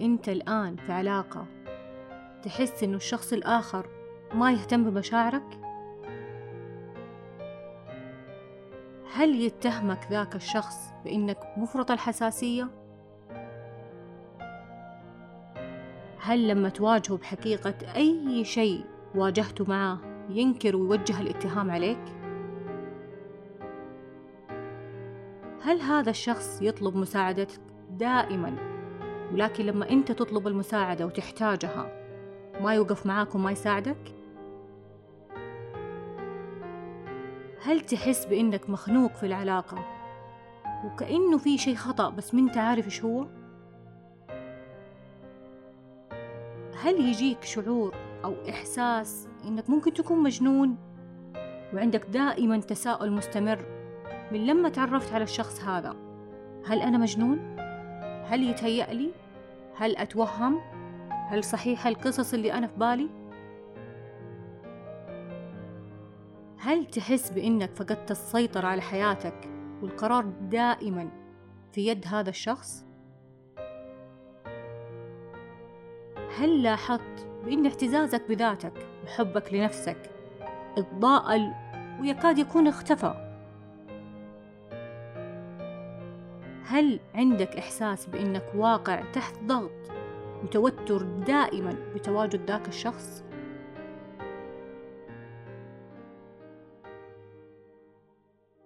أنت 0.00 0.28
الآن 0.28 0.76
في 0.76 0.92
علاقة 0.92 1.46
تحس 2.42 2.82
إنه 2.82 2.96
الشخص 2.96 3.32
الآخر 3.32 3.86
ما 4.34 4.52
يهتم 4.52 4.90
بمشاعرك؟ 4.90 5.58
هل 9.14 9.40
يتهمك 9.40 10.06
ذاك 10.10 10.34
الشخص 10.34 10.92
بإنك 11.04 11.38
مفرط 11.56 11.90
الحساسية؟ 11.90 12.68
هل 16.20 16.48
لما 16.48 16.68
تواجهه 16.68 17.16
بحقيقة 17.16 17.74
أي 17.96 18.44
شيء 18.44 18.84
واجهته 19.14 19.64
معاه 19.68 19.98
ينكر 20.30 20.76
ويوجه 20.76 21.20
الاتهام 21.20 21.70
عليك؟ 21.70 22.02
هل 25.62 25.80
هذا 25.80 26.10
الشخص 26.10 26.62
يطلب 26.62 26.96
مساعدتك 26.96 27.60
دائما 27.90 28.67
ولكن 29.32 29.66
لما 29.66 29.90
أنت 29.90 30.12
تطلب 30.12 30.46
المساعدة 30.46 31.06
وتحتاجها 31.06 31.92
ما 32.60 32.74
يوقف 32.74 33.06
معاك 33.06 33.34
وما 33.34 33.50
يساعدك؟ 33.52 34.14
هل 37.62 37.80
تحس 37.80 38.26
بإنك 38.26 38.70
مخنوق 38.70 39.12
في 39.12 39.26
العلاقة 39.26 39.84
وكأنه 40.84 41.38
في 41.38 41.58
شي 41.58 41.76
خطأ 41.76 42.10
بس 42.10 42.34
ما 42.34 42.40
انت 42.40 42.58
عارف 42.58 42.86
إيش 42.86 43.04
هو؟ 43.04 43.26
هل 46.82 47.08
يجيك 47.08 47.44
شعور 47.44 47.94
أو 48.24 48.34
إحساس 48.48 49.28
إنك 49.44 49.70
ممكن 49.70 49.92
تكون 49.92 50.22
مجنون 50.22 50.76
وعندك 51.74 52.06
دائما 52.06 52.60
تساؤل 52.60 53.12
مستمر 53.12 53.64
من 54.32 54.46
لما 54.46 54.68
تعرفت 54.68 55.12
على 55.12 55.24
الشخص 55.24 55.60
هذا 55.64 55.96
هل 56.66 56.80
أنا 56.80 56.98
مجنون؟ 56.98 57.67
هل 58.28 58.50
يتهيأ 58.50 58.92
لي؟ 58.92 59.10
هل 59.76 59.96
أتوهم؟ 59.96 60.60
هل 61.10 61.44
صحيح 61.44 61.86
القصص 61.86 62.34
اللي 62.34 62.52
أنا 62.52 62.66
في 62.66 62.76
بالي؟ 62.76 63.08
هل 66.58 66.86
تحس 66.86 67.30
بإنك 67.30 67.74
فقدت 67.74 68.10
السيطرة 68.10 68.66
على 68.66 68.82
حياتك 68.82 69.50
والقرار 69.82 70.24
دائما 70.24 71.10
في 71.72 71.86
يد 71.86 72.06
هذا 72.06 72.30
الشخص؟ 72.30 72.84
هل 76.38 76.62
لاحظت 76.62 77.28
بأن 77.44 77.66
اعتزازك 77.66 78.28
بذاتك 78.28 78.72
وحبك 79.04 79.54
لنفسك 79.54 80.10
اتضاءل 80.78 81.54
ويكاد 82.00 82.38
يكون 82.38 82.68
اختفى؟ 82.68 83.27
هل 86.68 87.00
عندك 87.14 87.56
إحساس 87.56 88.06
بأنك 88.06 88.52
واقع 88.54 89.12
تحت 89.12 89.38
ضغط 89.44 89.90
وتوتر 90.42 91.02
دائما 91.02 91.92
بتواجد 91.94 92.50
ذاك 92.50 92.68
الشخص؟ 92.68 93.24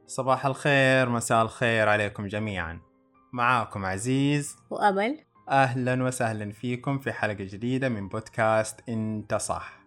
صباح 0.07 0.47
الخير 0.47 1.09
مساء 1.09 1.43
الخير 1.43 1.89
عليكم 1.89 2.27
جميعا. 2.27 2.81
معاكم 3.33 3.85
عزيز. 3.85 4.57
وأمل. 4.71 5.19
أهلا 5.49 6.05
وسهلا 6.05 6.53
فيكم 6.53 6.99
في 6.99 7.13
حلقة 7.13 7.45
جديدة 7.45 7.89
من 7.89 8.09
بودكاست 8.09 8.89
انت 8.89 9.35
صح 9.35 9.81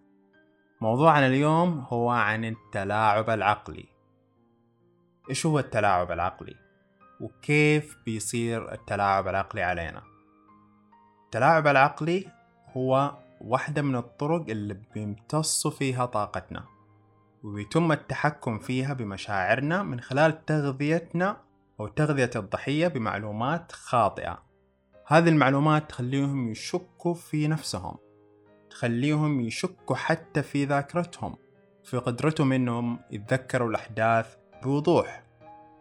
موضوعنا 0.81 1.27
اليوم 1.27 1.85
هو 1.89 2.09
عن 2.09 2.45
التلاعب 2.45 3.29
العقلي. 3.29 3.85
إيش 5.29 5.45
هو 5.45 5.59
التلاعب 5.59 6.11
العقلي؟ 6.11 6.65
وكيف 7.20 7.98
بيصير 8.06 8.72
التلاعب 8.72 9.28
العقلي 9.28 9.64
علينا. 9.64 10.02
التلاعب 11.26 11.68
العقلي 11.68 12.28
هو 12.78 13.18
واحدة 13.42 13.81
من 13.81 13.96
الطرق 13.96 14.46
اللي 14.50 14.78
بيمتص 14.94 15.68
فيها 15.68 16.06
طاقتنا 16.06 16.66
ويتم 17.44 17.92
التحكم 17.92 18.59
فيها 18.59 18.94
بمشاعرنا 18.94 19.84
من 19.84 20.00
خلال 20.00 20.46
تغذيتنا 20.46 21.42
أو 21.80 21.88
تغذية 21.88 22.31
الضحية 22.36 22.88
بمعلومات 22.88 23.72
خاطئة. 23.72 24.44
هذه 25.08 25.30
المعلومات 25.30 25.90
تخليهم 25.90 26.50
يشكوا 26.52 27.14
في 27.14 27.47
نفسهم 27.47 27.97
تخليهم 28.70 29.42
يشكوا 29.42 29.96
حتى 29.96 30.44
في 30.44 30.66
ذاكرتهم 30.66 31.36
في 31.84 31.97
قدرتهم 31.97 32.52
إنهم 32.52 33.00
يتذكروا 33.12 33.70
الأحداث 33.70 34.36
بوضوح 34.64 35.24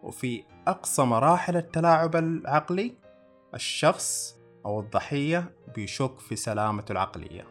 وفي 0.03 0.43
أقصى 0.67 1.01
مراحل 1.01 1.57
التلاعب 1.57 2.15
العقلي 2.15 2.95
الشخص 3.53 4.37
أو 4.65 4.79
الضحية 4.79 5.53
بيشك 5.75 6.19
في 6.19 6.35
سلامته 6.35 6.91
العقلية. 6.91 7.47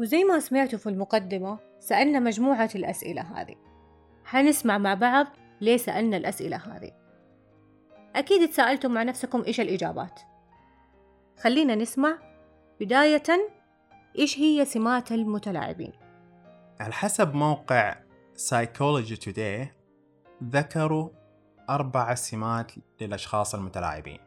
وزي 0.00 0.24
ما 0.24 0.40
سمعتوا 0.40 0.78
في 0.78 0.88
المقدمة 0.88 1.58
سألنا 1.78 2.18
مجموعة 2.18 2.70
الأسئلة 2.74 3.22
هذه. 3.22 3.54
حنسمع 4.24 4.78
مع 4.78 4.94
بعض 4.94 5.26
ليه 5.60 5.76
سألنا 5.76 6.16
الأسئلة 6.16 6.56
هذه. 6.56 6.92
أكيد 8.16 8.48
تساءلتم 8.48 8.90
مع 8.90 9.02
نفسكم 9.02 9.42
إيش 9.46 9.60
الإجابات. 9.60 10.20
خلينا 11.42 11.74
نسمع. 11.74 12.18
بداية 12.80 13.50
إيش 14.18 14.38
هي 14.38 14.64
سمات 14.64 15.12
المتلاعبين؟ 15.12 15.92
على 16.80 16.92
حسب 16.92 17.34
موقع 17.34 17.96
Psychology 18.36 19.16
Today 19.28 19.66
ذكروا 20.44 21.19
أربع 21.70 22.14
سمات 22.14 22.72
للأشخاص 23.00 23.54
المتلاعبين. 23.54 24.18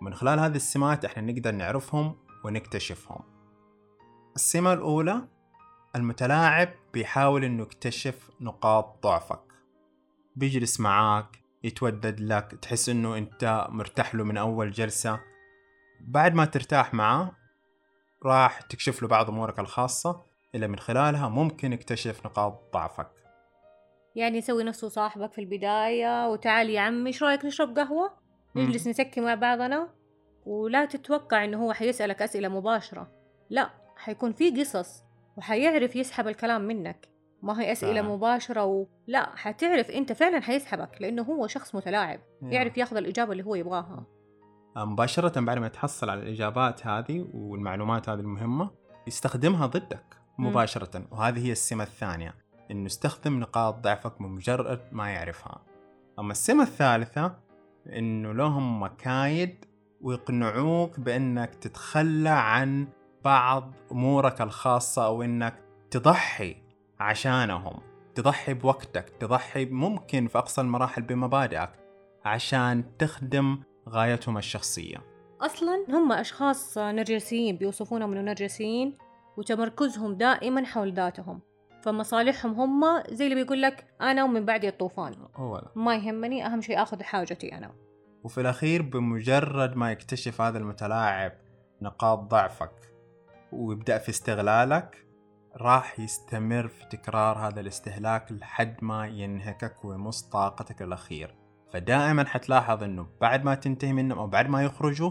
من 0.00 0.14
خلال 0.14 0.38
هذه 0.38 0.56
السمات 0.56 1.04
إحنا 1.04 1.32
نقدر 1.32 1.52
نعرفهم 1.52 2.16
ونكتشفهم. 2.44 3.20
السمة 4.36 4.72
الأولى 4.72 5.28
المتلاعب 5.96 6.68
بيحاول 6.92 7.44
إنه 7.44 7.62
يكتشف 7.62 8.30
نقاط 8.40 9.02
ضعفك. 9.02 9.42
بيجلس 10.36 10.80
معاك 10.80 11.42
يتودد 11.64 12.20
لك 12.20 12.58
تحس 12.62 12.88
إنه 12.88 13.18
أنت 13.18 13.66
مرتاح 13.70 14.14
له 14.14 14.24
من 14.24 14.36
أول 14.36 14.70
جلسة. 14.70 15.20
بعد 16.00 16.34
ما 16.34 16.44
ترتاح 16.44 16.94
معاه 16.94 17.32
راح 18.24 18.60
تكشف 18.60 19.02
له 19.02 19.08
بعض 19.08 19.28
أمورك 19.28 19.58
الخاصة 19.58 20.22
اللي 20.54 20.68
من 20.68 20.78
خلالها 20.78 21.28
ممكن 21.28 21.72
يكتشف 21.72 22.26
نقاط 22.26 22.72
ضعفك. 22.74 23.21
يعني 24.16 24.38
يسوي 24.38 24.64
نفسه 24.64 24.88
صاحبك 24.88 25.32
في 25.32 25.40
البداية 25.40 26.28
وتعال 26.28 26.70
يا 26.70 26.80
عمي 26.80 27.06
إيش 27.06 27.22
رأيك 27.22 27.44
نشرب 27.44 27.78
قهوة؟ 27.78 28.12
نجلس 28.56 28.88
نسكي 28.88 29.20
مع 29.20 29.34
بعضنا 29.34 29.88
ولا 30.46 30.84
تتوقع 30.84 31.44
إنه 31.44 31.64
هو 31.64 31.72
حيسألك 31.72 32.22
أسئلة 32.22 32.48
مباشرة. 32.48 33.10
لا 33.50 33.70
حيكون 33.96 34.32
في 34.32 34.60
قصص 34.60 35.02
وحيعرف 35.36 35.96
يسحب 35.96 36.28
الكلام 36.28 36.60
منك. 36.60 37.08
ما 37.42 37.60
هي 37.60 37.72
أسئلة 37.72 38.00
آه. 38.00 38.02
مباشرة 38.02 38.64
و... 38.64 38.86
لا 39.06 39.36
حتعرف 39.36 39.90
أنت 39.90 40.12
فعلا 40.12 40.40
حيسحبك 40.40 40.96
لأنه 41.00 41.22
هو 41.22 41.46
شخص 41.46 41.74
متلاعب 41.74 42.20
يعرف 42.42 42.76
ياخذ 42.76 42.96
الإجابة 42.96 43.32
اللي 43.32 43.44
هو 43.44 43.54
يبغاها. 43.54 44.06
مباشرة 44.76 45.40
بعد 45.40 45.58
ما 45.58 45.68
تحصل 45.68 46.10
على 46.10 46.22
الإجابات 46.22 46.86
هذه 46.86 47.26
والمعلومات 47.34 48.08
هذه 48.08 48.20
المهمة 48.20 48.70
يستخدمها 49.06 49.66
ضدك. 49.66 50.16
مباشرة 50.38 51.06
وهذه 51.10 51.46
هي 51.46 51.52
السمة 51.52 51.84
الثانية. 51.84 52.34
إنه 52.70 52.86
يستخدم 52.86 53.40
نقاط 53.40 53.74
ضعفك 53.74 54.22
بمجرد 54.22 54.80
ما 54.92 55.10
يعرفها. 55.10 55.62
أما 56.18 56.32
السمة 56.32 56.62
الثالثة 56.62 57.34
إنه 57.86 58.32
لهم 58.32 58.82
مكايد 58.82 59.64
ويقنعوك 60.00 61.00
بإنك 61.00 61.54
تتخلى 61.54 62.28
عن 62.28 62.88
بعض 63.24 63.72
أمورك 63.92 64.40
الخاصة 64.40 65.06
أو 65.06 65.22
إنك 65.22 65.54
تضحي 65.90 66.56
عشانهم 67.00 67.80
تضحي 68.14 68.54
بوقتك 68.54 69.08
تضحي 69.20 69.64
ممكن 69.64 70.26
في 70.26 70.38
أقصى 70.38 70.60
المراحل 70.60 71.02
بمبادئك 71.02 71.70
عشان 72.24 72.84
تخدم 72.98 73.58
غايتهم 73.88 74.38
الشخصية. 74.38 74.96
أصلا 75.40 75.84
هم 75.88 76.12
أشخاص 76.12 76.78
نرجسيين 76.78 77.56
بيوصفونهم 77.56 78.12
إنه 78.12 78.20
نرجسيين 78.20 78.98
وتمركزهم 79.36 80.14
دائما 80.14 80.64
حول 80.64 80.92
ذاتهم. 80.94 81.40
فمصالحهم 81.82 82.52
هم 82.52 83.02
زي 83.10 83.24
اللي 83.24 83.34
بيقول 83.34 83.62
لك 83.62 83.86
أنا 84.00 84.24
ومن 84.24 84.44
بعدي 84.44 84.68
الطوفان. 84.68 85.14
أولا 85.38 85.72
ما 85.74 85.96
يهمني 85.96 86.46
أهم 86.46 86.60
شيء 86.60 86.82
آخذ 86.82 87.02
حاجتي 87.02 87.58
أنا. 87.58 87.72
وفي 88.24 88.40
الأخير 88.40 88.82
بمجرد 88.82 89.76
ما 89.76 89.92
يكتشف 89.92 90.40
هذا 90.40 90.58
المتلاعب 90.58 91.32
نقاط 91.82 92.18
ضعفك 92.18 92.92
ويبدأ 93.52 93.98
في 93.98 94.08
استغلالك 94.08 95.06
راح 95.56 96.00
يستمر 96.00 96.68
في 96.68 96.84
تكرار 96.84 97.38
هذا 97.38 97.60
الاستهلاك 97.60 98.32
لحد 98.32 98.84
ما 98.84 99.06
ينهكك 99.06 99.84
ويمص 99.84 100.22
طاقتك 100.22 100.82
الأخير. 100.82 101.34
فدائما 101.72 102.24
حتلاحظ 102.24 102.82
إنه 102.82 103.06
بعد 103.20 103.44
ما 103.44 103.54
تنتهي 103.54 103.92
منهم 103.92 104.18
أو 104.18 104.26
بعد 104.26 104.48
ما 104.48 104.62
يخرجوا 104.62 105.10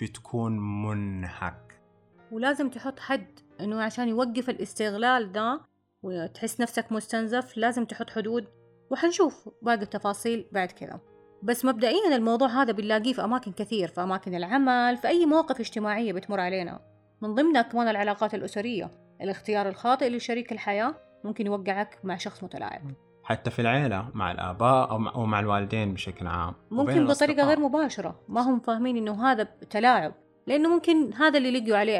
بتكون 0.00 0.82
منهك. 0.82 1.80
ولازم 2.32 2.70
تحط 2.70 3.00
حد 3.00 3.26
إنه 3.60 3.82
عشان 3.82 4.08
يوقف 4.08 4.50
الاستغلال 4.50 5.32
ده 5.32 5.60
وتحس 6.02 6.60
نفسك 6.60 6.92
مستنزف 6.92 7.56
لازم 7.56 7.84
تحط 7.84 8.10
حدود 8.10 8.46
وحنشوف 8.90 9.48
باقي 9.62 9.82
التفاصيل 9.82 10.46
بعد 10.52 10.70
كذا. 10.70 11.00
بس 11.42 11.64
مبدئيا 11.64 12.16
الموضوع 12.16 12.48
هذا 12.48 12.72
بنلاقيه 12.72 13.12
في 13.12 13.24
أماكن 13.24 13.52
كثير 13.52 13.88
في 13.88 14.02
أماكن 14.02 14.34
العمل 14.34 14.96
في 14.96 15.08
أي 15.08 15.26
مواقف 15.26 15.60
اجتماعية 15.60 16.12
بتمر 16.12 16.40
علينا. 16.40 16.80
من 17.22 17.34
ضمنها 17.34 17.62
كمان 17.62 17.88
العلاقات 17.88 18.34
الأسرية 18.34 18.90
الاختيار 19.20 19.68
الخاطئ 19.68 20.08
لشريك 20.08 20.52
الحياة 20.52 20.94
ممكن 21.24 21.46
يوقعك 21.46 21.98
مع 22.04 22.16
شخص 22.16 22.44
متلاعب. 22.44 22.82
حتى 23.24 23.50
في 23.50 23.58
العيلة 23.58 24.08
مع 24.14 24.32
الآباء 24.32 24.90
أو 24.90 24.98
مع, 24.98 25.14
أو 25.14 25.26
مع 25.26 25.40
الوالدين 25.40 25.94
بشكل 25.94 26.26
عام. 26.26 26.54
ممكن 26.70 27.06
بطريقة 27.06 27.46
غير 27.46 27.60
مباشرة 27.60 28.20
ما 28.28 28.40
هم 28.40 28.60
فاهمين 28.60 28.96
إنه 28.96 29.26
هذا 29.26 29.44
تلاعب 29.70 30.14
لأنه 30.46 30.68
ممكن 30.68 31.14
هذا 31.14 31.38
اللي 31.38 31.60
لقوا 31.60 31.76
عليه 31.76 31.98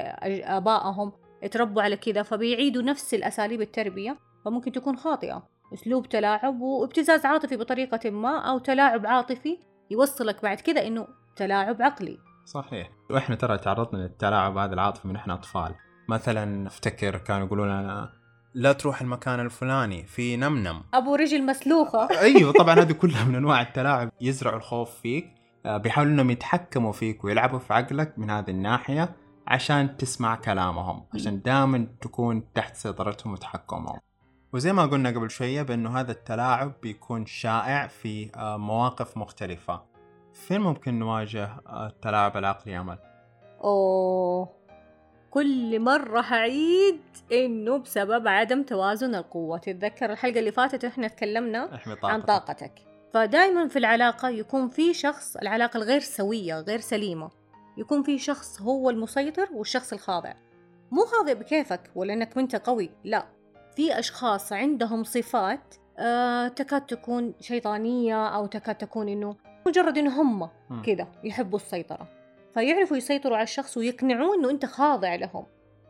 آبائهم 0.56 1.12
اتربوا 1.43 1.83
على 1.83 1.97
كذا 1.97 2.23
فبيعيدوا 2.23 2.83
نفس 2.83 3.15
الأساليب 3.15 3.61
التربية 3.61 4.19
فممكن 4.44 4.73
تكون 4.73 4.97
خاطئة. 4.97 5.43
أسلوب 5.75 6.09
تلاعب 6.09 6.61
وابتزاز 6.61 7.27
عاطفي 7.27 7.56
بطريقة 7.56 8.11
ما 8.11 8.39
أو 8.39 8.59
تلاعب 8.59 9.06
عاطفي 9.06 9.59
يوصلك 9.91 10.43
بعد 10.43 10.61
كذا 10.61 10.87
إنه 10.87 11.06
تلاعب 11.37 11.83
عقلي. 11.83 12.19
صحيح. 12.44 12.91
وإحنا 13.11 13.37
ترى 13.37 13.59
تعرضنا 13.59 14.03
للتلاعب 14.03 14.56
هذا 14.56 14.75
العاطفي 14.75 15.09
من 15.09 15.17
إحنا 15.17 15.35
أطفال. 15.35 15.75
مثلا 16.09 16.67
افتكر 16.67 17.17
كانوا 17.17 17.47
يقولون 17.47 17.69
لنا 17.69 18.12
لا 18.55 18.73
تروح 18.73 19.00
المكان 19.00 19.41
الفلاني 19.41 20.06
في 20.06 20.37
نمنم. 20.37 20.83
أبو 20.95 21.15
رجل 21.15 21.47
مسلوخة. 21.47 22.09
أيوه 22.21 22.53
طبعا 22.53 22.75
هذه 22.75 22.93
كلها 22.93 23.25
من 23.25 23.35
أنواع 23.35 23.62
التلاعب. 23.62 24.11
يزرعوا 24.21 24.56
الخوف 24.56 25.00
فيك. 25.00 25.35
آه، 25.67 25.77
بيحاولوا 25.77 26.12
إنهم 26.12 26.31
يتحكموا 26.31 26.93
فيك 26.93 27.25
ويلعبوا 27.25 27.59
في 27.59 27.75
عقلك 27.75 28.19
من 28.19 28.31
هذه 28.31 28.50
الناحية. 28.50 29.17
عشان 29.52 29.96
تسمع 29.96 30.34
كلامهم 30.34 31.04
عشان 31.14 31.43
دائما 31.43 31.87
تكون 32.00 32.52
تحت 32.52 32.76
سيطرتهم 32.76 33.32
وتحكمهم. 33.32 33.99
وزي 34.52 34.72
ما 34.72 34.87
قلنا 34.87 35.10
قبل 35.10 35.31
شوية 35.31 35.62
بأنه 35.62 36.00
هذا 36.00 36.12
التلاعب 36.12 36.72
بيكون 36.82 37.26
شائع 37.26 37.87
في 37.87 38.31
آه، 38.37 38.56
مواقف 38.56 39.16
مختلفة. 39.16 39.82
فين 40.32 40.60
ممكن 40.60 40.99
نواجه 40.99 41.50
آه، 41.66 41.87
التلاعب 41.87 42.37
العقلي 42.37 42.81
أمل؟ 42.81 42.99
أوه. 43.64 44.49
كل 45.31 45.81
مرة 45.81 46.20
هعيد 46.20 47.00
إنه 47.32 47.76
بسبب 47.76 48.28
عدم 48.28 48.62
توازن 48.62 49.14
القوة. 49.14 49.58
تتذكر 49.58 50.12
الحلقة 50.12 50.38
اللي 50.38 50.52
فاتت 50.52 50.84
إحنا 50.84 51.08
تكلمنا 51.08 51.81
عن 52.04 52.22
طاقتك. 52.22 52.72
فدائما 53.14 53.69
في 53.69 53.78
العلاقة 53.78 54.28
يكون 54.28 54.69
في 54.69 54.94
شخص 54.94 55.37
العلاقة 55.37 55.76
الغير 55.76 56.00
سوية 56.00 56.60
غير 56.60 56.81
سليمة. 56.81 57.42
يكون 57.77 58.03
في 58.03 58.19
شخص 58.19 58.63
هو 58.63 58.91
المسيطر 58.91 59.49
والشخص 59.53 59.93
الخاضع. 59.93 60.35
مو 60.91 61.05
خاضع 61.05 61.33
بكيفك 61.33 61.91
ولا 61.95 62.13
انك 62.13 62.39
انت 62.39 62.57
قوي 62.57 62.91
لا. 63.05 63.27
في 63.77 63.99
أشخاص 63.99 64.53
عندهم 64.53 65.05
صفات 65.05 65.75
آه 65.99 66.49
تكاد 66.49 66.87
تكون 66.87 67.35
شيطانية 67.41 68.27
أو 68.27 68.47
تكاد 68.47 68.75
تكون 68.75 69.09
إنه 69.09 69.37
مجرد 69.67 69.99
إنه 69.99 70.23
هم 70.23 70.49
كذا 70.83 71.09
يحبوا 71.25 71.59
السيطرة. 71.59 72.09
فيعرفوا 72.55 72.97
يسيطروا 72.97 73.37
على 73.37 73.45
الشخص 73.45 73.77
ويقنعوه 73.77 74.35
إنه 74.35 74.51
أنت 74.51 74.67
خاضع 74.67 75.15
لهم. 75.15 75.47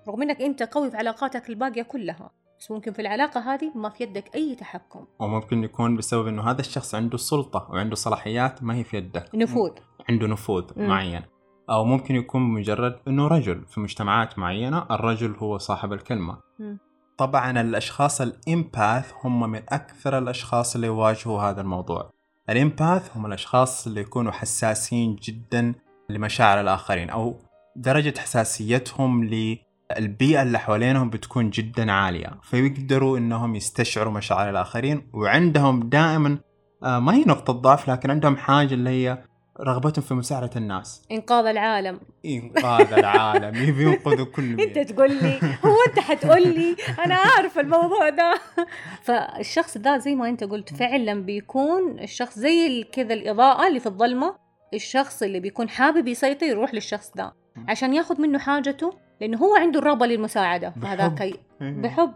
رغم 0.08 0.22
إنك 0.22 0.42
أنت 0.42 0.62
قوي 0.62 0.90
في 0.90 0.96
علاقاتك 0.96 1.50
الباقية 1.50 1.82
كلها 1.82 2.30
بس 2.58 2.70
ممكن 2.70 2.92
في 2.92 3.02
العلاقة 3.02 3.40
هذه 3.40 3.72
ما 3.74 3.88
في 3.88 4.02
يدك 4.02 4.34
أي 4.34 4.54
تحكم. 4.54 5.06
وممكن 5.20 5.64
يكون 5.64 5.96
بسبب 5.96 6.26
إنه 6.26 6.50
هذا 6.50 6.60
الشخص 6.60 6.94
عنده 6.94 7.18
سلطة 7.18 7.68
وعنده 7.70 7.94
صلاحيات 7.96 8.62
ما 8.62 8.74
هي 8.74 8.84
في 8.84 8.96
يدك. 8.96 9.30
نفوذ. 9.34 9.70
عنده 10.08 10.26
نفوذ. 10.26 10.64
معين. 10.76 11.22
أو 11.70 11.84
ممكن 11.84 12.14
يكون 12.14 12.42
مجرد 12.42 12.98
أنه 13.08 13.28
رجل 13.28 13.64
في 13.66 13.80
مجتمعات 13.80 14.38
معينة 14.38 14.86
الرجل 14.90 15.34
هو 15.38 15.58
صاحب 15.58 15.92
الكلمة. 15.92 16.36
م. 16.58 16.76
طبعا 17.18 17.60
الأشخاص 17.60 18.20
الإمباث 18.20 19.12
هم 19.24 19.50
من 19.50 19.60
أكثر 19.68 20.18
الأشخاص 20.18 20.74
اللي 20.74 20.86
يواجهوا 20.86 21.42
هذا 21.42 21.60
الموضوع. 21.60 22.10
الإمباث 22.50 23.16
هم 23.16 23.26
الأشخاص 23.26 23.86
اللي 23.86 24.00
يكونوا 24.00 24.32
حساسين 24.32 25.16
جدا 25.16 25.74
لمشاعر 26.10 26.60
الآخرين 26.60 27.10
أو 27.10 27.40
درجة 27.76 28.18
حساسيتهم 28.18 29.24
للبيئة 29.24 30.42
اللي 30.42 30.58
حوالينهم 30.58 31.10
بتكون 31.10 31.50
جدا 31.50 31.92
عالية. 31.92 32.30
فيقدروا 32.42 33.18
إنهم 33.18 33.54
يستشعروا 33.54 34.12
مشاعر 34.12 34.50
الآخرين 34.50 35.10
وعندهم 35.14 35.88
دائما 35.88 36.38
آه، 36.84 36.98
ما 36.98 37.14
هي 37.14 37.24
نقطة 37.24 37.52
ضعف 37.52 37.90
لكن 37.90 38.10
عندهم 38.10 38.36
حاجة 38.36 38.74
اللي 38.74 38.90
هي 38.90 39.24
رغبتهم 39.60 40.04
في 40.04 40.14
مساعدة 40.14 40.50
الناس. 40.56 41.02
إنقاذ 41.12 41.46
العالم. 41.46 42.00
إنقاذ 42.26 42.92
العالم. 42.92 43.54
يبي 43.68 43.82
ينقذوا 43.82 44.26
كل 44.26 44.60
أنت 44.60 44.78
تقول 44.78 45.10
لي 45.10 45.38
هو 45.64 45.76
أنت 45.88 45.98
حتقول 45.98 46.42
لي؟ 46.42 46.76
أنا 47.04 47.14
عارف 47.14 47.58
الموضوع 47.58 48.08
ده. 48.08 48.34
فالشخص 49.06 49.78
ده 49.78 49.98
زي 49.98 50.14
ما 50.14 50.28
أنت 50.28 50.44
قلت 50.44 50.74
فعلا 50.74 51.22
بيكون 51.22 51.98
الشخص 52.00 52.38
زي 52.38 52.84
كذا 52.92 53.14
الإضاءة 53.14 53.68
اللي 53.68 53.80
في 53.80 53.86
الظلمة. 53.86 54.34
الشخص 54.74 55.22
اللي 55.22 55.40
بيكون 55.40 55.68
حابب 55.68 56.08
يسيطر 56.08 56.46
يروح 56.46 56.74
للشخص 56.74 57.12
ده. 57.16 57.32
عشان 57.68 57.94
ياخذ 57.94 58.20
منه 58.20 58.38
حاجته 58.38 58.92
لأنه 59.20 59.38
هو 59.38 59.56
عنده 59.56 59.78
الرغبة 59.78 60.06
للمساعدة 60.06 60.70
فهذاك 60.82 61.22
إيه. 61.22 61.34
بحب. 61.60 62.14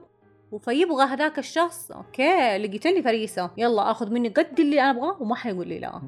فيبغى 0.61 1.05
هذاك 1.05 1.39
الشخص 1.39 1.91
okay 1.91 2.58
لقيت 2.59 2.87
لي 2.87 3.03
فريسة 3.03 3.50
يلا 3.56 3.91
آخذ 3.91 4.11
مني 4.12 4.29
قد 4.29 4.61
اللي 4.61 4.81
أنا 4.81 4.91
أبغاه 4.91 5.23
وما 5.23 5.35
حيقول 5.35 5.69
لي 5.69 5.79
لا. 5.79 6.03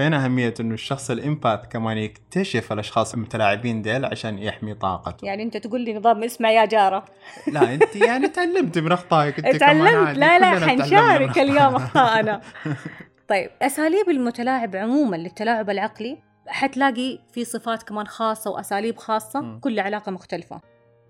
فين 0.00 0.14
أهمية 0.14 0.54
إنه 0.60 0.74
الشخص 0.74 1.10
ال 1.10 1.17
empath 1.17 1.60
كمان 1.70 1.98
يكتشف 1.98 2.72
الأشخاص 2.72 3.14
المتلاعبين 3.14 3.82
ديل 3.82 4.04
عشان 4.04 4.38
يحمي 4.38 4.74
طاقته. 4.74 5.26
يعني 5.26 5.42
أنت 5.42 5.56
تقول 5.56 5.80
لي 5.80 5.94
نظام 5.94 6.24
اسمع 6.24 6.50
يا 6.50 6.64
جارة. 6.64 7.04
لا 7.54 7.74
أنت 7.74 7.96
يعني 7.96 8.28
تعلمت 8.28 8.78
من 8.78 8.92
أخطائك 8.92 9.46
أنت 9.46 9.56
تعلمت؟ 9.56 10.18
لا 10.18 10.38
لا 10.38 10.66
حنشارك 10.66 11.38
اليوم 11.38 11.74
أخطائنا 11.74 12.40
طيب 13.30 13.50
أساليب 13.62 14.08
المتلاعب 14.08 14.76
عموما 14.76 15.16
للتلاعب 15.16 15.70
العقلي. 15.70 16.18
حتلاقي 16.48 17.18
في 17.32 17.44
صفات 17.44 17.82
كمان 17.82 18.06
خاصة 18.06 18.50
وأساليب 18.50 18.96
خاصة 18.96 19.40
م. 19.40 19.58
كل 19.58 19.80
علاقة 19.80 20.12
مختلفة. 20.12 20.60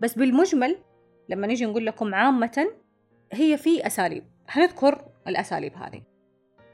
بس 0.00 0.14
بالمجمل 0.14 0.76
لما 1.28 1.46
نيجي 1.46 1.66
نقول 1.66 1.87
لكم 1.87 2.14
عامة 2.14 2.66
هي 3.32 3.56
في 3.56 3.87
أساليب. 3.87 4.25
حنذكر 4.48 5.04
الأساليب 5.28 5.72
هذه. 5.75 6.09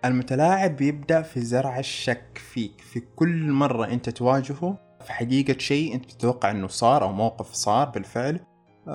المتلاعب 0.08 0.76
بيبدأ 0.76 1.22
في 1.22 1.40
زرع 1.40 1.78
الشك 1.78 2.38
فيك 2.52 2.80
في 2.80 3.02
كل 3.16 3.52
مرة 3.52 3.86
أنت 3.86 4.10
تواجهه 4.10 4.78
في 5.04 5.12
حقيقة 5.12 5.58
شيء 5.58 5.94
أنت 5.94 6.10
تتوقع 6.10 6.50
أنه 6.50 6.66
صار 6.66 7.02
أو 7.02 7.12
موقف 7.12 7.52
صار 7.52 7.88
بالفعل 7.88 8.40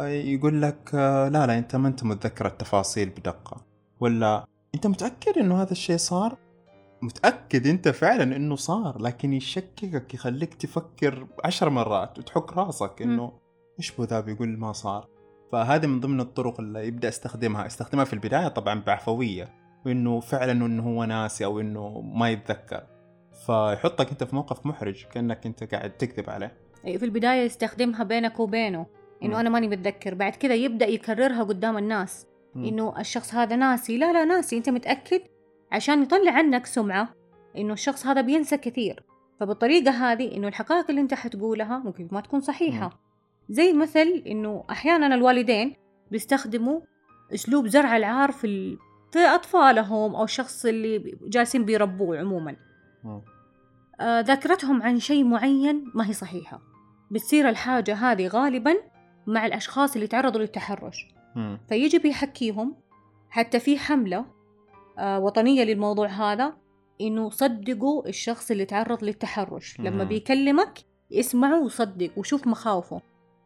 يقول 0.04 0.62
لك 0.62 0.90
لا 0.94 1.30
لا 1.30 1.58
أنت 1.58 1.76
ما 1.76 1.88
أنت 1.88 2.04
متذكر 2.04 2.48
التفاصيل 2.48 3.10
بدقة. 3.10 3.58
ولا 4.00 4.46
أنت 4.76 4.88
متأكد 4.88 5.38
أنه 5.38 5.62
هذا 5.62 5.72
الشيء 5.72 5.98
صار؟ 5.98 6.38
متأكد 7.02 7.68
أنت 7.68 7.88
فعلا 7.88 8.36
أنه 8.36 8.56
صار 8.56 9.02
لكن 9.02 9.34
يشككك 9.34 10.14
يخليك 10.14 10.54
تفكر 10.54 11.28
عشر 11.46 11.70
مرات 11.70 12.20
وتحك 12.20 12.58
راسك 12.58 13.02
أنه 13.02 13.32
إيش 13.80 13.92
بو 13.92 14.04
ذا 14.04 14.20
بيقول 14.20 14.58
ما 14.58 14.72
صار؟ 14.72 15.08
فهذه 15.52 15.88
من 15.88 16.00
ضمن 16.00 16.20
الطرق 16.20 16.60
اللي 16.60 16.88
يبدأ 16.88 17.10
استخدمها 17.10 17.66
استخدمها 17.66 18.06
في 18.06 18.14
البداية 18.14 18.48
طبعا 18.48 18.80
بعفوية 18.80 19.61
وانه 19.86 20.20
فعلا 20.20 20.52
إنه 20.52 20.84
هو 20.84 21.04
ناسي 21.04 21.46
أو 21.46 21.60
إنه 21.60 22.02
ما 22.02 22.30
يتذكر. 22.30 22.84
فيحطك 23.46 24.10
أنت 24.10 24.24
في 24.24 24.36
موقف 24.36 24.66
محرج 24.66 25.06
كأنك 25.06 25.46
أنت 25.46 25.64
قاعد 25.64 25.98
تكذب 25.98 26.30
عليه. 26.30 26.58
أي 26.88 27.00
في 27.00 27.06
البداية 27.06 27.46
يستخدمها 27.46 28.04
بينك 28.04 28.40
وبينه 28.40 28.86
إنه 29.24 29.40
أنا 29.40 29.50
ماني 29.50 29.68
متذكر. 29.68 30.14
بعد 30.14 30.36
كذا 30.36 30.54
يبدأ 30.54 30.88
يكررها 30.88 31.44
قدام 31.44 31.78
الناس. 31.78 32.28
إنه 32.56 33.00
الشخص 33.00 33.36
هذا 33.36 33.56
ناسي. 33.56 33.98
لا 33.98 34.14
لا 34.14 34.26
ناسي. 34.26 34.58
أنت 34.58 34.70
متأكد؟ 34.70 35.22
عشان 35.72 36.04
يطلع 36.04 36.32
عنك 36.32 36.66
سمعة 36.66 37.14
إنه 37.58 37.74
الشخص 37.74 38.08
هذا 38.08 38.22
بينسى 38.22 38.58
كثير. 38.58 39.04
فبالطريقة 39.40 39.92
هذه 39.92 40.38
إنه 40.38 40.48
الحقائق 40.48 40.86
اللي 40.90 41.02
أنت 41.02 41.14
حتقولها 41.14 41.78
ممكن 41.78 42.08
ما 42.12 42.22
تكون 42.22 42.40
صحيحة. 42.40 43.00
زي 43.50 43.74
مثل 43.74 44.24
إنه 44.28 44.64
أحيانا 44.70 45.16
الوالدين 45.16 45.76
بيستخدموا 46.12 46.82
أسلوب 47.34 47.68
زرع 47.68 47.98
العار 47.98 48.32
في 48.32 48.78
في 48.78 48.91
أطفالهم 49.20 50.16
أو 50.16 50.24
الشخص 50.24 50.66
اللي 50.66 51.18
جالسين 51.22 51.66
بيربوه 51.66 52.20
عموما. 52.20 52.56
آه. 53.06 54.22
ذاكرتهم 54.22 54.82
عن 54.82 55.00
شيء 55.00 55.24
معين 55.24 55.92
ما 55.96 56.10
هي 56.10 56.14
صحيحة. 56.14 56.62
بتصير 57.12 57.50
الحاجة 57.50 57.96
هذه 57.96 58.28
غالبا 58.28 58.74
مع 59.28 59.46
الأشخاص 59.46 59.96
اللي 59.96 60.08
تعرضوا 60.08 60.42
للتحرش. 60.42 61.06
فيجي 61.70 62.00
بيحكيهم 62.00 62.76
حتى 63.30 63.60
في 63.60 63.78
حملة 63.78 64.26
آه 65.00 65.20
وطنية 65.20 65.64
للموضوع 65.64 66.08
هذا 66.08 66.54
إنه 67.02 67.30
صدقوا 67.30 68.08
الشخص 68.08 68.52
اللي 68.52 68.66
تعرض 68.66 69.04
للتحرش. 69.04 69.80
لما 69.80 70.04
بيكلمك 70.04 70.80
اسمعه 71.14 71.64
وصدق 71.64 72.12
وشوف 72.18 72.48
مخاوفه. 72.48 73.02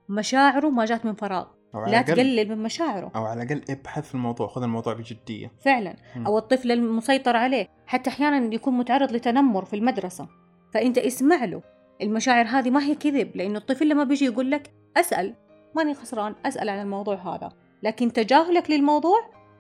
مشاعره 0.10 0.69
ما 0.69 0.86
جات 0.86 1.05
من 1.05 1.13
فراغ. 1.13 1.45
لا 1.75 2.01
تقلل 2.01 2.50
من 2.50 2.63
مشاعره. 2.63 3.12
أو 3.15 3.25
على 3.25 3.44
الأقل 3.44 3.62
ابحث 3.70 4.08
في 4.08 4.15
الموضوع 4.15 4.48
خذ 4.48 4.63
الموضوع 4.63 4.94
بجدية. 4.94 5.51
فعلا. 5.62 5.96
م. 6.15 6.25
أو 6.25 6.38
الطفل 6.38 6.72
المسيطر 6.72 7.36
عليه. 7.36 7.67
حتى 7.88 8.10
أحيانا 8.10 8.53
يكون 8.55 8.74
متعرض 8.74 9.12
لتنمر 9.12 9.65
في 9.65 9.75
المدرسة. 9.75 10.27
فأنت 10.74 10.98
اسمع 10.98 11.46
له. 11.46 11.62
المشاعر 12.01 12.46
هذه 12.46 12.70
ما 12.70 12.84
هي 12.84 12.96
كذب 12.96 13.32
لأنه 13.36 13.58
الطفل 13.58 13.89
لما 13.89 14.03
بيجي 14.03 14.25
يقول 14.25 14.51
لك 14.51 14.72
أسأل 14.98 15.36
ماني 15.75 15.94
خسران 15.94 16.36
أسأل 16.46 16.70
عن 16.70 16.82
الموضوع 16.82 17.15
هذا. 17.15 17.50
لكن 17.84 18.13
تجاهلك 18.13 18.72
للموضوع 18.72 19.20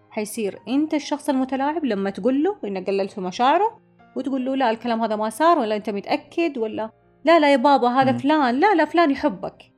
حيصير 0.09 0.59
أنت 0.67 0.93
الشخص 0.93 1.29
المتلاعب 1.29 1.85
لما 1.85 2.09
تقول 2.09 2.43
له 2.43 2.55
إنك 2.65 2.87
قللت 2.87 3.11
في 3.11 3.21
مشاعره 3.21 3.79
وتقول 4.15 4.45
له 4.45 4.55
لا 4.55 4.71
الكلام 4.71 5.01
هذا 5.01 5.15
ما 5.15 5.29
صار 5.29 5.59
ولا 5.59 5.75
أنت 5.75 5.89
متأكد 5.89 6.57
ولا 6.57 6.91
لا 7.25 7.39
لا 7.39 7.51
يا 7.51 7.57
بابا 7.57 7.87
هذا 7.87 8.11
مم. 8.11 8.17
فلان 8.17 8.55
لا 8.55 8.75
لا 8.75 8.85
فلان 8.85 9.11
يحبك. 9.11 9.71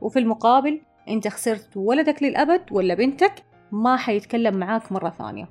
وفي 0.00 0.18
المقابل 0.18 0.80
أنت 1.08 1.28
خسرت 1.28 1.76
ولدك 1.76 2.22
للأبد 2.22 2.62
ولا 2.70 2.94
بنتك 2.94 3.32
ما 3.72 3.96
حيتكلم 3.96 4.56
معاك 4.56 4.92
مرة 4.92 5.10
ثانية. 5.10 5.48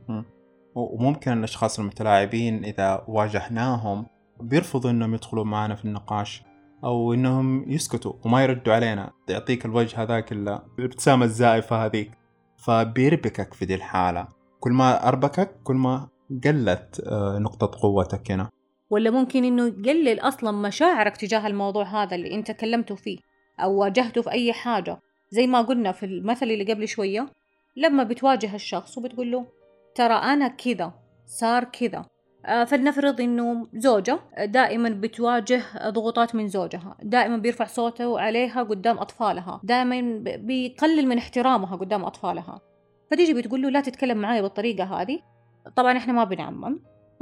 وممكن 0.75 1.31
الأشخاص 1.31 1.79
المتلاعبين 1.79 2.65
إذا 2.65 3.05
واجهناهم 3.08 4.05
بيرفضوا 4.39 4.91
إنهم 4.91 5.13
يدخلوا 5.13 5.46
معنا 5.46 5.75
في 5.75 5.86
النقاش 5.86 6.43
أو 6.84 7.13
إنهم 7.13 7.72
يسكتوا 7.72 8.13
وما 8.25 8.43
يردوا 8.43 8.74
علينا. 8.74 9.12
يعطيك 9.29 9.65
الوجه 9.65 10.03
هذاك 10.03 10.31
ال- 10.31 10.60
الابتسامة 10.79 11.25
الزائفة 11.25 11.86
هذيك. 11.86 12.12
فبيربكك 12.58 13.53
في 13.53 13.65
دي 13.65 13.75
الحالة. 13.75 14.27
كل 14.60 14.72
ما 14.72 15.08
أربكك 15.08 15.51
كل 15.63 15.75
ما 15.75 16.08
قلت 16.43 17.01
آه، 17.08 17.38
نقطة 17.39 17.79
قوتك 17.81 18.31
هنا. 18.31 18.50
ولا 18.89 19.10
ممكن 19.10 19.43
إنه 19.43 19.65
يقلل 19.67 20.20
أصلا 20.20 20.51
مشاعرك 20.51 21.17
تجاه 21.17 21.48
الموضوع 21.48 21.84
هذا 22.03 22.15
اللي 22.15 22.36
أنت 22.36 22.51
كلمته 22.51 22.96
فيه 22.96 23.17
أو 23.60 23.79
واجهته 23.81 24.22
في 24.22 24.31
أي 24.31 24.53
حاجة. 24.53 25.00
زي 25.31 25.47
ما 25.47 25.61
قلنا 25.61 25.91
في 25.91 26.05
المثل 26.05 26.45
اللي 26.51 26.73
قبل 26.73 26.88
شوية 26.88 27.27
لما 27.75 28.03
بتواجه 28.03 28.55
الشخص 28.55 28.97
وبتقول 28.97 29.31
له 29.31 29.45
ترى 29.95 30.13
أنا 30.13 30.47
كذا 30.47 30.93
صار 31.25 31.63
كذا 31.63 32.05
آه، 32.45 32.63
فلنفرض 32.63 33.21
إنه 33.21 33.67
زوجة 33.73 34.19
دائما 34.45 34.89
بتواجه 34.89 35.61
ضغوطات 35.89 36.35
من 36.35 36.47
زوجها 36.47 36.97
دائما 37.03 37.38
بيرفع 37.38 37.65
صوته 37.65 38.19
عليها 38.19 38.63
قدام 38.63 38.97
أطفالها 38.97 39.61
دائما 39.63 40.23
بيقلل 40.38 41.07
من 41.07 41.17
احترامها 41.17 41.75
قدام 41.75 42.05
أطفالها 42.05 42.61
فتيجي 43.11 43.33
بتقول 43.33 43.61
له 43.61 43.69
لا 43.69 43.81
تتكلم 43.81 44.17
معي 44.17 44.41
بالطريقة 44.41 44.83
هذه 44.83 45.19
طبعا 45.75 45.97
إحنا 45.97 46.13
ما 46.13 46.23
بنعمم 46.23 46.79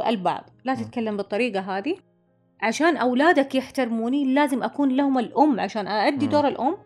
البعض 0.07 0.49
لا. 0.65 0.75
تتكلم 0.75 1.17
بالطريقة 1.17 1.59
هذه 1.77 1.95
عشان 2.61 2.97
أولادك 2.97 3.55
يحترموني 3.55 4.33
لازم 4.33 4.63
أكون 4.63 4.89
لهم 4.89 5.19
الأم 5.19 5.59
عشان 5.59 5.87
أأدي. 5.87 6.27
دور 6.27 6.47
الأم 6.47 6.77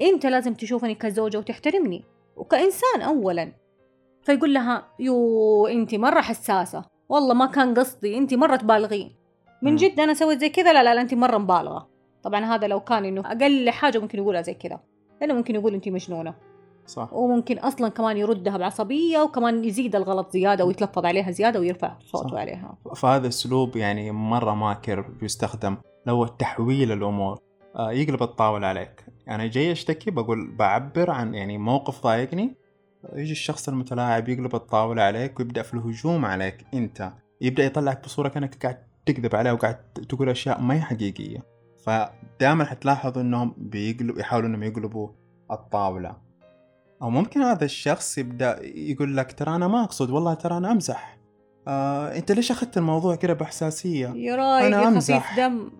أنت 0.00 0.26
لازم 0.26 0.54
تشوفني 0.54 0.94
كزوجة 0.94 1.38
وتحترمني. 1.38 2.04
وكإنسان 2.36 3.00
أولا. 3.00 3.52
فيقول 4.22 4.54
لها 4.54 4.86
يو 4.98 5.66
أنت 5.66 5.94
مرة 5.94 6.20
حساسة. 6.20 6.84
والله 7.08 7.34
ما 7.34 7.46
كان 7.46 7.74
قصدي 7.74 8.18
أنت 8.18 8.34
مرة 8.34 8.56
تبالغين. 8.56 9.16
من. 9.62 9.76
جد 9.76 10.00
أنا 10.00 10.14
سويت 10.14 10.40
زي 10.40 10.48
كذا؟ 10.48 10.72
لا 10.72 10.82
لا, 10.82 10.94
لا 10.94 11.00
أنت 11.00 11.14
مرة 11.14 11.38
مبالغة. 11.38 11.88
طبعا 12.22 12.44
هذا 12.44 12.66
لو 12.66 12.80
كان 12.80 13.04
إنه 13.04 13.20
أقل 13.20 13.70
حاجة 13.70 13.98
ممكن 13.98 14.18
يقولها 14.18 14.42
زي 14.42 14.54
كذا. 14.54 14.80
لأنه 15.20 15.34
ممكن 15.34 15.54
يقول 15.54 15.74
أنت 15.74 15.88
مجنونة. 15.88 16.34
صح. 16.86 17.12
وممكن 17.12 17.58
أصلا 17.58 17.88
كمان 17.88 18.16
يردها 18.16 18.56
بعصبية 18.56 19.18
وكمان 19.18 19.64
يزيد 19.64 19.96
الغلط 19.96 20.32
زيادة 20.32 20.64
ويتلفظ 20.64 21.06
عليها 21.06 21.30
زيادة 21.30 21.60
ويرفع 21.60 21.96
صوته 22.00 22.28
صح. 22.28 22.34
عليها. 22.34 22.78
فهذا 22.96 23.28
اسلوب 23.28 23.76
يعني 23.76 24.12
مرة 24.12 24.54
ماكر 24.54 25.00
بيستخدم 25.00 25.76
لو 26.06 26.26
تحويل 26.26 26.92
الأمور. 26.92 27.38
آه، 27.76 27.92
يقلب 27.92 28.22
الطاولة 28.22 28.66
عليك. 28.66 29.04
يعني 29.28 29.48
جاي 29.48 29.72
أشتكي 29.72 30.10
بقول 30.10 30.50
بعبر 30.56 31.10
عن 31.10 31.34
يعني 31.34 31.58
موقف 31.58 32.02
ضايقني. 32.02 32.54
يجي 33.14 33.32
الشخص 33.32 33.68
المتلاعب 33.68 34.28
يقلب 34.28 34.54
الطاولة 34.54 35.02
عليك 35.02 35.40
ويبدأ 35.40 35.62
في 35.62 35.74
الهجوم 35.74 36.24
عليك 36.24 36.64
أنت. 36.74 37.12
يبدأ 37.40 37.64
يطلعك 37.64 38.04
بصورة 38.04 38.28
كأنك 38.28 38.62
قاعد 38.62 38.78
تكذب 39.06 39.36
عليه 39.36 39.52
وقاعد 39.52 39.76
تقول 40.08 40.28
أشياء 40.28 40.60
ما 40.60 40.74
هي 40.74 40.80
حقيقية. 40.80 41.38
فدائما 41.84 42.64
حتلاحظوا 42.64 43.22
إنهم 43.22 43.54
بيقلب 43.56 44.18
يحاولوا 44.18 44.48
إنهم 44.48 44.62
يقلبوا 44.62 45.08
الطاولة. 45.50 46.16
أو 47.02 47.10
ممكن 47.10 47.42
هذا 47.42 47.64
الشخص 47.64 48.18
يبدأ 48.18 48.58
يقول 48.62 49.16
لك 49.16 49.32
ترى 49.32 49.54
أنا 49.54 49.68
ما 49.68 49.84
أقصد 49.84 50.10
والله 50.10 50.34
ترى 50.34 50.56
أنا 50.56 50.72
أمزح. 50.72 51.18
آه، 51.68 52.16
أنت 52.16 52.32
ليش 52.32 52.50
أخذت 52.50 52.78
الموضوع 52.78 53.14
كده 53.14 53.32
بإحساسية؟ 53.32 54.08
يا 54.08 54.36
رايق 54.36 54.70
يا 54.70 54.88
أمزح. 54.88 55.32
خفيف 55.32 55.40
دم. 55.40 55.70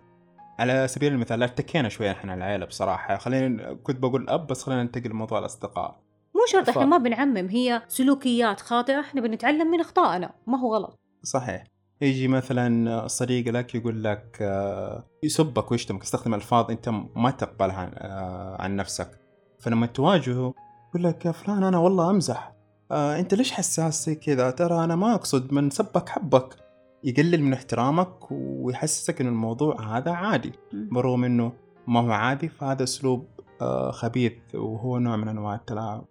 على 0.59 0.87
سبيل 0.87 1.13
المثال 1.13 1.39
لا 1.39 1.45
اتكينا 1.45 1.89
شوية 1.89 2.11
إحنا 2.11 2.33
العيلة 2.33 2.65
بصراحة. 2.65 3.17
خلينا 3.17 3.73
كنت 3.73 3.99
بقول 3.99 4.29
أب 4.29 4.47
بس 4.47 4.63
خلينا 4.63 4.83
ننتقل 4.83 5.09
لموضوع 5.09 5.39
الأصدقاء. 5.39 5.99
مو 6.35 6.41
شرط 6.51 6.69
إحنا 6.69 6.85
ما 6.85 6.97
بنعمم 6.97 7.47
هي 7.47 7.81
سلوكيات 7.87 8.59
خاطئة 8.59 8.99
إحنا 8.99 9.21
بنتعلم 9.21 9.71
من 9.71 9.79
أخطائنا 9.79 10.31
ما 10.47 10.59
هو 10.59 10.75
غلط. 10.75 10.99
صحيح. 11.23 11.63
يجي 12.01 12.27
مثلا 12.27 13.07
صديق 13.07 13.47
لك 13.47 13.75
يقول 13.75 14.03
لك 14.03 14.37
آه، 14.41 15.03
يسبك 15.23 15.71
ويشتمك 15.71 16.03
يستخدم 16.03 16.33
ألفاظ 16.33 16.71
أنت 16.71 16.89
ما 17.15 17.31
تقبلها 17.31 17.75
عن, 17.75 17.91
آه، 17.95 18.61
عن 18.61 18.75
نفسك. 18.75 19.11
فلما 19.59 19.85
تواجهه 19.85 20.53
يقول 20.89 21.03
لك 21.03 21.25
يا 21.25 21.31
فلان 21.31 21.63
أنا 21.63 21.77
والله 21.77 22.09
أمزح. 22.09 22.53
آه، 22.91 23.19
أنت 23.19 23.33
ليش 23.33 23.51
حساس 23.51 24.05
زي 24.05 24.15
كذا؟ 24.15 24.51
ترى 24.51 24.83
أنا 24.83 24.95
ما 24.95 25.15
أقصد 25.15 25.53
من 25.53 25.69
سبك 25.69 26.09
حبك. 26.09 26.68
يقلل 27.03 27.43
من 27.43 27.53
احترامك 27.53 28.31
ويحسسك 28.31 29.21
ان 29.21 29.27
الموضوع 29.27 29.97
هذا 29.97 30.11
عادي. 30.11 30.51
بالرغم 30.73 31.23
إنه 31.23 31.51
ما 31.87 31.99
هو 31.99 32.11
عادي 32.11 32.49
فهذا 32.49 32.83
أسلوب 32.83 33.25
آه، 33.61 33.91
خبيث 33.91 34.33
وهو 34.53 34.99
نوع 34.99 35.15
من 35.15 35.27
أنواع 35.27 35.55
التلاعب. 35.55 36.05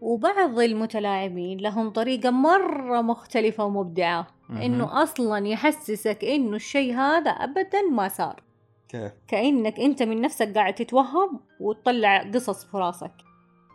وبعض 0.00 0.58
المتلاعبين 0.58 1.58
لهم 1.58 1.90
طريقة 1.90 2.30
مرة 2.30 3.00
مختلفة 3.00 3.64
ومبدعة. 3.64 4.26
مهم. 4.48 4.62
إنه 4.62 5.02
أصلا 5.02 5.46
يحسسك 5.46 6.24
إنه 6.24 6.56
الشيء 6.56 6.94
هذا 6.94 7.30
أبدا 7.30 7.82
ما 7.92 8.08
صار. 8.08 8.42
كيف؟ 8.88 9.12
كأنك 9.28 9.80
أنت 9.80 10.02
من 10.02 10.20
نفسك 10.20 10.54
قاعد 10.54 10.74
تتوهم 10.74 11.40
وتطلع 11.60 12.22
قصص 12.22 12.64
في 12.64 12.76
راسك. 12.76 13.12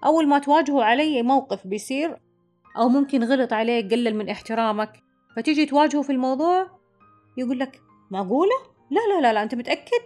أول 0.06 0.28
ما 0.28 0.40
تواجهه 0.40 0.84
علي 0.84 1.22
موقف 1.22 1.68
بيصير 1.68 2.18
أو 2.78 2.90
ممكن 2.90 3.24
غلط 3.24 3.54
عليك 3.54 3.92
قلل 3.92 4.16
من 4.16 4.30
احترامك 4.30 5.09
فتيجي 5.36 5.66
تواجهه 5.66 6.02
في 6.02 6.12
الموضوع 6.12 6.68
يقول 7.38 7.60
لك 7.60 7.82
معقولة؟ 8.12 8.56
لا 8.92 9.00
لا 9.14 9.22
لا 9.22 9.34
لا 9.34 9.44
أنت 9.44 9.56
متأكد؟ 9.56 10.04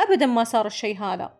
أبدا 0.00 0.26
ما 0.26 0.44
صار 0.44 0.66
الشيء 0.66 0.98
هذا 0.98 1.32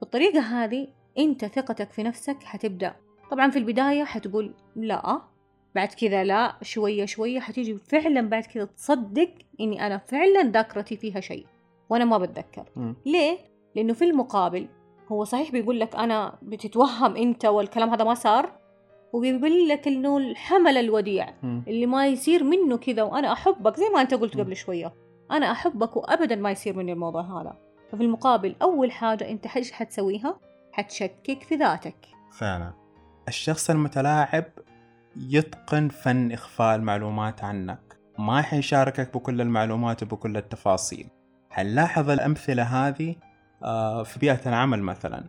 بالطريقة 0.00 0.40
هذه 0.40 0.88
أنت 1.18 1.44
ثقتك 1.44 1.92
في 1.92 2.02
نفسك 2.02 2.42
حتبدأ 2.42 2.96
طبعا 3.30 3.50
في 3.50 3.58
البداية 3.58 4.04
حتقول 4.04 4.54
لا 4.76 5.20
بعد 5.74 5.88
كذا 5.88 6.24
لا 6.24 6.56
شوية 6.62 7.04
شوية 7.04 7.40
حتيجي 7.40 7.78
فعلا 7.78 8.20
بعد 8.20 8.42
كذا 8.44 8.64
تصدق 8.64 9.30
إني 9.60 9.86
أنا 9.86 9.98
فعلا 9.98 10.42
ذاكرتي 10.42 10.96
فيها 10.96 11.20
شيء 11.20 11.46
وأنا 11.90 12.04
ما 12.04 12.18
بتذكر 12.18 12.64
مم. 12.76 12.96
ليه؟ 13.06 13.38
لأنه 13.76 13.92
في 13.92 14.04
المقابل 14.04 14.68
هو 15.08 15.24
صحيح 15.24 15.50
بيقول 15.50 15.80
لك 15.80 15.96
أنا 15.96 16.38
بتتوهم 16.42 17.16
أنت 17.16 17.44
والكلام 17.44 17.90
هذا 17.90 18.04
ما 18.04 18.14
صار 18.14 18.52
وبيقول 19.14 19.68
لك 19.68 19.88
إنه 19.88 20.16
الحمل 20.16 20.76
الوديع. 20.76 21.34
اللي 21.42 21.86
ما 21.86 22.06
يصير 22.06 22.44
منه 22.44 22.76
كذا 22.76 23.02
وأنا 23.02 23.32
أحبك 23.32 23.76
زي 23.76 23.88
ما 23.94 24.00
أنت 24.00 24.14
قلت. 24.14 24.36
قبل 24.36 24.56
شوية. 24.56 24.94
أنا 25.30 25.52
أحبك 25.52 25.96
وأبدا 25.96 26.36
ما 26.36 26.50
يصير 26.50 26.76
مني 26.76 26.92
الموضوع 26.92 27.22
هذا. 27.22 27.56
ففي 27.92 28.02
المقابل 28.02 28.56
أول 28.62 28.92
حاجة 28.92 29.30
أنت 29.30 29.46
إيش 29.46 29.72
حتسويها؟ 29.72 30.40
حتشكك 30.72 31.42
في 31.42 31.54
ذاتك. 31.54 31.96
فعلا. 32.38 32.72
الشخص 33.28 33.70
المتلاعب 33.70 34.44
يتقن 35.16 35.88
فن 35.88 36.32
إخفاء 36.32 36.76
المعلومات 36.76 37.44
عنك. 37.44 37.98
ما 38.18 38.42
حيشاركك 38.42 39.14
بكل 39.14 39.40
المعلومات 39.40 40.02
وبكل 40.02 40.36
التفاصيل. 40.36 41.06
حنلاحظ 41.50 42.10
الأمثلة 42.10 42.62
هذه؟ 42.62 43.16
آه، 43.62 44.02
في 44.02 44.18
بيئة 44.18 44.40
العمل 44.46 44.82
مثلا. 44.82 45.24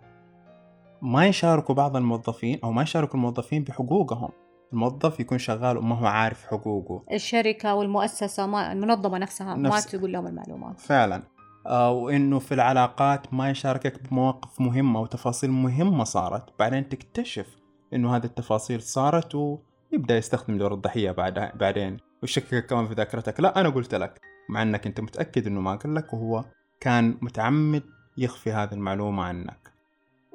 ما 1.06 1.26
يشاركوا 1.28 1.76
بعض 1.76 1.96
الموظفين 1.96 2.60
أو 2.64 2.72
ما 2.72 2.82
يشاركوا 2.84 3.16
الموظفين 3.16 3.64
بحقوقهم. 3.64 4.30
الموظف 4.74 5.20
يكون 5.20 5.38
شغال 5.38 5.78
وما 5.78 5.96
هو 5.96 6.06
عارف 6.06 6.46
حقوقه. 6.46 7.04
الشركة 7.14 7.76
والمؤسسة 7.76 8.46
ما 8.48 8.72
المنظمة 8.72 9.18
نفسها 9.18 9.56
ما 9.56 9.70
نفس- 9.70 9.86
تقول 9.92 10.14
لهم 10.14 10.28
المعلومات. 10.28 10.80
فعلا. 10.80 11.24
آه، 11.68 11.92
وإنه 11.92 12.40
في 12.40 12.54
العلاقات 12.54 13.34
ما 13.34 13.50
يشاركك 13.50 14.10
بمواقف 14.10 14.62
مهمة 14.62 15.02
وتفاصيل 15.02 15.52
مهمة 15.52 16.04
صارت. 16.04 16.60
بعدين 16.60 16.90
تكتشف 16.90 17.56
إنه 17.94 18.16
هذه 18.16 18.24
التفاصيل 18.26 18.82
صارت 18.82 19.36
ويبدأ 19.36 20.18
يستخدم 20.18 20.58
دور 20.58 20.74
الضحية 20.74 21.12
بعد 21.12 21.52
بعدين. 21.56 21.98
ويشككك 22.22 22.66
كمان 22.66 22.88
في 22.88 22.94
ذاكرتك. 22.94 23.40
لا 23.40 23.62
أنا 23.62 23.70
قلت 23.70 23.96
لك. 23.96 24.22
مع 24.50 24.62
إنك 24.62 24.88
أنت 24.88 25.00
متأكد 25.02 25.48
إنه 25.48 25.62
ما 25.62 25.76
قال 25.76 25.96
لك 25.96 26.14
وهو 26.14 26.46
كان 26.80 27.18
متعمد 27.22 27.84
يخفي 28.18 28.52
هذه 28.52 28.74
المعلومة 28.74 29.24
عنك. 29.24 29.65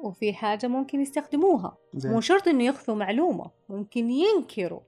وفي 0.03 0.33
حاجة 0.33 0.67
ممكن 0.67 1.01
يستخدموها. 1.01 1.77
مو 2.05 2.21
شرط 2.21 2.47
إنه 2.47 2.63
يخفوا 2.63 2.95
معلومة 2.95 3.45
ممكن 3.69 4.09
ينكروا. 4.09 4.79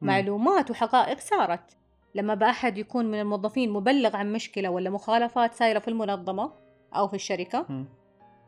معلومات 0.00 0.70
وحقائق 0.70 1.18
صارت. 1.20 1.76
لما 2.14 2.34
بأحد 2.34 2.78
يكون 2.78 3.06
من 3.06 3.20
الموظفين 3.20 3.70
مبلغ 3.70 4.16
عن 4.16 4.32
مشكلة 4.32 4.68
ولا 4.68 4.90
مخالفات 4.90 5.54
سايرة 5.54 5.78
في 5.78 5.88
المنظمة 5.88 6.52
أو 6.96 7.08
في 7.08 7.14
الشركة 7.14 7.66
مم. 7.68 7.86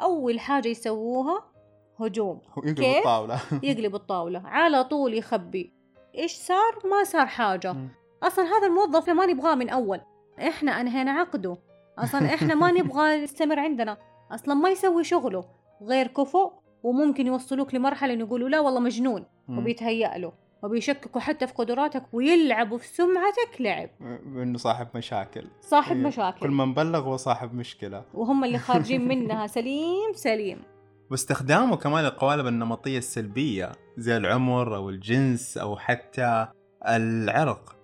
أول 0.00 0.40
حاجة 0.40 0.68
يسووها 0.68 1.44
هجوم. 2.00 2.40
يقلب 2.56 2.74
كيف؟ 2.74 2.98
الطاولة. 2.98 3.40
يقلب 3.62 3.94
الطاولة. 3.94 4.42
على 4.44 4.84
طول 4.84 5.14
يخبي. 5.14 5.72
إيش 6.14 6.32
صار؟ 6.32 6.78
ما 6.84 7.04
صار 7.04 7.26
حاجة. 7.26 7.72
مم. 7.72 7.88
أصلا 8.22 8.44
هذا 8.44 8.66
الموظف 8.66 9.10
ما 9.10 9.26
نبغاه 9.26 9.54
من 9.54 9.68
أول. 9.68 10.00
إحنا 10.38 10.80
أنهينا 10.80 11.10
عقده. 11.10 11.56
أصلا 11.98 12.34
إحنا 12.34 12.54
ما 12.54 12.70
نبغى 12.80 13.12
يستمر 13.12 13.58
عندنا. 13.60 13.96
أصلا 14.30 14.54
ما 14.54 14.70
يسوي 14.70 15.04
شغله. 15.04 15.44
غير 15.82 16.06
كفؤ 16.06 16.52
وممكن 16.82 17.26
يوصلوك 17.26 17.74
لمرحلة 17.74 18.14
إنه 18.14 18.24
يقولوا 18.24 18.48
لا 18.48 18.60
والله 18.60 18.80
مجنون. 18.80 19.24
وبيتهيأ 19.48 20.18
له 20.18 20.32
وبيشككوا 20.62 21.20
حتى 21.20 21.46
في 21.46 21.52
قدراتك 21.52 22.02
ويلعبوا 22.12 22.78
في 22.78 22.88
سمعتك 22.88 23.60
لعب. 23.60 23.90
إنه 24.26 24.58
صاحب 24.58 24.88
مشاكل. 24.94 25.46
صاحب 25.60 25.96
إيه. 25.96 26.02
مشاكل. 26.02 26.40
كل 26.40 26.50
ما 26.50 26.64
نبلغ 26.64 26.98
هو 26.98 27.16
صاحب 27.16 27.54
مشكلة. 27.54 28.04
وهم 28.14 28.44
اللي 28.44 28.58
خارجين 28.58 29.08
منها 29.08 29.46
سليم 29.46 30.12
سليم. 30.14 30.62
واستخدامه 31.10 31.76
كمان 31.76 32.04
القوالب 32.04 32.46
النمطية 32.46 32.98
السلبية 32.98 33.72
زي 33.98 34.16
العمر 34.16 34.76
أو 34.76 34.90
الجنس 34.90 35.58
أو 35.58 35.76
حتى 35.76 36.46
العرق. 36.88 37.76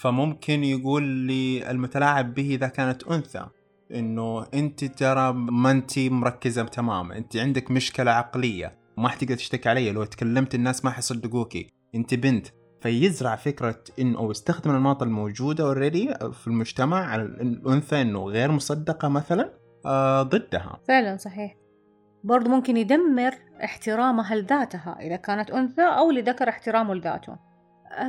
فممكن 0.00 0.64
يقول 0.64 1.02
لي 1.02 1.70
المتلاعب 1.70 2.34
به 2.34 2.54
إذا 2.54 2.68
كانت 2.68 3.02
أنثى. 3.06 3.46
إنه 3.94 4.46
أنت 4.54 4.84
ترى 4.84 5.32
ما 5.32 5.70
أنت 5.70 5.98
مركزة 5.98 6.62
تماما. 6.62 7.16
أنت 7.16 7.36
عندك 7.36 7.70
مشكلة 7.70 8.10
عقلية. 8.10 8.78
وما 8.96 9.08
حتقدر 9.08 9.34
تشتكي 9.34 9.68
علي 9.68 9.92
لو 9.92 10.04
تكلمت 10.04 10.54
الناس 10.54 10.84
ما 10.84 10.90
حيصدقوكي. 10.90 11.70
أنت 11.94 12.14
بنت. 12.14 12.46
فيزرع 12.80 13.36
فكرة 13.36 13.84
إنه 13.98 14.18
أو 14.18 14.30
يستخدم 14.30 14.70
الأنماط 14.70 15.02
الموجودة 15.02 15.64
اوريدي 15.64 16.14
في 16.32 16.46
المجتمع 16.46 17.06
على 17.06 17.22
الأنثى 17.22 18.02
إنه 18.02 18.24
غير 18.24 18.52
مصدقة 18.52 19.08
مثلا 19.08 19.52
آه 19.86 20.22
ضدها. 20.22 20.80
فعلا 20.88 21.16
صحيح. 21.16 21.56
برضو 22.24 22.50
ممكن 22.50 22.76
يدمر 22.76 23.34
احترامها 23.64 24.36
لذاتها 24.36 24.96
إذا 25.00 25.16
كانت 25.16 25.50
أنثى 25.50 25.82
أو 25.82 26.10
لذكر 26.10 26.48
احترامه 26.48 26.94
لذاته. 26.94 27.36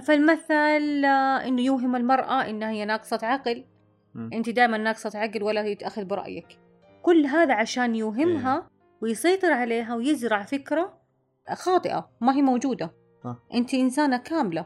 فالمثل 0.03 1.05
آه، 1.05 1.47
إنه 1.47 1.61
يوهم 1.61 1.95
المرأة 1.95 2.49
إنها 2.49 2.69
هي 2.69 2.85
ناقصة 2.85 3.19
عقل. 3.23 3.65
م. 4.15 4.33
أنت 4.33 4.49
دائما 4.49 4.77
ناقصة 4.77 5.19
عقل 5.19 5.43
ولا 5.43 5.63
هي 5.63 5.75
تأخذ 5.75 6.05
برأيك. 6.05 6.59
كل 7.01 7.25
هذا 7.25 7.53
عشان 7.53 7.95
يوهمها 7.95 8.69
ويسيطر 9.01 9.51
عليها 9.51 9.95
ويزرع 9.95 10.43
فكرة 10.43 10.99
خاطئة 11.53 12.09
ما 12.21 12.35
هي 12.35 12.41
موجودة. 12.41 12.93
صح. 13.23 13.35
أنت 13.53 13.73
إنسانة 13.73 14.17
كاملة. 14.17 14.65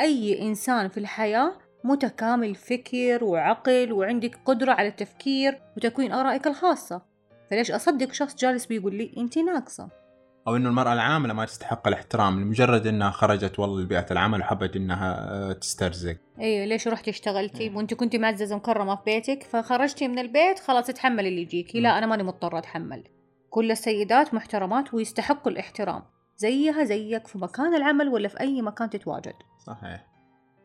أي 0.00 0.42
إنسان 0.42 0.88
في 0.88 0.98
الحياة 0.98 1.52
متكامل 1.84 2.54
فكر 2.54 3.24
وعقل 3.24 3.92
وعندك 3.92 4.38
قدرة 4.44 4.72
على 4.72 4.88
التفكير 4.88 5.60
وتكوين 5.76 6.12
آرائك 6.12 6.46
الخاصة. 6.46 7.02
فليش 7.50 7.70
أصدق 7.70 8.12
شخص 8.12 8.34
جالس 8.34 8.66
بيقول 8.66 8.94
لي 8.94 9.14
أنت 9.16 9.38
ناقصة؟ 9.38 9.99
أو 10.48 10.56
إنه 10.56 10.68
المرأة 10.68 10.92
العاملة 10.92 11.34
ما 11.34 11.44
تستحق 11.44 11.88
الاحترام 11.88 12.40
لمجرد 12.40 12.86
إنها 12.86 13.10
خرجت 13.10 13.58
والله 13.58 13.80
لبيئة 13.80 14.06
العمل 14.10 14.40
وحبت 14.40 14.76
إنها 14.76 15.30
آه، 15.30 15.52
تسترزق. 15.52 16.16
أيوه 16.40 16.66
ليش 16.66 16.88
رحتي 16.88 17.10
اشتغلتي 17.10 17.68
مم. 17.68 17.76
وأنت 17.76 17.94
كنت 17.94 18.16
معززة 18.16 18.56
مكرمه 18.56 18.96
في 18.96 19.02
بيتك 19.06 19.42
فخرجتي 19.42 20.08
من 20.08 20.18
البيت 20.18 20.58
خلاص 20.58 20.88
اتحمل 20.88 21.26
اللي 21.26 21.42
يجيكي 21.42 21.80
لا. 21.80 21.98
أنا 21.98 22.06
ماني 22.06 22.22
مضطرة 22.22 22.58
أتحمل. 22.58 23.04
كل 23.50 23.70
السيدات 23.70 24.34
محترمات 24.34 24.94
ويستحقوا 24.94 25.52
الاحترام. 25.52 26.02
زيها 26.36 26.84
زيك 26.84 27.26
في 27.26 27.38
مكان 27.38 27.74
العمل 27.74 28.08
ولا 28.08 28.28
في 28.28 28.40
أي 28.40 28.62
مكان 28.62 28.90
تتواجد. 28.90 29.34
صحيح. 29.66 30.06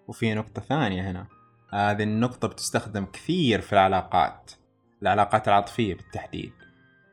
وفي 0.08 0.34
نقطة 0.34 0.62
ثانية 0.62 1.12
هنا. 1.12 1.28
هذه 1.74 2.04
النقطة 2.04 2.48
بتستخدم 2.48 3.06
كثير 3.06 3.62
في 3.62 3.74
العلاقات 3.74 4.52
العلاقات 5.02 5.48
العاطفية 5.48 5.96
بالتحديد. 5.96 6.54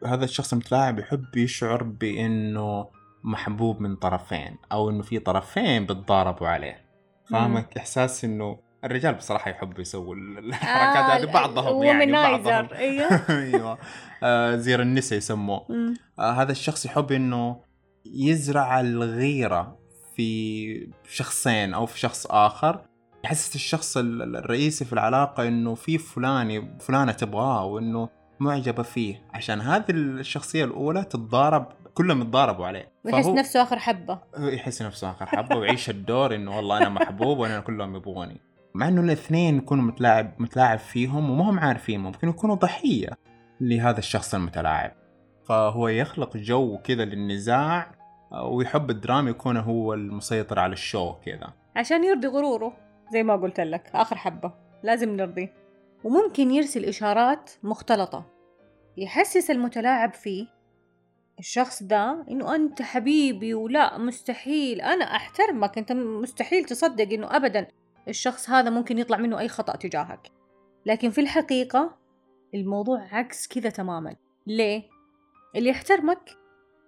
هذا 0.07 0.25
الشخص 0.25 0.53
المتلاعب 0.53 0.99
يحب 0.99 1.37
يشعر 1.37 1.83
بأنه 1.83 2.89
محبوب 3.25 3.81
من 3.81 3.97
طرفين 3.97 4.57
أو 4.73 4.91
أنه 4.91 5.03
في 5.03 5.19
طرفين 5.19 5.87
بيتضاربوا 5.87 6.49
عليه. 6.49 6.85
فاهمك؟ 7.31 7.77
إحساس 7.77 8.25
أنه 8.25 8.59
الرجال 8.85 9.15
بصراحة 9.15 9.51
يحبوا 9.51 9.81
يسووا 9.81 10.15
الحركات 10.15 11.11
آه، 11.11 11.17
هذه 11.17 11.33
بعضهم 11.33 11.83
يعني 11.83 12.13
بعضهم. 12.13 12.69
أيوه. 13.29 13.79
آه، 14.23 14.57
زير 14.57 14.83
النساء 14.83 15.19
يسموه. 15.19 15.67
آه، 16.19 16.33
هذا 16.33 16.53
الشخص 16.53 16.87
يحب 16.87 17.13
إنه 17.13 17.61
يزرع 18.07 18.81
الغيرة 18.81 19.79
في 20.17 20.91
شخصين 21.09 21.75
أو 21.75 21.87
في 21.87 21.99
شخص 21.99 22.27
آخر. 22.27 22.81
يحسس 23.25 23.55
الشخص 23.55 23.97
ال- 23.97 24.23
ال- 24.23 24.37
الرئيسي 24.37 24.85
في 24.85 24.93
العلاقة 24.93 25.49
إنه 25.49 25.75
في 25.75 25.99
فلاني 25.99 26.79
فلانة 26.81 27.13
تبغاه 27.13 27.65
وإنه 27.65 28.09
معجبة 28.43 28.83
فيه 28.83 29.23
عشان 29.35 29.61
هذه 29.61 29.91
الشخصية 29.91 30.65
الأولى 30.65 31.05
تتضارب 31.05 31.67
كلهم 31.95 32.21
يتضاربوا 32.21 32.67
عليه. 32.67 32.93
ويحس 33.05 33.27
نفسه 33.27 33.63
آخر 33.63 33.79
حبة. 33.79 34.19
يحس 34.39 34.83
نفسه 34.83 35.11
آخر 35.11 35.27
حبة 35.27 35.57
ويعيش 35.57 35.91
الدور 35.91 36.35
إنه 36.35 36.57
والله 36.57 36.79
أنا 36.79 36.89
محبوب 36.89 37.39
وأنا 37.39 37.61
كلهم 37.61 37.97
يبغوني. 37.97 38.41
مع 38.75 38.89
إنه 38.89 39.01
الاثنين 39.01 39.57
يكونوا 39.57 39.85
متلاعب 39.85 40.33
متلاعب 40.39 40.79
فيهم 40.79 41.31
وما 41.31 41.51
هم 41.51 41.59
عارفين 41.59 42.01
ممكن 42.01 42.29
يكونوا 42.29 42.55
ضحية 42.55 43.09
لهذا 43.61 43.99
الشخص 43.99 44.35
المتلاعب. 44.35 44.93
فهو 45.45 45.89
يخلق 45.89 46.37
جو 46.37 46.79
كذا 46.79 47.05
للنزاع 47.05 47.95
ويحب 48.45 48.91
الدراما 48.91 49.31
يكون 49.31 49.57
هو 49.57 49.95
المسيطر 49.95 50.59
على 50.59 50.73
الشو 50.73 51.13
كذا. 51.13 51.53
عشان 51.77 52.05
يرضي 52.05 52.27
غروره 52.27 52.73
زي 53.13 53.23
ما 53.23 53.37
قلت 53.37 53.61
لك 53.61 53.91
آخر 53.95 54.17
حبة. 54.17 54.53
لازم 54.83 55.17
نرضيه. 55.17 55.62
وممكن 56.05 56.51
يرسل 56.51 56.85
إشارات 56.85 57.51
مختلطة. 57.63 58.27
يحسس 58.97 59.51
المتلاعب 59.51 60.15
فيه. 60.15 60.47
الشخص 61.39 61.83
ده 61.83 62.25
إنه 62.31 62.55
أنت 62.55 62.83
حبيبي 62.83 63.55
ولا 63.55 63.99
مستحيل. 63.99 64.81
أنا 64.81 65.05
أحترمك. 65.05 65.79
أنت 65.79 65.93
مستحيل 65.93 66.65
تصدق 66.65 67.13
إنه 67.13 67.37
ابدا 67.37 67.67
الشخص 68.09 68.51
هذا 68.51 68.71
ممكن 68.71 68.99
يطلع 68.99 69.17
منه 69.17 69.39
أي 69.39 69.49
خطأ 69.49 69.77
تجاهك. 69.77 70.31
لكن 70.87 71.11
في 71.11 71.21
الحقيقة 71.21 71.99
الموضوع 72.55 73.09
عكس 73.13 73.47
كذا 73.49 73.71
تماما. 73.71 74.17
ليه؟ 74.47 74.83
اللي 75.57 75.71
يحترمك 75.71 76.31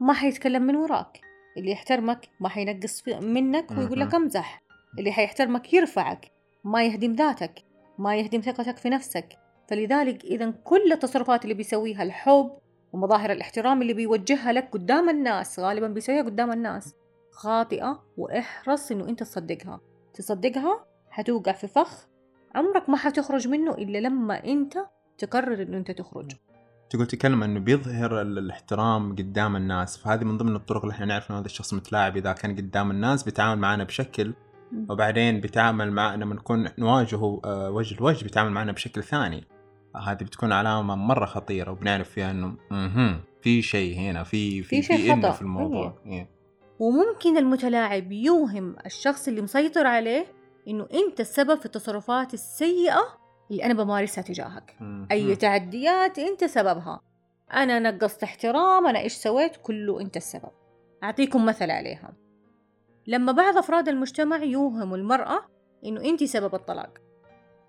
ما 0.00 0.12
حيتكلم 0.12 0.62
من 0.62 0.76
وراك. 0.76 1.20
اللي 1.56 1.70
يحترمك 1.70 2.28
ما 2.40 2.48
حينقص 2.48 3.08
منك 3.08 3.70
ويقول 3.70 4.00
لك. 4.00 4.14
امزح. 4.14 4.62
اللي 4.98 5.12
حيحترمك 5.12 5.74
يرفعك. 5.74 6.30
ما 6.64 6.84
يهدم 6.84 7.12
ذاتك. 7.12 7.54
ما 7.98 8.16
يهدم 8.16 8.40
ثقتك 8.40 8.76
في 8.76 8.88
نفسك. 8.90 9.38
فلذلك 9.68 10.24
إذا 10.24 10.50
كل 10.50 10.92
التصرفات 10.92 11.42
اللي 11.44 11.54
بيسويها 11.54 12.02
الحب 12.02 12.50
ومظاهر 12.92 13.32
الاحترام 13.32 13.82
اللي 13.82 13.94
بيوجهها 13.94 14.52
لك 14.52 14.68
قدام 14.72 15.08
الناس 15.10 15.60
غالبا 15.60 15.88
بيسويها 15.88 16.22
قدام 16.22 16.52
الناس 16.52 16.94
خاطئة 17.32 18.02
وإحرص 18.16 18.92
إنه 18.92 19.08
أنت 19.08 19.22
تصدقها. 19.22 19.80
تصدقها 20.14 20.84
حتوقع 21.10 21.52
في 21.52 21.66
فخ 21.66 22.06
عمرك 22.54 22.88
ما 22.90 22.96
حتخرج 22.96 23.48
منه 23.48 23.70
إلا 23.74 23.98
لما 23.98 24.44
أنت 24.44 24.74
تقرر 25.18 25.62
إنه 25.62 25.76
أنت 25.76 25.90
تخرج. 25.90 26.32
تقول 26.90 27.06
تكلم 27.06 27.42
إنه 27.42 27.60
بيظهر 27.60 28.20
ال- 28.20 28.38
الاحترام 28.38 29.12
قدام 29.12 29.56
الناس. 29.56 29.96
فهذه 29.96 30.24
من 30.24 30.36
ضمن 30.38 30.56
الطرق 30.56 30.82
اللي 30.82 30.92
إحنا 30.92 31.06
نعرف 31.06 31.30
إنه 31.30 31.38
هذا 31.38 31.46
الشخص 31.46 31.74
متلاعب 31.74 32.16
إذا 32.16 32.32
كان 32.32 32.56
قدام 32.56 32.90
الناس 32.90 33.22
بيتعامل 33.22 33.60
معنا 33.60 33.84
بشكل 33.84 34.34
وبعدين 34.88 35.40
بيتعامل 35.40 35.92
مع 35.92 36.14
لما 36.14 36.34
نكون 36.34 36.68
نواجهه 36.78 37.40
آه، 37.44 37.70
وجه 37.70 37.96
لوجه 38.00 38.22
بيتعامل 38.22 38.50
معنا 38.50 38.72
بشكل 38.72 39.02
ثاني. 39.02 39.44
هذه 39.96 40.24
بتكون 40.24 40.52
علامة 40.52 40.94
مرة 40.94 41.26
خطيرة 41.26 41.70
وبنعرف 41.70 42.10
فيها 42.10 42.30
إنه. 42.30 42.56
في 43.42 43.62
شيء 43.62 43.96
هنا 43.98 44.22
في 44.24 44.62
في 44.62 44.82
في 44.82 44.96
في 44.96 45.12
خطأ. 45.12 45.30
في 45.30 45.42
الموضوع. 45.42 45.98
إيه. 46.06 46.28
وممكن 46.78 47.36
المتلاعب 47.36 48.12
يوهم 48.12 48.76
الشخص 48.86 49.28
اللي 49.28 49.42
مسيطر 49.42 49.86
عليه 49.86 50.26
إنه 50.68 50.86
أنت 50.94 51.20
السبب 51.20 51.58
في 51.58 51.66
التصرفات 51.66 52.34
السيئة 52.34 53.02
اللي 53.50 53.64
أنا 53.64 53.74
بمارسها 53.74 54.22
تجاهك. 54.22 54.76
مهم. 54.80 55.08
أي 55.10 55.36
تعديات 55.36 56.18
أنت 56.18 56.44
سببها. 56.44 57.00
أنا 57.52 57.78
نقصت 57.78 58.22
احترام 58.22 58.86
أنا 58.86 58.98
إيش 58.98 59.12
سويت؟ 59.12 59.56
كله 59.62 60.00
أنت 60.00 60.16
السبب. 60.16 60.50
أعطيكم 61.02 61.46
مثل 61.46 61.70
عليها. 61.70 62.12
لما 63.06 63.32
بعض 63.32 63.56
أفراد 63.56 63.88
المجتمع 63.88 64.42
يوهموا 64.42 64.96
المرأة 64.96 65.40
إنه 65.84 66.04
أنت 66.04 66.24
سبب 66.24 66.54
الطلاق. 66.54 66.98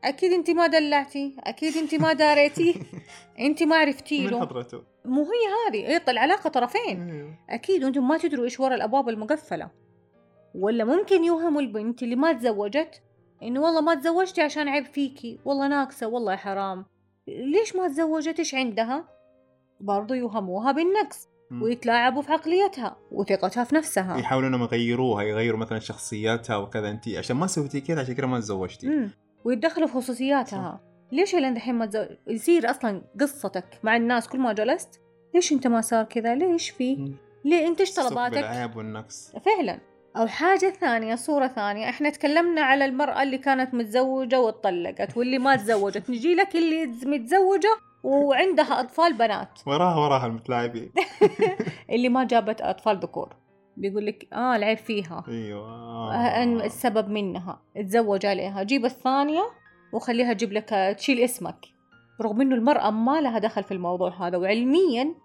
أكيد 0.04 0.34
أنت 0.34 0.50
ما 0.50 0.67
دلعتي 0.67 1.36
أكيد 1.39 1.78
أنت 1.78 1.95
ما 1.95 2.13
داريتي 2.13 2.82
أنت 3.39 3.63
ما 3.63 3.76
عرفتي 3.76 4.28
له. 4.28 4.39
حضرته؟ 4.39 4.84
مو 5.06 5.24
هي 5.24 5.80
هذه 5.82 6.02
العلاقة 6.10 6.50
طرفين. 6.50 7.10
أيوه. 7.10 7.36
أكيد 7.50 7.84
وأنتم 7.84 8.08
ما 8.08 8.17
تدروا 8.17 8.45
إيش 8.45 8.60
ورا 8.60 8.76
الأبواب 8.76 9.10
المقفلة. 9.10 9.69
ولا 10.56 10.84
ممكن 10.84 11.24
يوهموا 11.24 11.62
البنت 11.62 12.04
اللي 12.04 12.15
ما 12.15 12.34
تزوجت 12.34 13.02
إنه 13.43 13.62
والله 13.62 13.82
ما 13.82 13.95
تزوجتي 13.95 14.41
عشان 14.41 14.67
عيب 14.67 14.86
فيكي 14.86 15.39
والله 15.45 15.67
ناقصة 15.67 16.08
والله 16.08 16.36
حرام. 16.36 16.86
ليش 17.28 17.76
ما 17.76 17.88
تزوجت؟ 17.88 18.39
إيش 18.39 18.56
عندها؟ 18.56 19.10
برضو 19.80 20.13
يوهموها 20.13 20.71
بالنقص. 20.71 21.28
ويتلاعبوا 21.52 22.22
في 22.22 22.32
عقليتها 22.32 22.98
وثقتها 23.12 23.64
في 23.64 23.76
نفسها. 23.76 24.18
يحاولون 24.18 24.54
انهم 24.54 24.64
يغيروها 24.64 25.24
يغيروا 25.24 25.60
مثلا 25.60 25.80
شخصياتها 25.80 26.58
وكذا. 26.58 26.90
انت 26.90 27.10
عشان 27.10 27.36
ما 27.36 27.48
سويتي 27.48 27.82
كذا 27.82 28.02
عشان 28.02 28.16
كذا 28.16 28.26
ما 28.26 28.40
تزوجتي. 28.40 29.10
ويتدخلوا 29.46 29.88
في 29.88 29.94
خصوصياتها. 29.94 30.82
ليش 31.12 31.36
لين 31.36 31.54
دحين 31.54 31.76
ما 31.76 31.86
تزوج 31.86 32.08
يصير 32.28 32.70
أصلا 32.70 33.02
قصتك 33.22 33.66
مع 33.84 33.96
الناس 33.96 34.28
كل 34.28 34.40
ما 34.40 34.54
جلست؟ 34.54 35.02
ليش 35.36 35.52
أنت 35.52 35.68
ما 35.68 35.82
صار 35.82 36.04
كذا؟ 36.04 36.36
ليش 36.36 36.70
في؟ 36.70 36.96
مم. 36.96 37.16
ليه؟ 37.46 37.68
إيش 37.68 37.82
السب 37.82 38.04
طلباتك؟ 38.04 38.34
بالعيب 38.34 38.76
والنقص. 38.76 39.32
فعلا. 39.46 39.80
أو 40.18 40.28
حاجة 40.28 40.74
ثانية 40.80 41.16
صورة 41.16 41.48
ثانية. 41.48 41.90
إحنا 41.90 42.10
تكلمنا 42.10 42.62
على 42.62 42.86
المرأة 42.86 43.24
اللي 43.24 43.38
كانت 43.38 43.74
متزوجة 43.74 44.40
واتطلقت 44.40 45.18
واللي 45.18 45.40
ما 45.40 45.56
تزوجت. 45.56 46.10
نجي 46.10 46.36
لك 46.36 46.56
اللي 46.56 46.86
متزوجة 46.86 47.78
وعندها 48.06 48.80
أطفال 48.80 49.13
بنات. 49.13 49.60
وراها 49.68 49.96
وراها 49.96 50.26
المتلاعبين. 50.26 50.91
اللي 51.94 52.10
ما 52.10 52.24
جابت 52.24 52.62
أطفال 52.62 52.98
ذكور. 52.98 53.36
بيقول 53.78 54.06
لك 54.06 54.34
آه 54.34 54.56
العيب 54.56 54.78
فيها. 54.78 55.24
أيوه. 55.28 56.13
آه، 56.13 56.44
السبب 56.44 57.10
منها. 57.10 57.62
تزوج 57.76 58.26
عليها. 58.26 58.63
جيب 58.63 58.86
الثانية 58.86 59.41
وخليها 59.94 60.34
تجيب 60.34 60.54
لك 60.54 60.96
تشيل 60.98 61.20
اسمك. 61.20 61.65
رغم 62.22 62.41
إنه 62.41 62.56
المرأة 62.56 62.89
ما 62.89 63.22
لها 63.22 63.39
دخل 63.39 63.63
في 63.63 63.74
الموضوع 63.74 64.28
هذا 64.28 64.38
وعلميا 64.38 65.15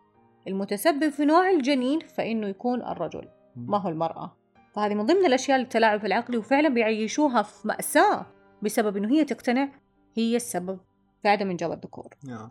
المتسبب 0.48 1.08
في 1.08 1.24
نوع 1.24 1.50
الجنين 1.50 2.00
فإنه 2.00 2.48
يكون 2.48 2.82
الرجل 2.82 3.28
ما 3.56 3.78
هو 3.78 3.88
المرأة. 3.88 4.36
فهذه 4.74 4.94
من 4.94 5.06
ضمن 5.06 5.26
الأشياء 5.26 5.60
التلاعب 5.60 6.04
العقلي 6.04 6.36
وفعلا 6.36 6.68
بيعيشوها 6.68 7.42
في 7.42 7.68
مأساة 7.68 8.26
بسبب 8.62 8.96
إنه 8.96 9.08
هي 9.10 9.24
تقتنع 9.24 9.68
هي 10.14 10.36
السبب 10.36 10.78
في 11.22 11.28
عدم 11.28 11.50
إنجاب 11.50 11.72
الذكور. 11.72 12.14
يا. 12.28 12.50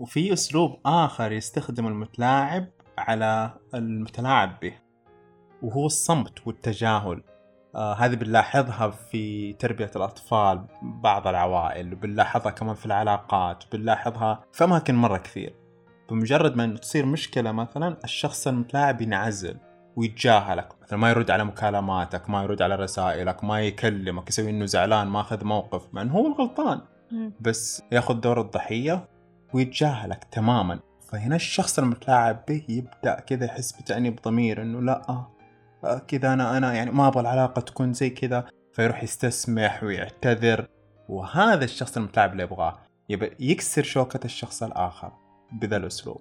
وفي 0.00 0.32
أسلوب 0.32 0.80
آخر 0.86 1.32
يستخدم 1.32 1.86
المتلاعب 1.86 2.66
على 2.98 3.50
المتلاعب 3.74 4.60
به 4.62 4.74
وهو 5.62 5.86
الصمت 5.86 6.46
والتجاهل. 6.46 7.22
آه 7.74 7.94
هذه 7.94 8.14
بنلاحظها 8.14 8.90
في 8.90 9.52
تربية 9.52 9.90
الأطفال 9.96 10.64
بعض 10.82 11.26
العوائل 11.26 11.92
وبنلاحظها 11.92 12.50
كمان 12.50 12.74
في 12.74 12.86
العلاقات 12.86 13.64
بنلاحظها 13.72 14.44
في 14.52 14.64
أماكن 14.64 14.94
مرة 14.94 15.18
كثير. 15.18 15.54
بمجرد 16.10 16.56
ما 16.56 16.76
تصير 16.76 17.06
مشكلة 17.06 17.52
مثلا 17.52 17.96
الشخص 18.04 18.46
المتلاعب 18.46 19.00
ينعزل 19.00 19.56
ويتجاهلك. 19.96 20.68
مثلا 20.82 20.98
ما 20.98 21.10
يرد 21.10 21.30
على 21.30 21.44
مكالماتك 21.44 22.30
ما 22.30 22.42
يرد 22.42 22.62
على 22.62 22.74
رسائلك 22.74 23.44
ما 23.44 23.60
يكلمك 23.60 24.28
يسوي 24.28 24.50
إنه 24.50 24.66
زعلان 24.66 25.06
ماخذ 25.06 25.44
موقف 25.44 25.88
مع 25.92 26.02
إنه 26.02 26.12
هو 26.12 26.26
الغلطان. 26.26 26.80
بس 27.40 27.82
ياخذ 27.92 28.14
دور 28.14 28.40
الضحية 28.40 29.08
ويتجاهلك 29.54 30.24
تماما. 30.24 30.80
فهنا 31.08 31.36
الشخص 31.36 31.78
المتلاعب 31.78 32.44
به 32.48 32.64
يبدأ 32.68 33.20
كذا 33.20 33.44
يحس 33.44 33.72
بتأنيب 33.72 34.20
ضمير 34.24 34.62
إنه 34.62 34.80
لا 34.80 35.26
آه، 35.84 35.98
كذا 35.98 36.32
أنا 36.32 36.56
أنا 36.56 36.74
يعني 36.74 36.90
ما 36.90 37.08
أبغى 37.08 37.20
العلاقة 37.20 37.60
تكون 37.60 37.92
زي 37.92 38.10
كذا. 38.10 38.48
فيروح 38.72 39.02
يستسمح 39.02 39.82
ويعتذر. 39.82 40.66
وهذا 41.08 41.64
الشخص 41.64 41.96
المتلاعب 41.96 42.32
اللي 42.32 42.42
يبغاه 42.42 42.78
يكسر 43.40 43.82
شوكة 43.82 44.20
الشخص 44.24 44.62
الآخر 44.62 45.12
بذا 45.52 45.76
الأسلوب 45.76 46.20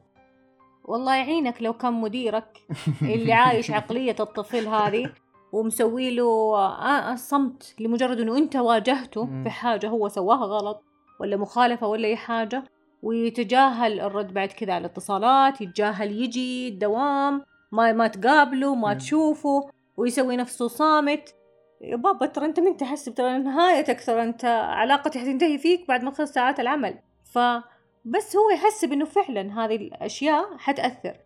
والله 0.84 1.16
يعينك 1.16 1.62
لو 1.62 1.74
كان 1.74 1.94
مديرك 1.94 2.58
اللي 3.02 3.34
عايش 3.34 3.72
عقلية 3.72 4.16
الطفل 4.20 4.68
هذه 4.68 5.12
ومسوي 5.52 6.16
له 6.16 6.56
آه 6.58 7.14
الصمت 7.14 7.76
لمجرد 7.80 8.20
إنه 8.20 8.38
أنت 8.38 8.56
واجهته. 8.56 9.44
في 9.44 9.50
حاجة 9.50 9.88
هو 9.88 10.08
سواها 10.08 10.46
غلط 10.46 10.84
ولا 11.20 11.38
مخالفة 11.38 11.88
ولا 11.88 12.08
أي 12.08 12.16
حاجة. 12.16 12.64
ويتجاهل 13.04 14.00
الرد 14.00 14.34
بعد 14.34 14.48
كذا 14.48 14.74
على 14.74 14.82
الاتصالات 14.86 15.62
يتجاهل 15.62 16.12
يجي 16.12 16.68
الدوام 16.68 17.46
ما 17.72 17.92
ما 17.92 18.08
تقابله 18.08 18.76
ما. 18.76 18.94
تشوفه 18.94 19.70
ويسوي 19.98 20.38
نفسه 20.38 20.68
صامت. 20.68 21.36
يا 21.82 21.96
بابا 21.96 22.26
ترى 22.26 22.46
أنت 22.46 22.60
من 22.60 22.78
تحسب 22.78 23.14
ترى 23.14 23.38
نهايتك 23.38 24.06
ترى 24.06 24.24
أنت 24.24 24.46
علاقتي 24.46 25.20
حتنتهي 25.20 25.58
فيك 25.58 25.88
بعد 25.88 26.04
ما 26.04 26.12
تخلص 26.12 26.32
ساعات 26.32 26.60
العمل. 26.60 27.00
فبس 27.24 28.36
هو 28.36 28.50
يحسب 28.54 28.94
انه 28.94 29.06
فعلا 29.06 29.66
هذه 29.66 29.76
الأشياء 29.76 30.58
حتأثر. 30.58 31.18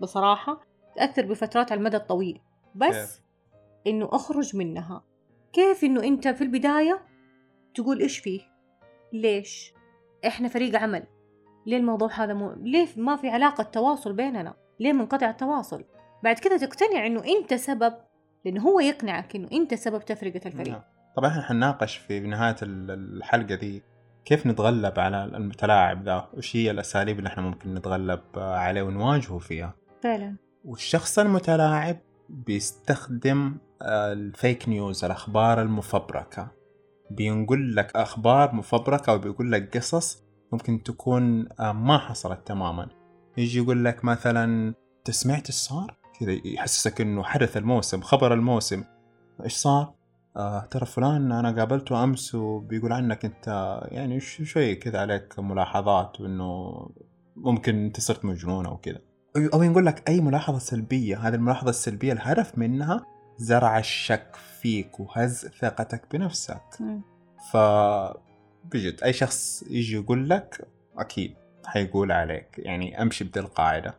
بصراحة 0.00 0.60
تأثر 0.96 1.26
بفترات 1.26 1.72
على 1.72 1.78
المدى 1.78 1.96
الطويل. 1.96 2.40
بس؟ 2.74 3.20
إنه 3.86 4.08
أخرج 4.12 4.56
منها. 4.56 5.04
كيف 5.52 5.84
إنه 5.84 6.04
أنت 6.04 6.28
في 6.28 6.44
البداية 6.44 7.02
تقول 7.74 8.00
إيش 8.00 8.18
فيه؟ 8.18 8.40
ليش؟ 9.12 9.72
إحنا 10.26 10.48
فريق 10.48 10.78
عمل. 10.78 11.02
ليه 11.66 11.76
الموضوع 11.76 12.10
هذا 12.12 12.34
مو... 12.34 12.52
ليه 12.56 12.88
ما 12.96 13.16
في 13.16 13.28
علاقة 13.30 13.62
تواصل 13.64 14.12
بيننا؟ 14.12 14.54
ليه 14.80 14.92
منقطع 14.92 15.30
التواصل؟ 15.30 15.84
بعد 16.24 16.38
كذا 16.38 16.56
تقتنع 16.56 17.06
إنه 17.06 17.22
أنت 17.24 17.54
سبب 17.54 17.94
لأنه 18.44 18.62
هو 18.62 18.80
يقنعك 18.80 19.36
إنه 19.36 19.48
أنت 19.52 19.74
سبب 19.74 20.04
تفرقة 20.04 20.40
الفريق. 20.46 20.72
نعم. 20.72 20.82
طبعا 21.16 21.30
إحنا 21.30 21.42
حنناقش 21.42 21.96
في 21.96 22.20
نهاية 22.20 22.56
ال- 22.62 22.90
الحلقة 23.16 23.54
دي 23.54 23.82
كيف 24.24 24.46
نتغلب 24.46 24.98
على 25.00 25.24
المتلاعب 25.24 26.04
ذا؟ 26.04 26.28
وش 26.34 26.56
هي 26.56 26.70
الأساليب 26.70 27.18
اللي 27.18 27.26
إحنا 27.28 27.42
ممكن 27.42 27.74
نتغلب 27.74 28.20
عليه 28.36 28.82
ونواجهه 28.82 29.38
فيها؟ 29.38 29.74
فعلا. 30.02 30.36
والشخص 30.64 31.18
المتلاعب 31.18 31.96
بيستخدم 32.28 33.56
الفيك 33.82 34.68
نيوز 34.68 35.04
الأخبار 35.04 35.62
المفبركة. 35.62 36.48
بينقل 37.14 37.76
لك 37.76 37.96
أخبار 37.96 38.54
مفبركة 38.54 39.12
وبيقول 39.14 39.52
لك 39.52 39.76
قصص 39.76 40.22
ممكن 40.52 40.82
تكون 40.82 41.48
آه، 41.60 41.72
ما 41.72 41.98
حصلت 41.98 42.46
تماما. 42.46 42.88
يجي 43.36 43.58
يقول 43.58 43.84
لك 43.84 44.04
مثلا 44.04 44.74
سمعت 45.10 45.46
إيش 45.46 45.54
صار؟ 45.56 45.96
كذا 46.20 46.32
يحسسك 46.44 47.00
إنه 47.00 47.22
حدث 47.22 47.56
الموسم 47.56 48.00
خبر 48.00 48.34
الموسم. 48.34 48.84
إيش 49.44 49.52
صار؟ 49.54 49.92
آه 50.36 50.60
ترى 50.60 50.86
فلان 50.86 51.32
أنا 51.32 51.50
قابلته 51.58 52.04
أمس 52.04 52.34
وبيقول 52.34 52.92
عنك 52.92 53.24
أنت 53.24 53.78
يعني 53.84 54.20
شوي 54.20 54.74
كذا 54.74 55.00
عليك 55.00 55.38
ملاحظات 55.38 56.20
وانه 56.20 56.72
ممكن 57.36 57.84
أنت 57.84 58.00
صرت 58.00 58.24
مجنون 58.24 58.66
أو 58.66 58.76
كذا. 58.76 58.98
أو- 59.38 59.54
أو 59.54 59.62
يقول 59.62 59.86
لك 59.86 60.08
أي 60.08 60.20
ملاحظة 60.20 60.58
سلبية 60.58 61.18
هذه 61.28 61.34
الملاحظة 61.34 61.70
السلبية 61.70 62.12
الهدف 62.12 62.58
منها 62.58 63.06
زرع 63.36 63.78
الشك 63.78 64.36
فيك 64.62 65.00
وهز 65.00 65.46
ثقتك 65.46 66.02
بنفسك. 66.12 66.62
ف 67.52 67.56
بجد 68.64 69.02
أي 69.04 69.12
شخص 69.12 69.64
يجي 69.70 69.96
يقول 69.96 70.28
لك 70.28 70.68
أكيد 70.98 71.34
حيقول 71.66 72.12
عليك. 72.12 72.48
يعني 72.58 73.02
أمشي 73.02 73.24
بدي 73.24 73.40
القاعدة. 73.40 73.94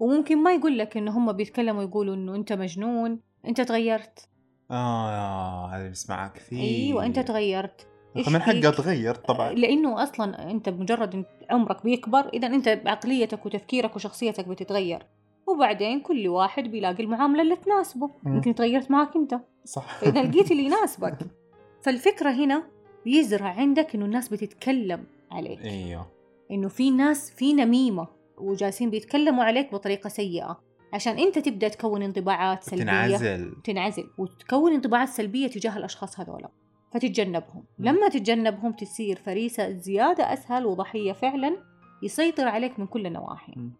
وممكن 0.00 0.42
ما 0.42 0.54
يقول 0.54 0.78
لك 0.78 0.96
إنه 0.96 1.18
هم 1.18 1.32
بيتكلموا 1.32 1.82
يقولوا 1.82 2.14
إنه 2.14 2.34
أنت 2.34 2.52
مجنون 2.52 3.20
أنت 3.46 3.60
تغيرت. 3.60 4.28
آه 4.70 5.66
هذه 5.66 5.90
بسمعها 5.90 6.28
كثير. 6.28 6.60
أيوه 6.60 7.06
أنت 7.06 7.18
تغيرت. 7.18 7.86
من 8.16 8.42
حقه 8.42 8.52
فيك؟ 8.52 8.64
اتغير 8.64 9.14
طبعا. 9.14 9.52
لأنه 9.52 10.02
أصلا 10.02 10.50
أنت 10.50 10.68
بمجرد 10.68 11.14
إن 11.14 11.24
عمرك 11.50 11.84
بيكبر 11.84 12.28
اذا 12.28 12.46
أنت 12.46 12.68
عقليتك 12.68 13.46
وتفكيرك 13.46 13.96
وشخصيتك 13.96 14.48
بتتغير. 14.48 15.06
وبعدين 15.48 16.00
كل 16.00 16.28
واحد 16.28 16.64
بيلاقي 16.64 17.02
المعاملة 17.02 17.42
اللي 17.42 17.56
تناسبه. 17.56 18.10
يمكن 18.26 18.54
تغيرت 18.54 18.90
معك 18.90 19.16
انت. 19.16 19.40
صح. 19.64 19.98
فإذا 19.98 20.22
لقيت 20.22 20.50
اللي 20.50 20.64
يناسبك. 20.64 21.18
فالفكرة 21.84 22.30
هنا 22.30 22.62
بيزرع 23.04 23.48
عندك 23.48 23.94
إنه 23.94 24.04
الناس 24.04 24.28
بتتكلم 24.28 25.04
عليك. 25.30 25.64
إيوه. 25.64 26.06
إنه 26.50 26.68
في 26.68 26.90
ناس 26.90 27.30
في 27.30 27.52
نميمة 27.52 28.06
وجالسين 28.38 28.90
بيتكلموا 28.90 29.44
عليك 29.44 29.72
بطريقة 29.72 30.08
سيئة. 30.08 30.60
عشان 30.92 31.18
أنت 31.18 31.38
تبدأ 31.38 31.68
تكون 31.68 32.02
انطباعات 32.02 32.64
سلبية. 32.64 32.84
تنعزل. 32.84 33.52
تنعزل. 33.64 34.04
وتكون 34.18 34.72
انطباعات 34.72 35.08
سلبية 35.08 35.46
تجاه 35.46 35.76
الأشخاص 35.76 36.20
هذولا. 36.20 36.48
فتتجنبهم. 36.92 37.64
م. 37.78 37.84
لما 37.84 38.08
تتجنبهم 38.08 38.72
تصير 38.72 39.16
فريسة 39.16 39.70
زيادة 39.70 40.32
أسهل 40.32 40.66
وضحية 40.66 41.12
فعلا. 41.12 41.56
يسيطر 42.02 42.48
عليك 42.48 42.78
من 42.80 42.86
كل 42.86 43.06
النواحي. 43.06 43.52
م. 43.56 43.70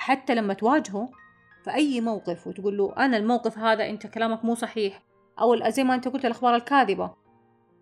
حتى 0.00 0.34
لما 0.34 0.54
تواجهه 0.54 1.08
في 1.64 1.74
أي 1.74 2.00
موقف 2.00 2.46
وتقول 2.46 2.76
له 2.78 2.94
أنا 2.98 3.16
الموقف 3.16 3.58
هذا 3.58 3.90
أنت 3.90 4.06
كلامك 4.06 4.44
مو 4.44 4.54
صحيح 4.54 5.02
أو 5.40 5.54
ال- 5.54 5.72
زي 5.72 5.84
ما 5.84 5.94
أنت 5.94 6.08
قلت 6.08 6.24
الأخبار 6.24 6.54
الكاذبة 6.54 7.10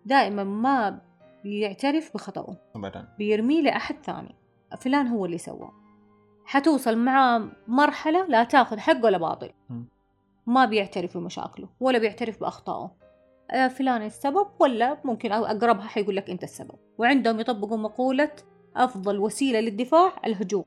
دائما 0.05 0.43
ما 0.43 1.01
بيعترف 1.43 2.13
بخطأه. 2.13 2.55
ابدا. 2.75 3.07
بيرميه 3.17 3.61
لأحد 3.61 3.95
ثاني. 4.03 4.35
فلان 4.79 5.07
هو 5.07 5.25
اللي 5.25 5.37
سوى. 5.37 5.71
حتوصل 6.45 6.97
مع 6.97 7.45
مرحلة 7.67 8.25
لا 8.25 8.43
تأخذ 8.43 8.79
حق 8.79 9.05
ولا 9.05 9.17
باطل. 9.17 9.49
ما 10.47 10.65
بيعترف 10.65 11.17
بمشاكله 11.17 11.69
ولا 11.79 11.99
بيعترف 11.99 12.39
بأخطائه. 12.39 12.91
آه، 13.51 13.67
فلان 13.67 14.01
السبب 14.01 14.47
ولا 14.59 14.97
ممكن 15.03 15.31
أو 15.31 15.45
أقربها 15.45 15.87
حيقول 15.87 16.15
لك 16.15 16.29
أنت 16.29 16.43
السبب. 16.43 16.75
وعندهم 16.97 17.39
يطبقوا 17.39 17.77
مقولة 17.77 18.31
أفضل 18.75 19.19
وسيلة 19.19 19.59
للدفاع 19.59 20.13
الهجوم. 20.25 20.65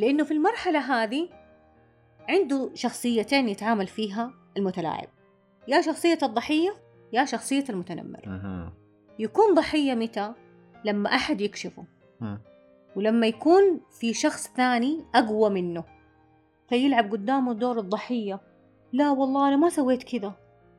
لأنه 0.00 0.24
في 0.24 0.30
المرحلة 0.30 0.78
هذه 0.78 1.28
عنده 2.28 2.70
شخصيتين 2.74 3.48
يتعامل 3.48 3.86
فيها 3.86 4.34
المتلاعب. 4.56 5.08
يا 5.68 5.80
شخصية 5.80 6.18
الضحية 6.22 6.74
يا 7.12 7.24
شخصية 7.24 7.64
المتنمر. 7.70 8.20
يكون 9.18 9.54
ضحية 9.54 9.94
متى؟ 9.94 10.32
لما 10.84 11.14
أحد 11.14 11.40
يكشفه. 11.40 11.84
ولما 12.96 13.26
يكون 13.26 13.80
في 13.90 14.14
شخص 14.14 14.48
ثاني 14.48 15.04
أقوى 15.14 15.50
منه. 15.50 15.84
فيلعب 16.68 17.12
قدامه 17.12 17.52
دور 17.52 17.78
الضحية. 17.78 18.40
لا 18.92 19.10
والله 19.10 19.48
أنا 19.48 19.56
ما 19.56 19.68
سويت 19.68 20.02
كذا. 20.02 20.34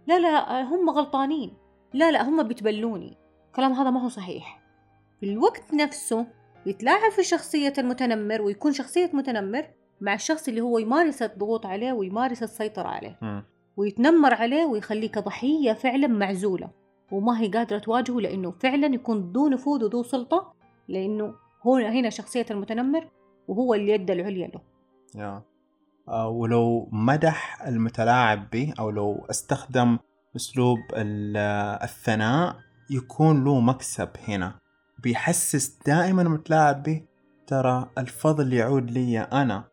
لا 0.08 0.20
لا 0.20 0.62
هم 0.64 0.90
غلطانين. 0.90 1.58
لا 1.94 2.12
لا 2.12 2.30
هم 2.30 2.44
بيتبلوني 2.44 3.18
الكلام 3.48 3.74
هذا 3.74 3.90
ما 3.90 4.04
هو 4.04 4.10
صحيح. 4.10 4.62
في 5.20 5.26
الوقت 5.26 5.74
نفسه 5.74 6.28
يتلاعب 6.65 7.12
في 7.12 7.24
شخصية 7.24 7.74
المتنمر 7.78 8.41
ويكون 8.41 8.74
شخصية 8.74 9.10
متنمر 9.13 9.65
مع 10.02 10.13
الشخص 10.13 10.47
اللي 10.47 10.62
هو 10.62 10.78
يمارس 10.78 11.21
الضغوط 11.21 11.65
عليه 11.65 11.93
ويمارس 11.93 12.43
السيطرة 12.43 12.88
عليه. 12.88 13.17
م. 13.21 13.41
ويتنمر 13.78 14.34
عليه 14.34 14.65
ويخليك 14.65 15.19
ضحية 15.19 15.74
فعلا 15.74 16.08
معزولة. 16.08 16.69
وما 17.12 17.41
هي 17.41 17.47
قادرة 17.47 17.78
تواجهه 17.80 18.19
لأنه 18.19 18.52
فعلا 18.52 18.88
يكون 18.95 19.32
ذو 19.36 19.47
نفوذ 19.47 19.84
وذو 19.84 20.04
سلطة 20.04 20.54
لأنه 20.88 21.34
هو 21.67 21.76
هنا 21.76 22.10
شخصية 22.10 22.45
المتنمر 22.52 23.08
وهو 23.47 23.74
اللي 23.74 23.91
يد 23.91 24.12
العليا 24.12 24.47
له. 24.47 24.62
يا. 25.15 25.43
آه، 26.08 26.30
ولو 26.30 26.89
مدح 26.91 27.62
المتلاعب 27.67 28.50
به 28.50 28.74
أو 28.80 28.89
لو 28.89 29.26
استخدم 29.30 29.97
أسلوب 30.36 30.78
ال- 30.93 31.38
الثناء 31.84 32.56
يكون 32.89 33.43
له 33.43 33.60
مكسب 33.60 34.10
هنا. 34.28 34.56
بيحسس 35.04 35.78
دائما 35.86 36.22
المتلاعب 36.22 36.84
به 36.84 37.02
ترى 37.48 37.90
الفضل 37.98 38.54
يعود 38.54 38.92
لي 38.92 39.20
أنا. 39.20 39.64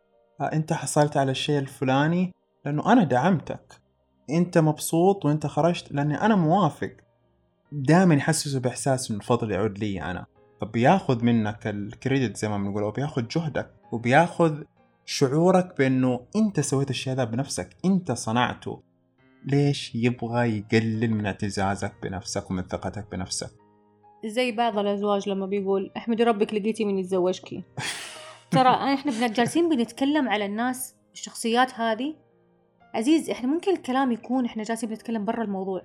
أنت 0.41 0.73
حصلت 0.73 1.17
على 1.17 1.31
الشيء 1.31 1.59
الفلاني 1.59 2.35
لأنه 2.64 2.93
أنا 2.93 3.05
دعمتك. 3.05 3.81
أنت 4.31 4.59
مبسوط 4.59 5.25
وأنت 5.25 5.47
خرجت 5.47 5.93
لأني 5.93 6.21
أنا 6.21 6.37
موافق. 6.37 6.93
دائما 7.73 8.14
يحسسه 8.14 8.61
بإحساس 8.61 9.11
إنه 9.11 9.21
الفضل 9.21 9.51
يعود 9.51 9.79
لي 9.79 10.03
أنا. 10.03 10.27
فبياخذ 10.61 11.25
منك 11.25 11.67
الكريدت 11.67 12.37
زي 12.37 12.49
ما 12.49 12.59
بنقول 12.59 12.83
وبياخذ 12.83 13.29
جهدك 13.29 13.71
وبياخذ 13.93 14.62
شعورك 15.05 15.79
بأنه 15.79 16.21
أنت 16.37 16.61
سويت 16.61 16.91
الشيء 16.91 17.12
هذا 17.12 17.25
بنفسك 17.25 17.77
أنت 17.85 18.12
صنعته. 18.12 18.83
ليش 19.45 19.95
يبغى 19.95 20.59
يقلل 20.59 21.14
من 21.14 21.27
اعتزازك 21.27 21.93
بنفسك 22.03 22.51
ومن 22.51 22.62
ثقتك 22.62 23.07
بنفسك؟ 23.12 23.68
زي 24.25 24.53
بعض 24.53 24.79
الأزواج 24.79 25.29
لما 25.29 25.47
بيقول 25.47 25.91
أحمدي 25.97 26.25
ربك 26.25 26.55
لقيتي 26.55 26.85
من 26.85 26.99
يتزوجكي. 26.99 27.63
ترى 28.51 28.69
إحنا 28.95 29.27
جالسين 29.29 29.69
بنتكلم 29.69 30.29
على 30.29 30.45
الناس 30.47 30.97
الشخصيات 31.13 31.75
هذه. 31.75 32.15
عزيز 32.95 33.31
إحنا 33.31 33.49
ممكن 33.49 33.73
الكلام 33.73 34.13
يكون 34.13 34.45
إحنا 34.45 34.63
جالسين 34.63 34.89
بنتكلم 34.89 35.25
برا 35.25 35.43
الموضوع 35.45 35.83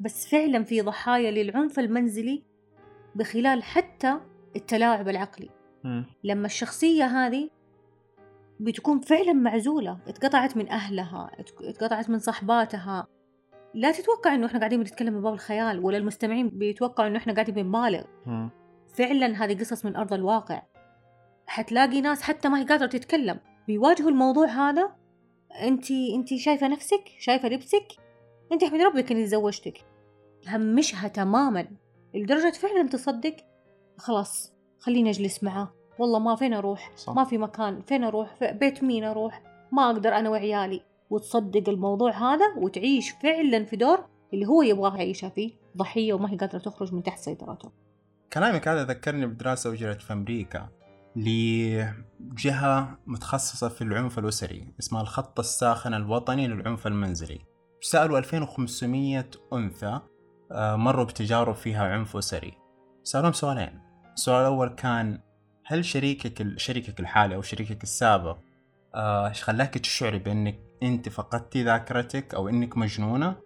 بس 0.00 0.28
فعلا 0.28 0.64
في 0.64 0.80
ضحايا 0.80 1.30
للعنف 1.30 1.78
المنزلي 1.78 2.42
بخلال 3.14 3.62
حتى 3.62 4.14
التلاعب 4.56 5.08
العقلي. 5.08 5.50
لما 6.24 6.46
الشخصية 6.46 7.04
هذه 7.04 7.50
بتكون 8.60 9.00
فعلا 9.00 9.32
معزولة 9.32 9.98
اتقطعت 10.08 10.56
من 10.56 10.68
أهلها 10.68 11.30
ات- 11.38 11.62
اتقطعت 11.62 12.10
من 12.10 12.18
صحباتها 12.18 13.06
لا 13.74 13.92
تتوقع 13.92 14.34
إنه 14.34 14.46
إحنا 14.46 14.58
قاعدين 14.58 14.78
بنتكلم 14.78 15.14
من 15.14 15.22
باب 15.22 15.32
الخيال 15.34 15.84
ولا 15.84 15.96
المستمعين 15.96 16.48
بيتوقعوا 16.48 17.08
إنه 17.08 17.18
إحنا 17.18 17.32
قاعدين 17.32 17.54
بنبالغ 17.54 18.02
فعلا 18.94 19.44
هذه 19.44 19.60
قصص 19.60 19.84
من 19.84 19.96
أرض 19.96 20.12
الواقع. 20.12 20.62
حتلاقي 21.46 22.00
ناس 22.00 22.22
حتى 22.22 22.48
ما 22.48 22.58
هي 22.58 22.64
قادرة 22.64 22.86
تتكلم. 22.86 23.40
بيواجهوا 23.66 24.10
الموضوع 24.10 24.46
هذا؟ 24.46 24.96
انت 25.62 25.90
انت 25.90 26.34
شايفة 26.34 26.68
نفسك؟ 26.68 27.04
شايفة 27.18 27.48
لبسك؟ 27.48 27.86
انت 28.52 28.62
احمد 28.62 28.80
ربك 28.80 29.12
إني 29.12 29.24
تزوجتك. 29.24 29.78
همشها 30.46 31.08
تماما. 31.08 31.68
لدرجة 32.14 32.52
فعلا 32.52 32.88
تصدق؟ 32.88 33.36
خلاص 33.98 34.52
خليني 34.80 35.10
أجلس 35.10 35.44
معه 35.44 35.74
والله 35.98 36.18
ما 36.18 36.36
فين 36.36 36.54
أروح؟ 36.54 36.92
صح. 36.96 37.12
ما 37.12 37.24
في 37.24 37.38
مكان. 37.38 37.82
فين 37.82 38.04
أروح؟ 38.04 38.34
في 38.34 38.52
بيت 38.52 38.82
مين 38.82 39.04
أروح؟ 39.04 39.42
ما 39.72 39.86
أقدر 39.86 40.14
أنا 40.14 40.30
وعيالي. 40.30 40.82
وتصدق 41.10 41.68
الموضوع 41.68 42.10
هذا 42.10 42.44
وتعيش 42.56 43.10
فعلا 43.10 43.64
في 43.64 43.76
دور 43.76 44.04
اللي 44.34 44.46
هو 44.46 44.62
يبغاه 44.62 44.96
يعيشها 44.96 45.28
فيه. 45.28 45.52
ضحية 45.76 46.12
وما 46.12 46.30
هي 46.30 46.36
قادرة 46.36 46.58
تخرج 46.58 46.94
من 46.94 47.02
تحت 47.02 47.18
سيطرته. 47.18 47.72
كلامك 48.32 48.68
هذا 48.68 48.84
ذكرني 48.84 49.26
بدراسة 49.26 49.72
أجرت 49.72 50.02
في 50.02 50.12
أمريكا 50.12 50.68
لجهة 51.16 52.98
متخصصة 53.06 53.68
في 53.68 53.82
العنف 53.82 54.18
الأسري 54.18 54.74
اسمها 54.80 55.02
الخط 55.02 55.38
الساخن 55.38 55.94
الوطني 55.94 56.48
للعنف 56.48 56.86
المنزلي. 56.86 57.40
سألوا 57.80 58.18
2500 58.18 59.24
أنثى 59.52 60.00
آه، 60.52 60.76
مروا 60.76 61.04
بتجارب 61.04 61.54
فيها 61.54 61.84
عنف 61.84 62.16
أسري. 62.16 62.52
سألوهم 63.02 63.32
سؤالين. 63.32 63.80
السؤال 64.14 64.40
الأول 64.40 64.68
كان 64.68 65.20
هل 65.64 65.84
شريكك 65.84 66.58
شريكك 66.58 67.00
الحالي 67.00 67.34
أو 67.34 67.42
شريكك 67.42 67.82
السابق 67.82 68.38
إيش 68.94 69.42
خلاك 69.42 69.74
تشعري 69.78 70.18
بأنك 70.18 70.58
أنت 70.82 71.08
فقدتي 71.08 71.62
ذاكرتك 71.62 72.34
أو 72.34 72.48
أنك 72.48 72.76
مجنونة؟ 72.76 73.36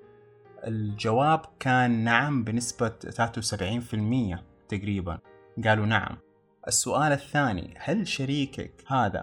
الجواب 0.67 1.41
كان 1.61 2.05
نعم 2.05 2.45
بنسبة 2.45 2.89
73% 2.89 4.39
تقريبا. 4.69 5.19
قالوا 5.65 5.87
نعم. 5.87 6.17
السؤال 6.69 7.13
الثاني 7.13 7.75
هل 7.79 8.09
شريكك 8.09 8.73
هذا 8.87 9.23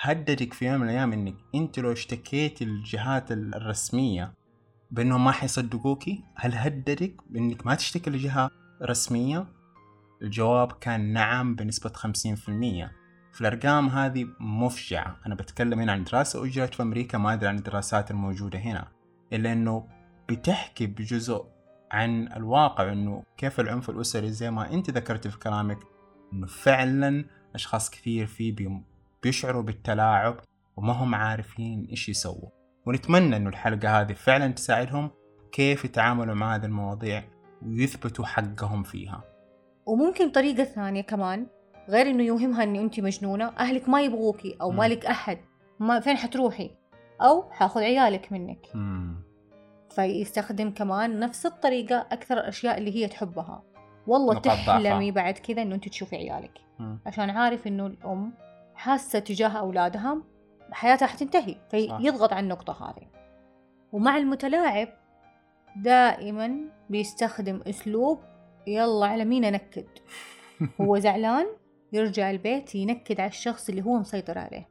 هددك 0.00 0.52
في 0.52 0.66
يوم 0.66 0.80
من 0.80 0.88
الأيام 0.88 1.12
أنك 1.12 1.36
أنت 1.54 1.78
لو 1.78 1.92
اشتكيتي 1.92 2.64
للجهات 2.64 3.32
الرسمية 3.32 4.32
بأنهم 4.90 5.24
ما 5.24 5.30
حيصدقوكي؟ 5.30 6.24
هل 6.34 6.54
هددك 6.54 7.14
بأنك 7.30 7.66
ما 7.66 7.74
تشتكي 7.74 8.10
لجهة 8.10 8.50
رسمية؟ 8.82 9.46
الجواب 10.22 10.72
كان 10.72 11.12
نعم 11.12 11.54
بنسبة 11.54 11.90
50% 11.90 12.88
في 13.36 13.40
الأرقام 13.40 13.88
هذه 13.88 14.26
مفجعة. 14.40 15.16
أنا 15.26 15.34
بتكلم 15.34 15.80
هنا 15.80 15.92
عن 15.92 16.04
دراسة 16.04 16.44
أجرت 16.44 16.74
في 16.74 16.82
أمريكا 16.82 17.18
ما 17.18 17.32
أدري 17.32 17.48
عن 17.48 17.56
الدراسات 17.58 18.10
الموجودة 18.10 18.58
هنا 18.58 18.88
إلا 19.32 19.52
أنه 19.52 19.88
بتحكي 20.28 20.86
بجزء 20.86 21.44
عن 21.90 22.32
الواقع 22.32 22.92
إنه 22.92 23.22
كيف 23.36 23.60
العنف 23.60 23.90
الأسري 23.90 24.30
زي 24.30 24.50
ما 24.50 24.72
أنت 24.72 24.90
ذكرتي 24.90 25.30
في 25.30 25.38
كلامك 25.38 25.78
إنه 26.32 26.46
فعلا 26.46 27.24
أشخاص 27.54 27.90
كثير 27.90 28.26
فيه 28.26 28.54
بي- 28.54 28.82
بيشعروا 29.22 29.62
بالتلاعب 29.62 30.40
وما 30.76 30.92
هم 30.92 31.14
عارفين 31.14 31.86
إيش 31.90 32.08
يسووا. 32.08 32.48
ونتمنى 32.86 33.36
إنه 33.36 33.48
الحلقة 33.48 34.00
هذه 34.00 34.12
فعلا 34.12 34.52
تساعدهم 34.52 35.10
كيف 35.52 35.84
يتعاملوا 35.84 36.34
مع 36.34 36.54
هذه 36.54 36.64
المواضيع 36.64 37.24
ويثبتوا 37.62 38.26
حقهم 38.26 38.82
فيها. 38.82 39.24
وممكن 39.86 40.30
طريقة 40.30 40.64
ثانية 40.64 41.02
كمان. 41.02 41.46
غير 41.88 42.06
إنه 42.10 42.22
يوهمها 42.22 42.62
ان 42.62 42.76
انت 42.76 43.00
مجنونة 43.00 43.52
أهلك 43.58 43.88
ما 43.88 44.02
يبغوكي 44.02 44.56
أو 44.60 44.70
مم. 44.70 44.76
مالك 44.76 45.06
أحد. 45.06 45.38
ما 45.80 46.00
فين 46.00 46.16
حتروحي؟ 46.16 46.70
أو 47.22 47.50
حأخذ 47.50 47.80
عيالك 47.80 48.32
منك. 48.32 48.66
مم. 48.74 49.16
فيستخدم 49.90 50.70
كمان 50.70 51.20
نفس 51.20 51.46
الطريقة 51.46 52.06
أكثر 52.12 52.34
الأشياء 52.34 52.78
اللي 52.78 52.96
هي 52.96 53.08
تحبها. 53.08 53.62
والله. 54.06 54.38
تحلمي 54.38 55.10
بعد 55.10 55.34
كذا 55.34 55.62
إنه 55.62 55.74
انت 55.74 55.88
تشوفي 55.88 56.16
عيالك. 56.16 56.58
مم. 56.78 56.98
عشان 57.06 57.30
عارف 57.30 57.66
إنه 57.66 57.86
الأم 57.86 58.32
حاسة 58.74 59.18
تجاه 59.18 59.48
أولادها 59.48 60.22
حياتها 60.72 61.06
حتنتهي. 61.06 61.56
فيضغط 61.70 62.32
على 62.32 62.44
النقطة 62.44 62.90
هذه. 62.90 63.06
ومع 63.92 64.16
المتلاعب 64.16 64.88
دائما 65.76 66.58
بيستخدم 66.90 67.60
أسلوب 67.66 68.20
يلا 68.66 69.06
على 69.06 69.24
مين 69.24 69.44
أنكد؟ 69.44 69.86
هو 70.80 70.98
زعلان؟ 70.98 71.46
يرجع 71.92 72.30
البيت 72.30 72.74
ينكد 72.74 73.20
على 73.20 73.28
الشخص 73.28 73.68
اللي 73.68 73.82
هو 73.82 73.98
مسيطر 73.98 74.38
عليه. 74.38 74.68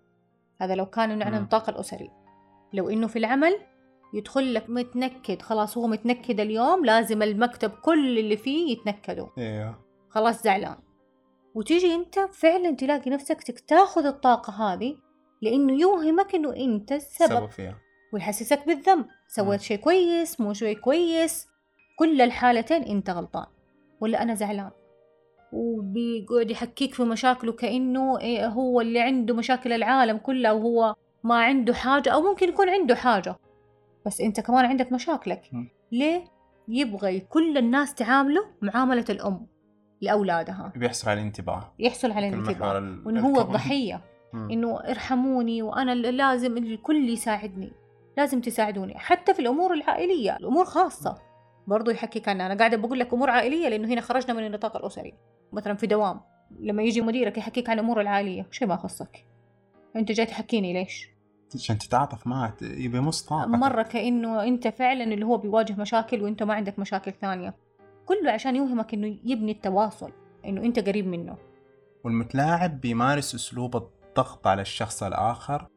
هذا 0.62 0.75
لو 0.75 0.86
كان 0.86 1.12
إنه 1.12 1.25
عن 1.25 1.32
مم. 1.32 1.38
النطاق 1.38 1.69
الأسري. 1.69 2.12
لو 2.73 2.89
إنه 2.89 3.08
في 3.08 3.19
العمل 3.19 3.60
يدخل 4.13 4.54
لك 4.54 4.69
متنكد 4.69 5.41
خلاص 5.41 5.78
هو 5.78 5.88
متنكد 5.88 6.39
اليوم 6.39 6.86
لازم 6.86 7.21
المكتب 7.23 7.69
كل 7.69 8.19
اللي 8.19 8.38
فيه 8.38 8.71
يتنكدوا. 8.71 9.28
أيوه 9.38 9.86
خلاص 10.10 10.43
زعلان. 10.43 10.78
وتيجي 11.56 11.95
أنت 11.95 12.19
فعلا 12.19 12.71
تلاقي 12.71 13.12
نفسك 13.12 13.60
تاخذ 13.60 14.06
الطاقة 14.06 14.54
هذه 14.54 14.97
لأنه 15.41 15.73
يوهمك 15.73 16.36
إنه 16.36 16.56
أنت 16.56 16.91
السبب. 16.91 17.30
سبب 17.30 17.49
فيها. 17.49 17.78
ويحسسك 18.13 18.67
بالذنب. 18.67 19.06
سويت. 19.28 19.62
شيء 19.62 19.78
كويس 19.78 20.41
مو 20.41 20.54
شيء 20.54 20.78
كويس. 20.78 21.47
كل 21.99 22.21
الحالتين 22.21 22.84
أنت 22.84 23.10
غلطان. 23.10 23.45
ولا 24.01 24.21
أنا 24.21 24.36
زعلان؟ 24.36 24.71
وبيقعد 25.56 26.52
يحكيك 26.52 26.94
في 26.94 27.04
مشاكله 27.04 27.52
كأنه 27.52 28.18
هو 28.46 28.82
اللي 28.82 29.00
عنده 29.00 29.34
مشاكل 29.36 29.74
العالم 29.74 30.18
كلها 30.18 30.52
وهو 30.52 30.96
ما 31.24 31.44
عنده 31.44 31.74
حاجة 31.74 32.10
أو 32.10 32.22
ممكن 32.22 32.50
يكون 32.50 32.70
عنده 32.70 32.96
حاجة. 32.96 33.36
بس 34.06 34.22
أنت 34.22 34.39
كمان 34.39 34.65
عندك 34.65 34.91
مشاكلك. 34.91 35.41
ليه؟ 35.91 36.24
يبغى 36.68 37.20
كل 37.20 37.58
الناس 37.58 37.94
تعامله 37.96 38.46
معاملة 38.62 39.06
الأم 39.10 39.48
لأولادها 40.02 40.74
بيحصل 40.76 41.10
على 41.10 41.20
الانتباه. 41.20 41.74
يحصل 41.80 42.12
على 42.12 42.28
الانتباه. 42.30 42.78
ال- 42.78 43.02
وإنه 43.08 43.28
هو. 43.28 43.41
الضحية. 43.41 44.02
إنه 44.34 44.80
ارحموني 44.80 45.62
وأنا 45.62 45.94
ال- 45.94 46.18
لازم 46.18 46.58
الكل 46.58 47.10
يساعدني. 47.10 47.72
لازم 48.18 48.41
تساعدوني. 48.41 48.98
حتى 48.98 49.34
في 49.34 49.39
الأمور 49.39 49.74
العائلية. 49.74 50.38
الأمور 50.38 50.65
خاصة. 50.65 51.18
برضو 51.67 51.91
يحكيك 51.91 52.30
عنها. 52.30 52.45
أنا 52.45 52.56
قاعدة 52.56 52.78
بقول 52.78 52.99
لك 52.99 53.13
أمور 53.13 53.30
عائلية 53.30 53.67
لأنه 53.69 53.88
هنا 53.88 54.01
خرجنا 54.01 54.34
من 54.34 54.45
النطاق 54.45 54.75
الأسري. 54.78 55.13
مثلا 55.54 55.73
في 55.73 55.88
دوام 55.88 56.21
لما 56.60 56.84
يجي 56.84 57.01
مديرك 57.01 57.38
يحكيك 57.38 57.69
عن 57.69 57.80
الأمور 57.80 58.01
العائلية 58.01 58.47
شيء 58.51 58.67
ما 58.67 58.73
يخصك. 58.73 59.25
أنت 59.95 60.12
جاي 60.12 60.25
تحكيني 60.25 60.73
ليش؟ 60.73 61.10
عشان 61.56 61.78
تتعاطف 61.78 62.28
معه 62.28 62.54
يبي 62.62 62.97
يمص 62.97 63.23
طاقتك 63.23 63.49
مرة 63.49 63.84
كأنه 63.84 64.43
أنت 64.43 64.67
فعلا 64.67 65.04
اللي 65.04 65.25
هو 65.25 65.38
بيواجه 65.38 65.73
مشاكل 65.73 66.21
وأنت 66.21 66.43
ما 66.43 66.54
عندك 66.54 66.80
مشاكل 66.80 67.13
ثانية. 67.21 67.56
كله 68.06 68.32
عشان 68.32 68.56
يوهمك 68.56 68.93
إنه 68.93 69.17
يبني 69.23 69.51
التواصل 69.51 70.12
إنه 70.45 70.62
أنت 70.62 70.80
قريب 70.80 71.08
منه. 71.08 71.38
والمتلاعب 72.04 72.82
بيمارس 72.82 73.36
أسلوب 73.36 73.75
الضغط 73.75 74.47
على 74.47 74.62
الشخص 74.62 75.04
الآخر 75.04 75.67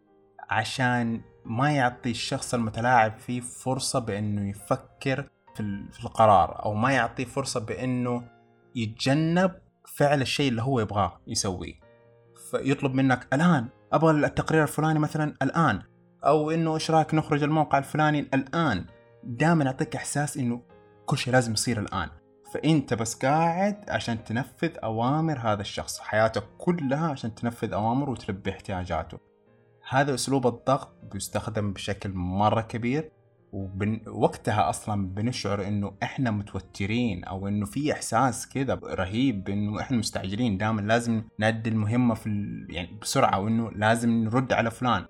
عشان 0.50 1.20
ما 1.44 1.72
يعطي 1.72 2.10
الشخص 2.10 2.54
المتلاعب 2.54 3.18
فيه 3.18 3.40
فرصة 3.40 3.98
بأنه 3.98 4.50
يفكر 4.50 5.28
في 5.58 5.84
في 5.92 6.04
القرار 6.04 6.64
أو 6.64 6.74
ما 6.74 6.92
يعطيه 6.92 7.24
فرصة 7.24 7.60
بأنه 7.60 8.28
يتجنب 8.74 9.52
فعل 9.86 10.20
الشيء 10.20 10.48
اللي 10.48 10.62
هو 10.62 10.80
يبغاه 10.80 11.20
يسويه. 11.26 11.74
فيطلب 12.50 12.94
منك 12.94 13.26
الآن 13.32 13.68
أبغى 13.92 14.26
التقرير 14.26 14.62
الفلاني 14.62 14.98
مثلا 14.98 15.34
الآن 15.42 15.82
أو 16.24 16.50
إنه 16.50 16.74
إيش 16.74 16.90
رأيك 16.90 17.14
نخرج 17.14 17.42
الموقع 17.42 17.78
الفلاني 17.78 18.20
الآن؟ 18.20 18.86
دائما 19.24 19.64
يعطيك 19.64 19.96
إحساس 19.96 20.36
إنه 20.36 20.62
كل 21.06 21.18
شيء 21.18 21.32
لازم 21.32 21.52
يصير 21.52 21.80
الآن. 21.80 22.08
فأنت 22.54 22.94
بس 22.94 23.14
قاعد 23.14 23.90
عشان 23.90 24.24
تنفذ 24.24 24.70
أوامر 24.84 25.38
هذا 25.38 25.60
الشخص 25.60 26.00
حياتك 26.00 26.44
كلها 26.58 27.08
عشان 27.08 27.34
تنفذ 27.34 27.72
أوامره 27.72 28.10
وتلبي 28.10 28.50
احتياجاته. 28.50 29.18
هذا 29.88 30.14
أسلوب 30.14 30.46
الضغط 30.46 30.88
بيستخدم 31.12 31.72
بشكل 31.72 32.10
مرة 32.12 32.60
كبير. 32.60 33.12
ووقتها 33.52 34.70
أصلا 34.70 35.08
بنشعر 35.08 35.66
إنه 35.66 35.92
إحنا 36.02 36.30
متوترين 36.30 37.24
أو 37.24 37.48
إنه 37.48 37.66
في 37.66 37.92
إحساس 37.92 38.48
كذا 38.48 38.74
رهيب 38.74 39.48
إنه 39.48 39.80
إحنا 39.80 39.96
مستعجلين 39.96 40.58
دائما 40.58 40.80
لازم 40.80 41.22
نأدي 41.38 41.70
المهمة 41.70 42.14
في 42.14 42.26
ال... 42.26 42.66
يعني 42.70 42.98
بسرعة 43.02 43.40
وإنه 43.40 43.70
لازم 43.70 44.10
نرد 44.10 44.52
على 44.52 44.70
فلان. 44.70 45.04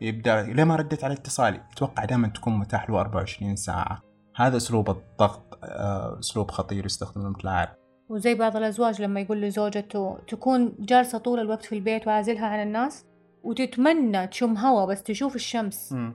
يبدأ 0.00 0.42
ليه 0.42 0.64
ما 0.64 0.76
رديت 0.76 1.04
على 1.04 1.14
اتصالي؟ 1.14 1.60
يتوقع 1.72 2.04
دائما 2.04 2.28
تكون 2.28 2.58
متاح 2.58 2.90
له 2.90 3.00
24 3.00 3.56
ساعة. 3.56 4.02
هذا 4.36 4.56
أسلوب 4.56 4.90
الضغط 4.90 5.58
آه، 5.64 6.18
أسلوب 6.18 6.50
خطير 6.50 6.86
يستخدم 6.86 7.20
المتلاعب. 7.20 7.68
وزي 8.08 8.34
بعض 8.34 8.56
الأزواج 8.56 9.02
لما 9.02 9.20
يقول 9.20 9.42
لزوجته 9.42 10.18
تكون 10.28 10.74
جالسة 10.78 11.18
طول 11.18 11.40
الوقت 11.40 11.64
في 11.64 11.74
البيت 11.74 12.06
وعازلها 12.06 12.46
عن 12.46 12.62
الناس 12.62 13.06
وتتمنى 13.42 14.26
تشم 14.26 14.56
هوا 14.56 14.84
بس 14.84 15.02
تشوف 15.02 15.34
الشمس. 15.34 15.92
م. 15.92 16.12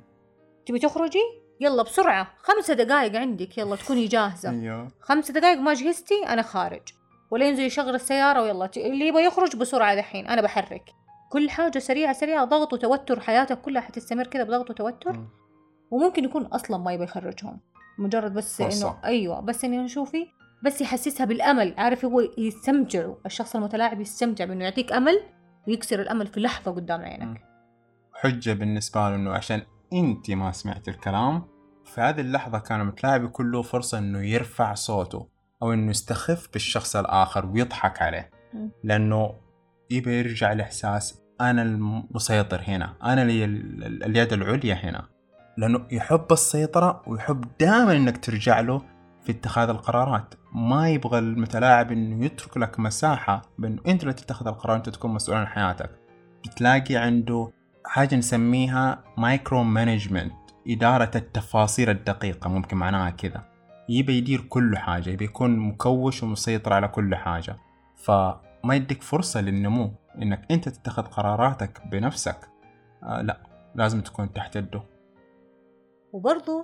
تبي 0.66 0.80
تخرجي؟ 0.80 1.44
يلا 1.60 1.84
بسرعة 1.84 2.28
خمسة 2.38 2.74
دقايق 2.74 3.15
عندك 3.15 3.58
يلا 3.58 3.76
تكوني 3.76 4.06
جاهزة. 4.06 4.50
أيوه. 4.50 4.88
خمسة 5.02 5.34
دقايق 5.34 5.60
ما 5.60 5.74
جهزتي 5.74 6.26
أنا 6.28 6.41
خارج. 6.41 6.82
ولا 7.32 7.48
ينزل 7.48 7.63
يشغل 7.63 7.96
السيارة 7.96 8.41
ويلا 8.41 8.70
اللي 8.78 9.08
يبغى 9.08 9.26
يخرج 9.26 9.56
بسرعة 9.56 9.96
دحين 9.96 10.28
أنا 10.28 10.41
بحرك. 10.41 10.89
كل 11.32 11.50
حاجة 11.50 11.80
سريعة 11.80 12.13
سريعة 12.13 12.46
ضغط 12.46 12.74
وتوتر 12.74 13.20
حياتك 13.20 13.62
كلها 13.62 13.82
حتستمر 13.82 14.28
كذا 14.28 14.44
بضغط 14.44 14.70
وتوتر. 14.70 15.20
وممكن 15.91 16.26
يكون 16.26 16.46
أصلا 16.46 16.78
ما 16.78 16.94
يبغى 16.94 17.06
يخرجهم. 17.06 17.60
مجرد 18.00 18.34
بس 18.34 18.62
فرصة. 18.62 18.89
إنه 18.89 18.98
أيوة 19.06 19.39
بس 19.39 19.65
إنه 19.65 19.88
شوفي 19.88 20.28
بس 20.63 20.82
يحسسها 20.82 21.26
بالأمل. 21.26 21.74
عارف 21.78 22.06
هو 22.06 22.22
يستمتع 22.38 23.13
الشخص 23.26 23.56
المتلاعب 23.56 24.02
يستمتع 24.02 24.46
بإنه 24.46 24.63
يعطيك 24.63 24.94
أمل 24.94 25.20
ويكسر 25.68 26.02
الأمل 26.02 26.28
في 26.28 26.39
لحظة 26.39 26.72
قدام 26.72 27.02
عينك. 27.02 27.41
حجة 28.13 28.54
بالنسبة 28.54 29.10
له 29.10 29.15
إنه 29.15 29.32
عشان 29.32 29.62
أنت 29.93 30.32
ما 30.32 30.52
سمعت 30.52 30.88
الكلام؟ 30.88 31.43
في 31.86 32.02
هذه 32.02 32.21
اللحظة 32.21 32.60
كان 32.60 32.82
المتلاعب 32.82 33.24
يكون 33.24 33.52
له 33.52 33.62
فرصة 33.62 33.98
إنه 33.98 34.19
يرفع 34.26 34.74
صوته 34.74 35.28
أو 35.62 35.74
إنه 35.74 35.89
يستخف 35.89 36.50
بالشخص 36.54 36.95
الآخر 36.95 37.45
ويضحك 37.45 38.02
عليه. 38.02 38.30
لأنه 38.84 39.36
يبي 39.91 40.19
يرجع 40.19 40.54
لإحساس 40.54 41.21
أنا 41.41 41.62
المسيطر 41.62 42.62
هنا 42.67 42.93
أنا 43.04 43.26
لي 43.26 43.45
اليد 43.45 44.34
العليا 44.34 44.74
هنا. 44.74 45.06
لأنه 45.58 45.88
يحب 45.91 46.26
السيطرة 46.32 47.02
ويحب 47.08 47.45
دائما 47.60 47.95
إنك 47.98 48.26
ترجع 48.26 48.60
له 48.60 48.82
في 49.21 49.32
اتخاذ 49.32 49.69
القرارات. 49.69 50.36
ما 50.54 50.89
يبغى 50.89 51.19
المتلاعب 51.19 51.91
إنه 51.91 52.26
يترك 52.26 52.58
لك 52.58 52.80
مساحة 52.80 53.41
بإنه 53.60 53.82
أنت 53.88 54.04
اللي 54.04 54.13
تتخذ 54.13 54.48
القرار 54.48 54.76
أنت 54.78 54.89
تكون 54.89 55.13
مسؤول 55.13 55.38
عن 55.38 55.48
حياتك. 55.48 55.89
بتلاقي 56.45 56.95
عنده 56.95 57.52
حاجة 57.88 58.15
نسميها 58.15 59.04
micro 59.17 59.63
management 59.63 60.34
إدارة 60.67 61.12
التفاصيل 61.15 61.89
الدقيقة 61.89 62.50
ممكن 62.50 62.78
معناها 62.78 63.10
كذا. 63.10 63.45
يبي 63.89 64.17
يدير 64.17 64.41
كل 64.41 64.78
حاجة 64.78 65.10
يبي 65.10 65.26
يكون 65.26 65.60
مكوش 65.60 66.24
ومسيطر 66.24 66.74
على 66.74 66.88
كل 66.88 67.15
حاجة. 67.15 67.58
فما 67.95 68.76
يديك 68.76 69.04
فرصة 69.04 69.41
للنمو 69.41 69.91
إنك 70.21 70.45
أنت 70.52 70.69
تتخذ 70.69 71.04
قراراتك 71.04 71.82
بنفسك. 71.91 72.50
آه 73.04 73.21
لا 73.21 73.39
لازم 73.76 74.02
تكون 74.02 74.34
تحت 74.34 74.56
يده. 74.56 74.84
وبرضو 76.13 76.63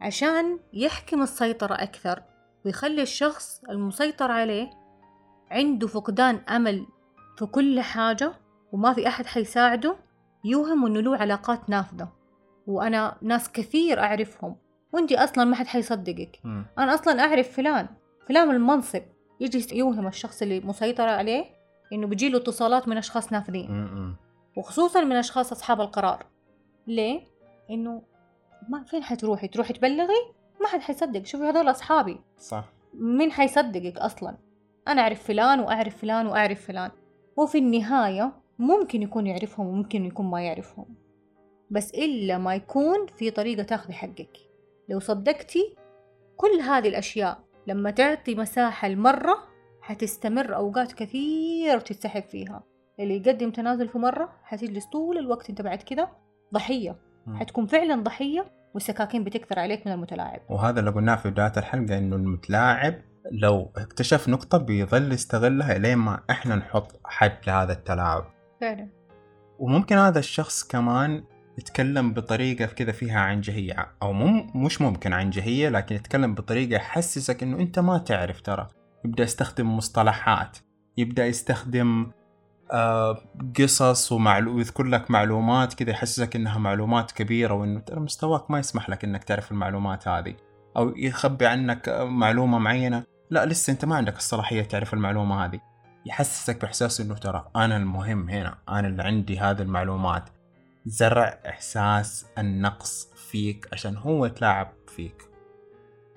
عشان 0.00 0.58
يحكم 0.72 1.22
السيطرة 1.22 1.74
أكثر 1.74 2.22
ويخلي 2.64 3.02
الشخص 3.02 3.64
المسيطر 3.70 4.30
عليه 4.30 4.70
عنده 5.50 5.86
فقدان 5.86 6.36
أمل 6.36 6.86
في 7.38 7.46
كل 7.46 7.80
حاجة 7.80 8.32
وما 8.72 8.92
في 8.92 9.08
أحد 9.08 9.26
حيساعده 9.26 9.96
يوهم 10.44 10.86
إنه 10.86 11.00
له 11.00 11.16
علاقات 11.16 11.70
نافذة. 11.70 12.08
وأنا 12.66 13.16
ناس 13.22 13.52
كثير 13.52 14.00
أعرفهم. 14.00 14.56
وأنتي 14.92 15.16
أصلا 15.16 15.44
ما 15.44 15.56
حد 15.56 15.66
حيصدقك. 15.66 16.40
م. 16.44 16.62
أنا 16.78 16.94
أصلا 16.94 17.24
أعرف 17.24 17.56
فلان. 17.56 17.88
فلان 18.28 18.50
المنصب. 18.50 19.02
يجي 19.40 19.78
يوهم 19.78 20.06
الشخص 20.06 20.42
اللي 20.42 20.60
مسيطر 20.60 21.08
عليه 21.08 21.44
إنه 21.92 22.06
بيجيله 22.06 22.38
اتصالات 22.38 22.88
من 22.88 22.96
أشخاص 22.96 23.32
نافذين. 23.32 23.70
م. 23.70 24.16
وخصوصا 24.56 25.00
من 25.00 25.16
أشخاص 25.16 25.52
أصحاب 25.52 25.80
القرار. 25.80 26.26
ليه؟ 26.86 27.20
إنه 27.70 28.02
ما 28.68 28.84
فين 28.84 29.02
حتروحي؟ 29.02 29.48
تروحي 29.48 29.72
تبلغي؟ 29.72 30.32
ما 30.60 30.66
حد 30.66 30.80
حيصدق 30.80 31.24
شوفي 31.24 31.44
هذول 31.44 31.70
أصحابي. 31.70 32.20
صح. 32.38 32.64
مين 32.94 33.32
حيصدقك 33.32 33.98
أصلا؟ 33.98 34.36
أنا 34.88 35.02
أعرف 35.02 35.24
فلان 35.24 35.60
وأعرف 35.60 35.96
فلان 35.96 36.26
وأعرف 36.26 36.66
فلان. 36.66 36.90
وفي 37.36 37.58
النهاية 37.58 38.39
ممكن 38.60 39.02
يكون 39.02 39.26
يعرفهم 39.26 39.66
وممكن 39.66 40.04
يكون 40.04 40.26
ما 40.26 40.42
يعرفهم. 40.42 40.86
بس 41.70 41.90
إلا 41.90 42.38
ما 42.38 42.54
يكون 42.54 43.06
في 43.16 43.30
طريقة 43.30 43.62
تاخذي 43.62 43.92
حقك. 43.92 44.36
لو 44.88 45.00
صدقتي 45.00 45.76
كل 46.36 46.60
هذه 46.60 46.88
الأشياء 46.88 47.38
لما 47.66 47.90
تعطي 47.90 48.34
مساحة 48.34 48.88
لمرة 48.88 49.38
حتستمر 49.82 50.56
أوقات 50.56 50.92
كثير 50.92 51.80
تتسحب 51.80 52.22
فيها. 52.22 52.62
اللي 53.00 53.16
يقدم 53.16 53.50
تنازل 53.50 53.88
في 53.88 53.98
مرة 53.98 54.32
حتجلس 54.42 54.86
طول 54.86 55.18
الوقت 55.18 55.50
أنت 55.50 55.62
بعد 55.62 55.82
كده 55.82 56.08
ضحية. 56.54 56.96
حتكون 57.34 57.66
فعلا 57.66 58.02
ضحية 58.02 58.44
والسكاكين 58.74 59.24
بتكثر 59.24 59.58
عليك 59.58 59.86
من 59.86 59.92
المتلاعب. 59.92 60.40
وهذا 60.48 60.80
اللي 60.80 60.90
قلناه 60.90 61.16
في 61.16 61.30
بداية 61.30 61.52
الحلقة 61.56 61.98
إنه 61.98 62.16
المتلاعب 62.16 62.94
لو 63.32 63.70
اكتشف 63.76 64.28
نقطة 64.28 64.58
بيظل 64.58 65.12
يستغلها 65.12 65.78
لين 65.78 65.98
ما 65.98 66.20
إحنا 66.30 66.56
نحط 66.56 67.00
حد 67.04 67.38
لهذا 67.46 67.72
التلاعب. 67.72 68.39
فعلا. 68.60 68.88
وممكن 69.58 69.96
هذا 69.98 70.18
الشخص 70.18 70.64
كمان 70.64 71.24
يتكلم 71.58 72.12
بطريقة 72.12 72.66
كذا 72.66 72.92
فيها 72.92 73.20
عنجهية 73.20 73.92
أو 74.02 74.12
مم 74.12 74.50
مش 74.54 74.80
ممكن 74.80 75.12
عنجهية 75.12 75.68
لكن 75.68 75.94
يتكلم 75.94 76.34
بطريقة 76.34 76.74
يحسسك 76.74 77.42
إنه 77.42 77.60
أنت 77.60 77.78
ما 77.78 77.98
تعرف 77.98 78.40
ترى. 78.40 78.68
يبدأ 79.04 79.22
يستخدم 79.22 79.76
مصطلحات 79.76 80.58
يبدأ 80.96 81.26
يستخدم 81.26 82.10
آه 82.72 83.18
قصص 83.58 84.12
ومعلو... 84.12 84.56
ويذكر 84.56 84.84
لك 84.84 85.10
معلومات 85.10 85.74
كذا 85.74 85.90
يحسسك 85.90 86.36
إنها 86.36 86.58
معلومات 86.58 87.12
كبيرة 87.12 87.54
وإنه 87.54 87.80
ترى 87.80 88.00
مستواك 88.00 88.50
ما 88.50 88.58
يسمح 88.58 88.90
لك 88.90 89.04
إنك 89.04 89.24
تعرف 89.24 89.52
المعلومات 89.52 90.08
هذه. 90.08 90.34
أو 90.76 90.96
يخبي 90.96 91.46
عنك 91.46 91.88
معلومة 92.02 92.58
معينة 92.58 93.04
لا 93.30 93.46
لسه 93.46 93.70
أنت 93.70 93.84
ما 93.84 93.96
عندك 93.96 94.16
الصلاحية 94.16 94.62
تعرف 94.62 94.94
المعلومة 94.94 95.44
هذه. 95.44 95.60
يحسسك 96.06 96.60
بإحساس 96.60 97.00
إنه 97.00 97.14
ترى 97.14 97.50
أنا 97.56 97.76
المهم 97.76 98.28
هنا 98.28 98.58
أنا 98.68 98.88
اللي 98.88 99.02
عندي 99.02 99.38
هذه 99.38 99.62
المعلومات. 99.62 100.24
زرع 100.86 101.40
إحساس 101.48 102.26
النقص 102.38 103.12
فيك 103.14 103.68
عشان 103.72 103.96
هو 103.96 104.26
يتلاعب 104.26 104.72
فيك. 104.86 105.24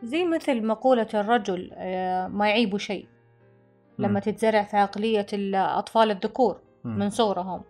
زي 0.04 0.26
مثل 0.26 0.68
مقولة 0.68 1.08
الرجل 1.14 1.72
آه، 1.74 2.28
ما 2.28 2.50
يعيبه 2.50 2.78
شيء. 2.78 3.08
لما 4.00 4.20
م. 4.20 4.24
تتزرع 4.24 4.64
في 4.64 4.78
عقلية 4.78 5.26
الأطفال 5.34 6.12
الذكور 6.12 6.62
من 6.84 7.10
صغرهم 7.10 7.64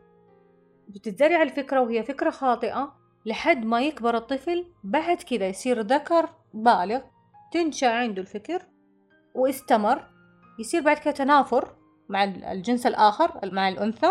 بتتزرع 0.88 1.41
الفكرة 1.41 1.82
وهي 1.82 2.04
فكرة 2.04 2.30
خاطئة 2.30 2.93
لحد 3.26 3.65
ما 3.65 3.82
يكبر 3.82 4.17
الطفل 4.17 4.65
بعد 4.84 5.17
كذا 5.17 5.47
يصير 5.47 5.82
ذكر 5.82 6.30
بالغ 6.54 7.02
تنشأ 7.52 7.88
عنده 7.88 8.21
الفكر 8.21 8.62
واستمر 9.36 10.10
يصير 10.60 10.82
بعد 10.82 10.97
كده 10.97 11.12
تنافر. 11.12 11.76
مع 12.09 12.23
الجنس 12.23 12.87
الآخر 12.87 13.49
مع 13.53 13.69
الأنثى 13.69 14.09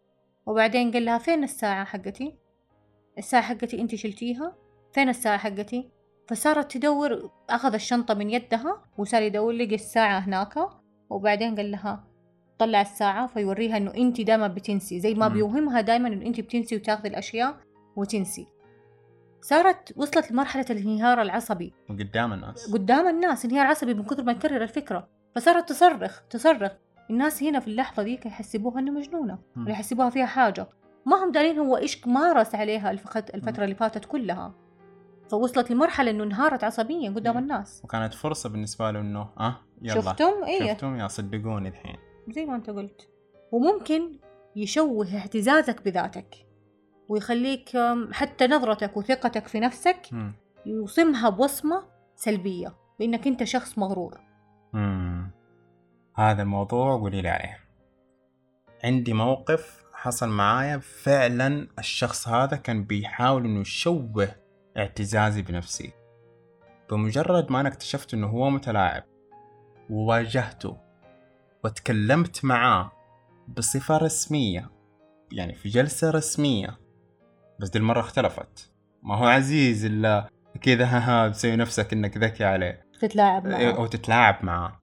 وبعدين 0.45 0.91
قال 0.91 1.05
لها 1.05 1.17
فين 1.17 1.43
الساعة 1.43 1.85
حقتي؟ 1.85 2.35
الساعة 3.17 3.43
حقتي 3.43 3.81
أنت 3.81 3.95
شلتيها؟ 3.95 4.55
فين 4.93 5.09
الساعة 5.09 5.37
حقتي؟ 5.37 5.91
فصارت 6.27 6.71
تدور 6.71 7.31
أخذ 7.49 7.73
الشنطة 7.73 8.13
من 8.13 8.29
يدها 8.29 8.83
وصار 8.97 9.21
يدور 9.21 9.53
لقى 9.53 9.75
الساعة 9.75 10.19
هناك. 10.19 10.69
وبعدين 11.09 11.55
قال 11.55 11.71
لها 11.71 12.03
طلع 12.59 12.81
الساعة. 12.81 13.27
فيوريها 13.27 13.77
إنه 13.77 13.93
أنت 13.93 14.21
دائما 14.21 14.47
بتنسي 14.47 14.99
زي 14.99 15.13
ما 15.13 15.27
بيوهمها 15.27 15.81
دائما 15.81 16.07
إنه 16.07 16.25
أنت 16.25 16.39
بتنسي 16.39 16.75
وتاخذي 16.75 17.09
الأشياء 17.09 17.57
وتنسي. 17.95 18.47
صارت 19.45 19.93
وصلت 19.95 20.31
لمرحلة 20.31 20.65
الانهيار 20.69 21.21
العصبي. 21.21 21.73
قدام 21.89 22.33
الناس. 22.33 22.73
قدام 22.73 23.07
الناس 23.07 23.45
انهيار 23.45 23.65
عصبي 23.65 23.93
من 23.93 24.03
كثر 24.03 24.23
ما 24.23 24.33
تكرر 24.33 24.63
الفكرة. 24.63 25.07
فصارت 25.35 25.69
تصرخ 25.69 26.21
تصرخ. 26.29 26.71
الناس 27.09 27.43
هنا 27.43 27.59
في 27.59 27.67
اللحظة 27.67 28.03
ذيك 28.03 28.25
يحسبوها 28.25 28.79
إنه 28.79 28.91
مجنونة 28.91 29.39
ولا 29.57 29.71
يحسبوها 29.71 30.09
فيها 30.09 30.25
حاجة. 30.25 30.69
ما 31.05 31.23
هم 31.23 31.31
دارين 31.31 31.59
هو 31.59 31.77
إيش 31.77 32.07
مارس 32.07 32.55
عليها 32.55 32.91
الفترة 32.91 33.63
اللي 33.63 33.75
فاتت 33.75 34.05
كلها. 34.05 34.53
فوصلت 35.29 35.71
لمرحلة 35.71 36.11
إنه 36.11 36.23
انهارت 36.23 36.63
عصبيا 36.63 37.09
قدام 37.09 37.37
الناس. 37.37 37.81
وكانت 37.83 38.13
فرصة 38.13 38.49
بالنسبة 38.49 38.91
له 38.91 38.99
إنه 38.99 39.29
أه 39.39 39.55
يلا. 39.81 40.01
شفتم؟ 40.01 40.43
إيه. 40.47 40.73
شفتم؟ 40.73 40.95
يا 40.95 41.07
صدقوني 41.07 41.69
الحين. 41.69 41.97
زي 42.29 42.45
ما 42.45 42.55
أنت 42.55 42.69
قلت. 42.69 43.09
وممكن 43.51 44.19
يشوه 44.55 45.17
اعتزازك 45.17 45.85
بذاتك. 45.85 46.44
ويخليك 47.09 47.69
حتى 48.11 48.47
نظرتك 48.47 48.97
وثقتك 48.97 49.47
في 49.47 49.59
نفسك 49.59 50.09
يوصمها 50.65 51.29
بوصمة 51.29 51.83
سلبية 52.15 52.75
بإنك 52.99 53.27
أنت 53.27 53.43
شخص 53.43 53.77
مغرور. 53.77 54.19
مم. 54.73 55.31
هذا 56.15 56.41
الموضوع 56.41 56.95
قولي 56.95 57.21
لي 57.21 57.29
عليه. 57.29 57.59
عندي 58.83 59.13
موقف 59.13 59.83
حصل 59.93 60.29
معايا 60.29 60.77
فعلا 60.77 61.67
الشخص 61.79 62.27
هذا 62.27 62.57
كان 62.57 62.83
بيحاول 62.83 63.45
إنه 63.45 63.59
يشوه 63.59 64.35
اعتزازي 64.77 65.41
بنفسي. 65.41 65.91
بمجرد 66.91 67.51
ما 67.51 67.59
أنا 67.59 67.69
اكتشفت 67.69 68.13
إنه 68.13 68.27
هو 68.27 68.49
متلاعب 68.49 69.03
وواجهته 69.89 70.77
وتكلمت 71.63 72.45
معاه 72.45 72.91
بصفة 73.47 73.97
رسمية 73.97 74.71
يعني 75.31 75.53
في 75.53 75.69
جلسة 75.69 76.11
رسمية 76.11 76.84
بس 77.59 77.69
دي 77.69 77.79
المرة 77.79 77.99
اختلفت. 77.99 78.71
ما 79.03 79.15
هو 79.15 79.25
عزيز 79.25 79.85
إلا 79.85 80.29
كذا 80.61 80.85
ها 80.85 80.99
ها 80.99 81.29
تسوي 81.29 81.55
نفسك 81.55 81.93
إنك 81.93 82.17
ذكي 82.17 82.43
عليه. 82.43 82.85
تتلاعب 83.01 83.47
معاه 83.47 83.71
أو 83.71 83.85
تتلاعب 83.85 84.45
معاه 84.45 84.79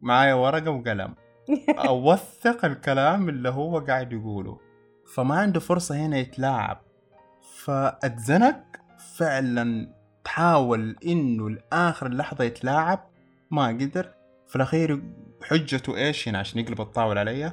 معايا 0.00 0.34
ورقة 0.34 0.70
وقلم. 0.70 1.14
أوثق 1.88 2.64
الكلام 2.64 3.28
اللي 3.28 3.48
هو 3.48 3.78
قاعد 3.78 4.12
يقوله. 4.12 4.58
فما 5.14 5.34
عنده 5.34 5.60
فرصة 5.60 6.06
هنا 6.06 6.18
يتلاعب. 6.18 6.80
فأتزنق 7.64 8.62
فعلا 9.16 9.94
تحاول 10.24 10.96
إنه 11.06 11.50
لآخر 11.50 12.06
اللحظة 12.06 12.44
يتلاعب. 12.44 13.10
ما 13.50 13.66
قدر. 13.66 14.10
في 14.48 14.56
الأخير 14.56 15.02
حجته 15.42 15.96
إيش 15.96 16.28
هنا 16.28 16.38
عشان 16.38 16.60
يقلب 16.60 16.80
الطاولة 16.80 17.20
علي؟ 17.20 17.52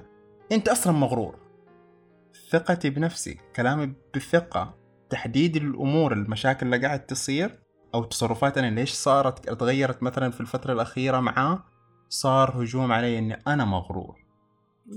أنت 0.52 0.70
أصلا 0.70 0.94
مغرور. 0.94 1.47
ثقتي 2.50 2.90
بنفسي 2.90 3.38
كلامي 3.56 3.94
بثقة 4.16 4.74
تحديد 5.10 5.56
الأمور 5.56 6.14
المشاكل 6.14 6.66
اللي 6.66 6.88
قاعد 6.88 7.06
تصير 7.06 7.60
أو 7.96 8.04
تصرفات 8.04 8.58
أنا 8.58 8.80
ليش 8.80 8.92
صارت 8.92 9.50
تغيرت 9.50 10.04
مثلا 10.04 10.32
في 10.32 10.42
الفترة 10.42 10.74
الأخيرة 10.74 11.20
معاه 11.20 11.64
صار 12.10 12.64
هجوم 12.64 12.92
علي 12.92 13.20
إني 13.20 13.40
أنا 13.48 13.66
مغرور. 13.66 14.16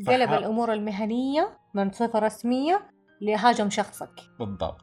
قلب 0.07 0.29
فح... 0.29 0.33
الأمور 0.33 0.73
المهنية 0.73 1.59
من 1.75 1.91
صفة 1.93 2.19
رسمية 2.19 2.91
لهاجم 3.21 3.71
شخصك. 3.71 4.21
بالضبط. 4.39 4.81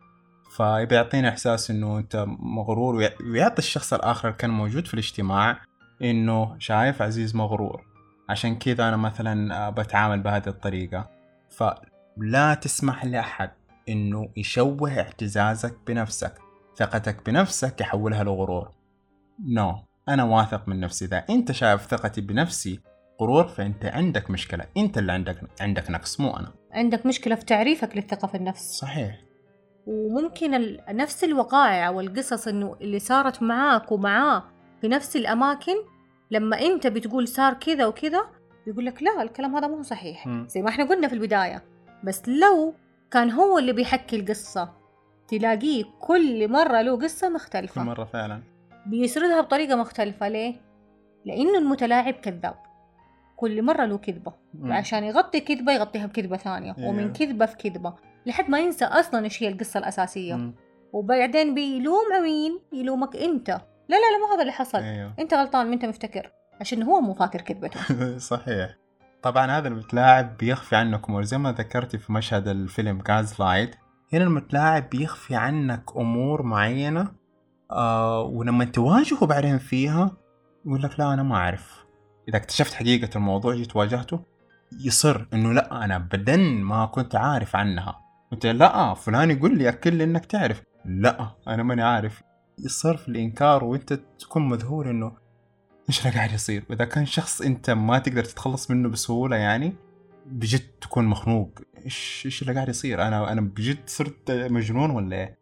فبيعطينا 0.56 1.30
إحساس 1.30 1.72
إنه 1.72 1.98
أنت 1.98 2.26
مغرور 2.28 2.96
ويعطي 3.32 3.60
الشخص 3.60 3.94
الآخر 3.94 4.28
اللي 4.28 4.38
كان 4.38 4.50
موجود 4.50 4.88
في 4.88 4.94
الاجتماع 4.94 5.62
إنه 6.02 6.56
شايف 6.60 7.02
عزيز 7.02 7.36
مغرور. 7.36 7.86
عشان 8.30 8.56
كذا 8.56 8.88
أنا 8.88 8.98
مثلا 8.98 9.70
بتعامل 9.70 10.20
بهذه 10.20 10.48
الطريقة. 10.48 11.10
ف 11.50 11.64
لا 12.20 12.54
تسمح 12.54 13.06
لأحد 13.06 13.52
إنه 13.90 14.30
يشوه 14.38 15.00
اعتزازك 15.00 15.78
بنفسك 15.88 16.34
ثقتك 16.78 17.26
بنفسك 17.26 17.82
يحولها 17.82 18.24
لغرور. 18.24 18.72
نو 19.48 19.72
no. 19.72 19.76
أنا 20.10 20.24
واثق 20.24 20.68
من 20.68 20.80
نفسي. 20.80 21.06
إذا 21.06 21.26
أنت 21.30 21.52
شايف 21.52 21.82
ثقتي 21.82 22.22
بنفسي 22.22 22.80
غرور 23.22 23.48
فأنت 23.48 23.86
عندك 23.86 24.32
مشكلة. 24.32 24.66
أنت 24.78 24.98
اللي 24.98 25.12
عندك 25.12 25.42
عندك 25.62 25.92
نقص 25.92 26.20
مو 26.20 26.38
أنا. 26.38 26.52
عندك 26.72 27.06
مشكلة 27.06 27.36
في 27.36 27.46
تعريفك 27.46 27.96
للثقة 27.98 28.28
في 28.28 28.38
النفس. 28.38 28.72
صحيح. 28.72 29.20
وممكن 29.88 30.78
نفس 30.90 31.24
الوقائع 31.24 31.90
والقصص 31.90 32.48
إنه 32.48 32.76
اللي 32.82 33.00
صارت 33.00 33.44
معاك 33.44 33.92
ومعاه 33.92 34.44
في 34.82 34.88
نفس 34.88 35.16
الأماكن 35.16 35.76
لما 36.32 36.60
أنت 36.62 36.88
بتقول 36.88 37.28
صار 37.28 37.54
كذا 37.54 37.86
وكذا 37.86 38.26
يقول 38.68 38.86
لك 38.86 39.04
لا 39.04 39.22
الكلام 39.22 39.56
هذا 39.56 39.68
مو 39.68 39.82
صحيح. 39.82 40.28
م. 40.28 40.48
زي 40.48 40.62
ما 40.62 40.70
إحنا 40.70 40.84
قلنا 40.86 41.08
في 41.08 41.14
البداية. 41.14 41.77
بس 42.04 42.30
لو 42.30 42.74
كان 43.12 43.32
هو 43.32 43.58
اللي 43.60 43.74
بيحكي 43.74 44.16
القصة 44.16 44.70
تلاقيه 45.28 45.84
كل 46.00 46.52
مرة 46.52 46.82
له 46.82 46.98
قصة 46.98 47.30
مختلفة. 47.30 47.82
كل 47.82 47.88
مرة 47.88 48.04
فعلا. 48.04 48.42
بيسردها 48.86 49.42
بطريقة 49.42 49.76
مختلفة. 49.76 50.28
ليه؟ 50.28 50.56
لأنه 51.26 51.58
المتلاعب 51.58 52.14
كذاب. 52.14 52.56
كل 53.36 53.62
مرة 53.62 53.86
له 53.86 53.98
كذبة. 53.98 54.34
عشان 54.64 55.04
يغطي 55.04 55.40
كذبة 55.40 55.72
يغطيها 55.74 56.06
بكذبة 56.06 56.38
ثانية. 56.38 56.74
yeah. 56.74 56.80
ومن 56.80 57.14
كذبة 57.14 57.46
في 57.46 57.58
كذبة. 57.58 57.94
لحد 58.26 58.50
ما 58.50 58.60
ينسى 58.60 58.86
أصلا 58.86 59.24
إيش 59.24 59.44
هي 59.44 59.48
القصة 59.48 59.78
الأساسية. 59.78 60.36
م. 60.36 60.56
وبعدين 60.94 61.56
بيلوم 61.56 62.06
مين؟ 62.24 62.60
يلومك 62.74 63.16
أنت. 63.16 63.50
لا 63.90 63.96
لا 63.96 64.12
لا 64.12 64.28
مو 64.28 64.34
هذا 64.34 64.42
اللي 64.42 64.52
حصل. 64.52 64.80
yeah. 64.80 65.20
أنت 65.20 65.34
غلطان 65.34 65.68
ما 65.68 65.74
أنت 65.74 65.86
مفتكر. 65.86 66.32
عشان 66.62 66.84
هو 66.84 67.02
مو 67.02 67.14
فاكر 67.14 67.42
كذبته. 67.42 67.80
صحيح. 68.32 68.76
طبعا 69.28 69.58
هذا 69.58 69.68
المتلاعب 69.68 70.38
بيخفي 70.38 70.76
عنك 70.76 71.10
أمور. 71.10 71.24
زي 71.24 71.38
ما 71.38 71.52
ذكرتي 71.52 71.98
في 71.98 72.14
مشهد 72.14 72.48
الفيلم 72.48 73.02
Gaslight 73.02 73.76
هنا 74.14 74.24
المتلاعب 74.24 74.90
بيخفي 74.90 75.36
عنك 75.36 75.84
أمور 75.98 76.44
معينة 76.44 77.12
آه 77.72 78.22
ولما 78.22 78.66
تواجهه 78.66 79.26
بعدين 79.26 79.58
فيها 79.58 80.12
يقول 80.66 80.84
لك 80.84 81.00
لا 81.00 81.14
أنا 81.14 81.24
ما 81.24 81.36
أعرف. 81.36 81.86
إذا 82.30 82.38
اكتشفت 82.38 82.74
حقيقة 82.74 83.10
الموضوع 83.16 83.56
جيت 83.56 83.76
واجهته 83.76 84.20
يصر 84.86 85.26
إنه 85.34 85.54
لا 85.54 85.86
أنا 85.86 85.96
ابدا 85.96 86.38
ما 86.38 86.86
كنت 86.86 87.16
عارف 87.16 87.56
عنها. 87.56 88.00
قلت 88.32 88.46
لا 88.46 88.94
فلان 88.94 89.32
يقول 89.32 89.58
لي 89.58 89.70
اكل 89.70 89.94
لي 89.94 90.04
إنك 90.04 90.26
تعرف. 90.26 90.64
لا 90.86 91.32
أنا 91.48 91.64
ماني 91.64 91.82
عارف. 91.82 92.24
يصر 92.60 92.98
في 92.98 93.08
الإنكار 93.08 93.64
وأنت 93.64 93.94
تكون 93.94 94.50
مذهول 94.50 94.88
إنه 94.88 95.27
إيش 95.90 96.00
اللي 96.00 96.18
قاعد 96.18 96.32
يصير. 96.32 96.64
واذا 96.70 96.86
كان 96.86 97.06
شخص 97.06 97.42
أنت 97.42 97.70
ما 97.70 98.00
تقدر 98.00 98.24
تتخلص 98.24 98.72
منه 98.72 98.90
بسهولة 98.90 99.36
يعني 99.36 99.76
بجد 100.26 100.70
تكون 100.82 101.06
مخنوق. 101.06 101.60
إيش 101.86 102.24
إيش 102.26 102.42
اللي 102.42 102.54
قاعد 102.54 102.70
يصير؟ 102.70 103.08
أنا 103.08 103.32
أنا 103.32 103.42
بجد 103.42 103.78
صرت 103.86 104.32
مجنون 104.32 104.90
ولا 104.90 105.16
إيه؟ 105.16 105.38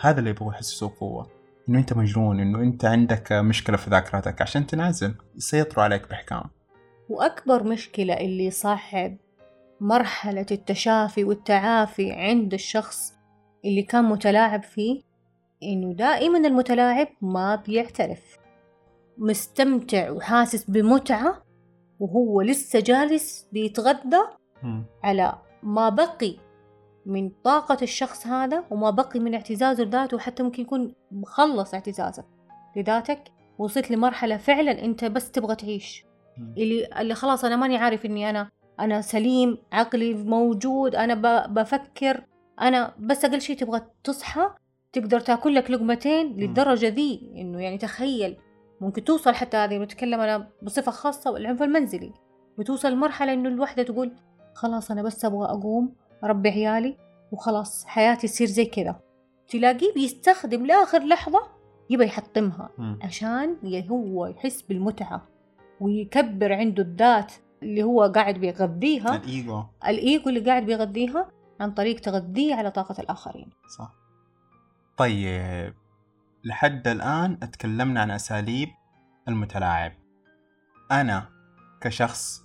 هذا 0.00 0.18
اللي 0.18 0.30
يبغى 0.30 0.48
يحسسه 0.48 0.92
قوة. 1.00 1.30
إنه 1.68 1.78
أنت 1.78 1.92
مجنون 1.92 2.40
إنه 2.40 2.58
أنت 2.58 2.84
عندك 2.84 3.32
مشكلة 3.32 3.76
في 3.76 3.90
ذاكرتك 3.90 4.42
عشان 4.42 4.66
تنعزل. 4.66 5.14
يسيطروا 5.36 5.84
عليك 5.84 6.08
بإحكام. 6.08 6.42
وأكبر 7.08 7.64
مشكلة 7.64 8.14
اللي 8.14 8.50
صاحب 8.50 9.16
مرحلة 9.80 10.46
التشافي 10.50 11.24
والتعافي 11.24 12.12
عند 12.12 12.54
الشخص 12.54 13.14
اللي 13.64 13.82
كان 13.82 14.04
متلاعب 14.04 14.62
فيه 14.62 15.02
إنه 15.62 15.94
دائما 15.94 16.38
المتلاعب 16.38 17.08
ما 17.22 17.56
بيعترف. 17.56 18.41
مستمتع 19.22 20.10
وحاسس 20.10 20.70
بمتعة 20.70 21.42
وهو 22.00 22.40
لسه 22.40 22.80
جالس 22.80 23.46
بيتغدى 23.52 24.22
على 25.04 25.38
ما 25.62 25.88
بقي 25.88 26.36
من 27.06 27.30
طاقة 27.44 27.78
الشخص 27.82 28.26
هذا 28.26 28.64
وما 28.70 28.90
بقي 28.90 29.20
من 29.20 29.34
اعتزازه 29.34 29.84
لذاته 29.84 30.16
وحتى 30.16 30.42
ممكن 30.42 30.62
يكون 30.62 30.94
مخلص 31.10 31.74
اعتزازك 31.74 32.24
لذاتك 32.76 33.22
وصلت 33.58 33.90
لمرحلة 33.90 34.36
فعلا 34.36 34.84
أنت 34.84 35.04
بس 35.04 35.30
تبغى 35.30 35.54
تعيش. 35.54 36.04
اللي 36.38 36.86
اللي 37.00 37.14
خلاص 37.14 37.44
أنا 37.44 37.56
ماني 37.56 37.76
عارف 37.76 38.06
إني 38.06 38.30
أنا 38.30 38.50
أنا 38.80 39.00
سليم 39.00 39.58
عقلي 39.72 40.14
موجود 40.14 40.94
أنا 40.94 41.46
بفكر 41.46 42.24
أنا 42.60 42.94
بس 42.98 43.24
أقل 43.24 43.40
شيء 43.40 43.56
تبغى 43.56 43.80
تصحى 44.04 44.50
تقدر 44.92 45.20
تاكل 45.20 45.54
لك 45.54 45.70
لقمتين 45.70 46.36
للدرجة 46.36 46.88
ذي 46.88 47.32
إنه 47.36 47.60
يعني 47.62 47.78
تخيل. 47.78 48.36
ممكن 48.82 49.04
توصل 49.04 49.34
حتى 49.34 49.56
هذه 49.56 49.78
بتكلم 49.78 50.20
أنا 50.20 50.48
بصفة 50.62 50.92
خاصة 50.92 51.30
والعنف 51.30 51.62
المنزلي. 51.62 52.12
بتوصل 52.58 52.92
لمرحلة 52.92 53.32
إنه 53.32 53.48
الوحدة 53.48 53.82
تقول 53.82 54.12
خلاص 54.54 54.90
أنا 54.90 55.02
بس 55.02 55.24
أبغى 55.24 55.44
أقوم 55.44 55.94
أربي 56.24 56.48
عيالي 56.48 56.96
وخلاص 57.32 57.84
حياتي 57.84 58.28
تصير 58.28 58.46
زي 58.46 58.64
كذا. 58.64 59.00
تلاقيه 59.48 59.94
بيستخدم 59.94 60.66
لآخر 60.66 61.04
لحظة 61.04 61.42
يبى 61.90 62.04
يحطمها 62.04 62.70
عشان 63.02 63.56
هو 63.90 64.26
يحس 64.26 64.62
بالمتعة 64.62 65.28
ويكبر 65.80 66.52
عنده 66.52 66.82
الذات 66.82 67.32
اللي 67.62 67.82
هو 67.82 68.02
قاعد 68.02 68.34
بيغذيها. 68.34 69.16
الإيجو. 69.16 69.62
الإيجو 69.88 70.28
اللي 70.28 70.40
قاعد 70.40 70.66
بيغذيها 70.66 71.30
عن 71.60 71.70
طريق 71.70 72.00
تغذيه 72.00 72.54
على 72.54 72.70
طاقة 72.70 73.00
الآخرين. 73.00 73.50
صح. 73.78 73.94
طيب 74.96 75.74
لحد 76.44 76.88
الآن 76.88 77.38
أتكلمنا 77.42 78.00
عن 78.00 78.10
أساليب 78.10 78.68
المتلاعب. 79.28 79.92
أنا 80.92 81.28
كشخص 81.80 82.44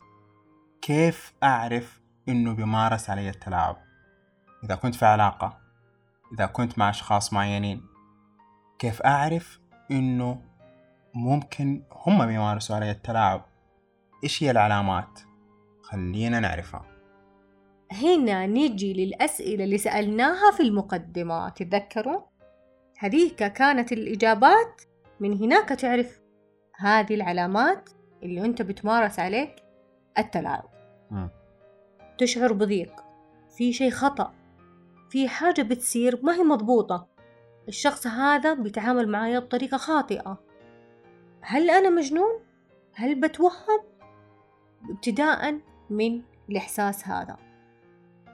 كيف 0.81 1.33
أعرف 1.43 2.01
إنه 2.29 2.53
بيمارس 2.53 3.09
علي 3.09 3.29
التلاعب؟ 3.29 3.77
إذا 4.63 4.75
كنت 4.75 4.95
في 4.95 5.05
علاقة 5.05 5.57
إذا 6.33 6.45
كنت 6.45 6.79
مع 6.79 6.89
أشخاص 6.89 7.33
معينين 7.33 7.81
كيف 8.79 9.01
أعرف 9.01 9.59
إنه 9.91 10.41
ممكن 11.13 11.83
هم 11.91 12.25
بيمارسوا 12.25 12.75
علي 12.75 12.91
التلاعب؟ 12.91 13.45
إيش 14.23 14.43
هي 14.43 14.51
العلامات؟ 14.51 15.19
خلينا 15.81 16.39
نعرفها. 16.39 16.85
هنا 17.91 18.45
نجي 18.45 18.93
للأسئلة 18.93 19.63
اللي 19.63 19.77
سألناها 19.77 20.51
في 20.51 20.63
المقدمة 20.63 21.49
تتذكروا؟ 21.49 22.26
هذيك 22.97 23.43
كانت 23.43 23.91
الإجابات 23.91 24.81
من 25.19 25.37
هناك 25.37 25.69
تعرف 25.69 26.21
هذه 26.75 27.15
العلامات 27.15 27.89
اللي 28.23 28.45
أنت 28.45 28.61
بتمارس 28.61 29.19
عليك 29.19 29.55
التلاعب 30.17 30.69
م. 31.11 31.27
تشعر 32.17 32.53
بضيق 32.53 33.03
في 33.57 33.73
شيء 33.73 33.89
خطأ 33.91 34.33
في 35.09 35.29
حاجة 35.29 35.61
بتصير 35.61 36.19
ما 36.23 36.35
هي 36.35 36.43
مضبوطة 36.43 37.07
الشخص 37.67 38.07
هذا 38.07 38.53
بيتعامل 38.53 39.09
معايا 39.09 39.39
بطريقة 39.39 39.77
خاطئة 39.77 40.37
هل 41.41 41.69
أنا 41.69 41.89
مجنون؟ 41.89 42.39
هل 42.93 43.21
بتوهم؟ 43.21 43.81
ابتداء 44.89 45.59
من 45.89 46.21
الإحساس 46.49 47.07
هذا 47.07 47.37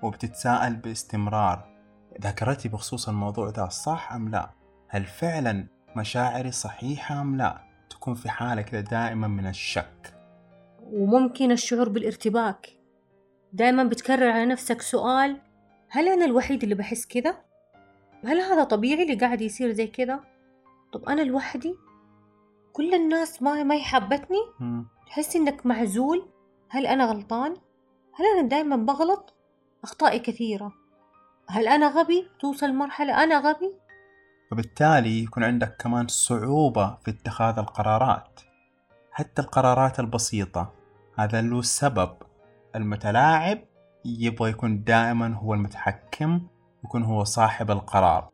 وبتتساءل 0.04 0.76
باستمرار 0.76 1.73
ذاكرتي 2.22 2.70
بخصوص 2.70 3.10
الموضوع 3.10 3.50
ده 3.50 3.70
صح 3.70 4.14
أم 4.14 4.30
لا؟ 4.30 4.50
هل 4.88 5.06
فعلا 5.06 5.68
مشاعري 5.96 6.52
صحيحة 6.52 7.22
أم 7.22 7.38
لا؟ 7.38 7.62
تكون 7.90 8.14
في 8.14 8.30
حالة 8.30 8.62
كده 8.62 8.82
دائما 8.82 9.28
من 9.28 9.48
الشك 9.48 10.14
وممكن 10.84 11.52
الشعور 11.52 11.90
بالارتباك 11.90 12.70
دائما 13.54 13.84
بتكرر 13.84 14.30
على 14.30 14.46
نفسك 14.46 14.82
سؤال 14.82 15.42
هل 15.90 16.08
أنا 16.08 16.26
الوحيد 16.26 16.64
اللي 16.64 16.76
بحس 16.76 17.06
كذا؟ 17.06 17.36
هل 18.26 18.40
هذا 18.40 18.64
طبيعي 18.64 19.04
اللي 19.04 19.16
قاعد 19.16 19.42
يصير 19.42 19.72
زي 19.72 19.88
كذا؟ 19.88 20.20
طب 20.94 21.04
أنا 21.06 21.22
لوحدي؟ 21.22 21.76
كل 22.74 22.94
الناس 22.94 23.42
ما 23.42 23.64
ما 23.64 23.76
يحبتني؟ 23.76 24.38
تحس 25.08 25.36
إنك 25.36 25.66
معزول؟ 25.66 26.28
هل 26.70 26.88
أنا 26.88 27.06
غلطان؟ 27.06 27.52
هل 28.14 28.26
أنا 28.38 28.48
دائما 28.48 28.76
بغلط؟ 28.76 29.34
أخطائي 29.84 30.20
كثيرة 30.20 30.74
هل 31.50 31.68
أنا 31.68 31.88
غبي؟ 31.88 32.28
توصل 32.40 32.74
مرحلة 32.74 33.24
أنا 33.24 33.40
غبي؟ 33.40 33.74
وبالتالي 34.52 35.24
يكون 35.24 35.44
عندك 35.44 35.76
كمان 35.80 36.08
صعوبة 36.08 36.98
في 37.06 37.12
اتخاذ 37.12 37.60
القرارات 37.60 38.40
حتى 39.12 39.42
القرارات 39.42 40.00
البسيطة. 40.00 40.74
هذا 41.20 41.42
له 41.42 41.62
سبب. 41.62 42.16
المتلاعب 42.76 43.60
يبغى 44.06 44.50
يكون 44.50 44.84
دائما 44.84 45.36
هو 45.36 45.54
المتحكم 45.54 46.48
يكون 46.86 47.04
هو 47.04 47.24
صاحب 47.24 47.72
القرار. 47.72 48.30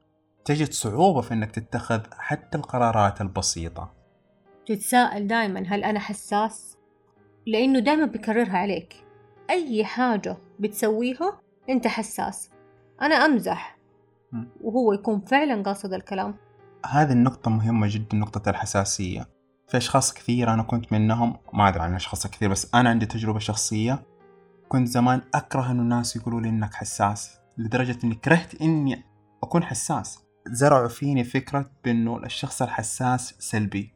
تجد 0.46 0.72
صعوبة 0.72 1.22
في 1.22 1.34
إنك 1.34 1.52
تتخذ 1.52 2.02
حتى 2.18 2.58
القرارات 2.58 3.22
البسيطة. 3.22 3.94
تتساءل 4.66 5.28
دائما 5.28 5.64
هل 5.68 5.84
أنا 5.84 6.00
حساس؟ 6.00 6.78
لأنه 7.48 7.80
دائما 7.80 8.06
بكررها 8.06 8.58
عليك. 8.58 9.04
أي 9.50 9.86
حاجة 9.86 10.38
بتسويها 10.60 11.42
أنت 11.70 11.88
حساس. 11.88 12.50
أنا 13.02 13.16
أمزح. 13.16 13.78
وهو 14.62 14.94
يكون 14.94 15.22
فعلا 15.22 15.64
قاصد 15.64 15.94
الكلام. 15.94 16.36
هذه 16.86 17.12
النقطة 17.12 17.52
مهمة 17.52 17.88
جدا 17.90 18.18
نقطة 18.18 18.50
الحساسية 18.50 19.26
في 19.68 19.78
أشخاص 19.78 20.14
كثير 20.14 20.54
أنا 20.54 20.64
كنت 20.64 20.94
منهم 20.94 21.38
ما 21.54 21.68
أدري 21.68 21.84
عن 21.84 21.96
أشخاص 21.96 22.28
كثير 22.28 22.50
بس 22.50 22.76
أنا 22.76 22.90
عندي 22.90 23.06
تجربة 23.06 23.40
شخصية. 23.40 24.04
كنت 24.68 24.88
زمان 24.88 25.22
أكره 25.34 25.72
إنه 25.72 25.82
الناس 25.82 26.16
يقولوا 26.16 26.42
لي 26.42 26.50
إنك 26.50 26.74
حساس 26.74 27.40
لدرجة 27.58 27.98
إني 28.04 28.16
كرهت 28.16 28.62
إني 28.62 29.04
أكون 29.44 29.64
حساس. 29.64 30.20
زرعوا 30.48 30.88
فيني 30.88 31.24
فكرة 31.24 31.72
بإنه 31.84 32.18
الشخص 32.18 32.62
الحساس 32.62 33.36
سلبي. 33.40 33.94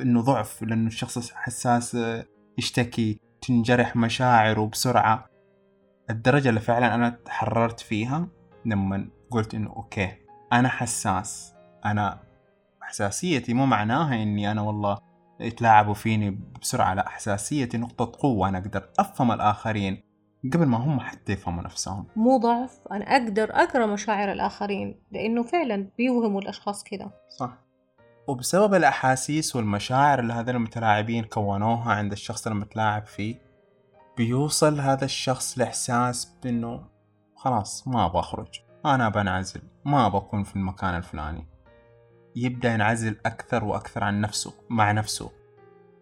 إنه 0.00 0.20
ضعف 0.20 0.62
لأنه 0.62 0.86
الشخص 0.86 1.30
الحساس 1.30 1.96
يشتكي 2.58 3.20
تنجرح 3.42 3.96
مشاعره 3.96 4.66
بسرعة. 4.66 5.30
الدرجة 6.10 6.48
اللي 6.48 6.60
فعلا 6.60 6.94
أنا 6.94 7.08
تحررت 7.08 7.80
فيها 7.80 8.28
لما 8.64 9.08
قلت 9.30 9.54
إنه 9.54 9.70
أوكي 9.70 10.12
أنا 10.52 10.68
حساس. 10.68 11.54
أنا 11.84 12.20
حساسيتي 12.80 13.54
مو 13.54 13.66
معناها 13.66 14.22
إني 14.22 14.50
أنا 14.50 14.62
والله 14.62 14.98
يتلاعبوا 15.40 15.94
فيني 15.94 16.38
بسرعة 16.62 16.94
لا 16.94 17.08
حساسيتي 17.08 17.78
نقطة 17.78 18.12
قوة. 18.20 18.48
أنا 18.48 18.58
أقدر 18.58 18.90
أفهم 18.98 19.32
الآخرين 19.32 20.02
قبل 20.52 20.66
ما 20.66 20.76
هم 20.76 21.00
حتى 21.00 21.32
يفهموا 21.32 21.62
نفسهم. 21.62 22.06
مو 22.16 22.36
ضعف. 22.36 22.80
أنا 22.92 23.04
أقدر 23.04 23.50
أقرأ 23.50 23.86
مشاعر 23.86 24.32
الآخرين 24.32 25.02
لأنه 25.12 25.42
فعلا 25.42 25.90
بيوهموا 25.98 26.40
الأشخاص 26.40 26.84
كذا 26.84 27.10
صح. 27.38 27.70
وبسبب 28.28 28.74
الأحاسيس 28.74 29.56
والمشاعر 29.56 30.18
اللي 30.18 30.32
هذول 30.32 30.56
المتلاعبين 30.56 31.24
كونوها 31.24 31.92
عند 31.92 32.12
الشخص 32.12 32.46
المتلاعب 32.46 33.06
فيه 33.06 33.50
بيوصل 34.16 34.80
هذا 34.80 35.04
الشخص 35.04 35.58
لإحساس 35.58 36.36
بأنه 36.42 36.89
خلاص 37.40 37.88
ما 37.88 38.06
أبغى 38.06 38.20
أخرج. 38.20 38.60
أنا 38.86 39.08
بنعزل 39.08 39.62
ما 39.84 40.08
بكون 40.08 40.42
في 40.42 40.56
المكان 40.56 40.96
الفلاني. 40.96 41.48
يبدأ 42.36 42.74
ينعزل 42.74 43.16
أكثر 43.26 43.64
وأكثر 43.64 44.04
عن 44.04 44.20
نفسه 44.20 44.54
مع 44.70 44.92
نفسه. 44.92 45.30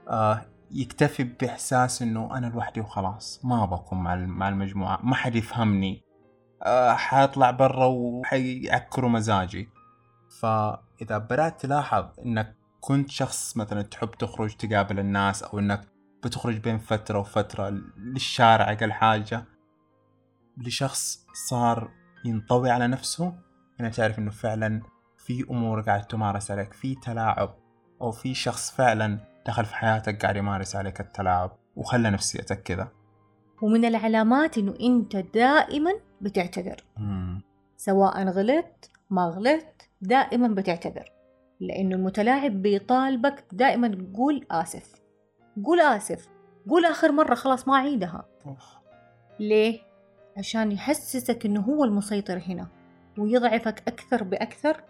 آه 0.09 0.45
يكتفي 0.71 1.25
بإحساس 1.25 2.03
إنه 2.03 2.39
أنا 2.39 2.47
لوحدي 2.47 2.81
وخلاص. 2.81 3.41
ما 3.45 3.65
بكون 3.65 3.99
مع 3.99 4.17
مع 4.17 4.49
المجموعة. 4.49 4.99
ما 5.03 5.15
حد 5.15 5.37
يفهمني. 5.37 6.03
آه 6.63 6.93
حاطلع 6.93 7.51
برا 7.51 7.87
وحيعكروا 7.87 9.11
مزاجي. 9.11 9.69
فإذا 10.41 11.19
بدأت 11.19 11.61
تلاحظ 11.61 12.05
إنك 12.27 12.57
كنت 12.81 13.11
شخص 13.11 13.57
مثلا 13.57 13.83
تحب 13.83 14.11
تخرج 14.11 14.57
تقابل 14.57 14.99
الناس 14.99 15.43
أو 15.43 15.59
إنك 15.59 15.89
بتخرج 16.25 16.57
بين 16.57 16.79
فترة 16.79 17.19
وفترة 17.19 17.69
للشارع 17.97 18.73
أقل 18.73 18.93
حاجة 18.93 19.45
لشخص 20.67 21.27
صار 21.49 21.91
ينطوي 22.25 22.71
على 22.71 22.87
نفسه 22.87 23.35
هنا 23.81 23.89
تعرف 23.89 24.19
إنه 24.19 24.31
فعلا 24.31 24.83
في 25.17 25.45
أمور 25.51 25.81
قاعد 25.81 26.07
تمارس 26.07 26.51
عليك 26.51 26.73
في 26.73 26.95
تلاعب 26.95 27.55
أو 28.03 28.11
في 28.11 28.35
شخص 28.35 28.71
فعلا 28.71 29.19
دخل 29.47 29.65
في 29.65 29.75
حياتك 29.75 30.23
قاعد 30.23 30.37
يمارس 30.37 30.77
عليك 30.77 31.01
التلاعب 31.01 31.51
وخلى 31.77 32.11
نفسيتك 32.11 32.63
كذا. 32.63 32.89
ومن 33.63 33.85
العلامات 33.85 34.59
إنه 34.59 34.75
أنت 34.81 35.17
دائما 35.17 35.91
بتعتذر. 36.21 36.85
مم. 36.97 37.43
سواء 37.77 38.29
غلطت 38.29 38.91
ما 39.11 39.23
غلطت 39.23 39.89
دائما 40.01 40.49
بتعتذر. 40.49 41.13
لأنه 41.61 41.97
المتلاعب 41.97 42.63
بيطالبك 42.63 43.45
دائما 43.53 44.09
قول 44.15 44.47
آسف. 44.51 44.95
قول 45.65 45.81
آسف. 45.81 46.29
قول 46.69 46.85
آخر 46.85 47.13
مرة 47.13 47.35
خلاص 47.35 47.69
ما 47.69 47.75
أعيدها. 47.75 48.25
ليه؟ 49.41 49.88
عشان 50.39 50.73
يحسسك 50.73 51.47
إنه 51.47 51.61
هو 51.61 51.85
المسيطر 51.85 52.43
هنا 52.49 52.69
ويضعفك 53.19 53.83
أكثر 53.89 54.23
بأكثر. 54.23 54.85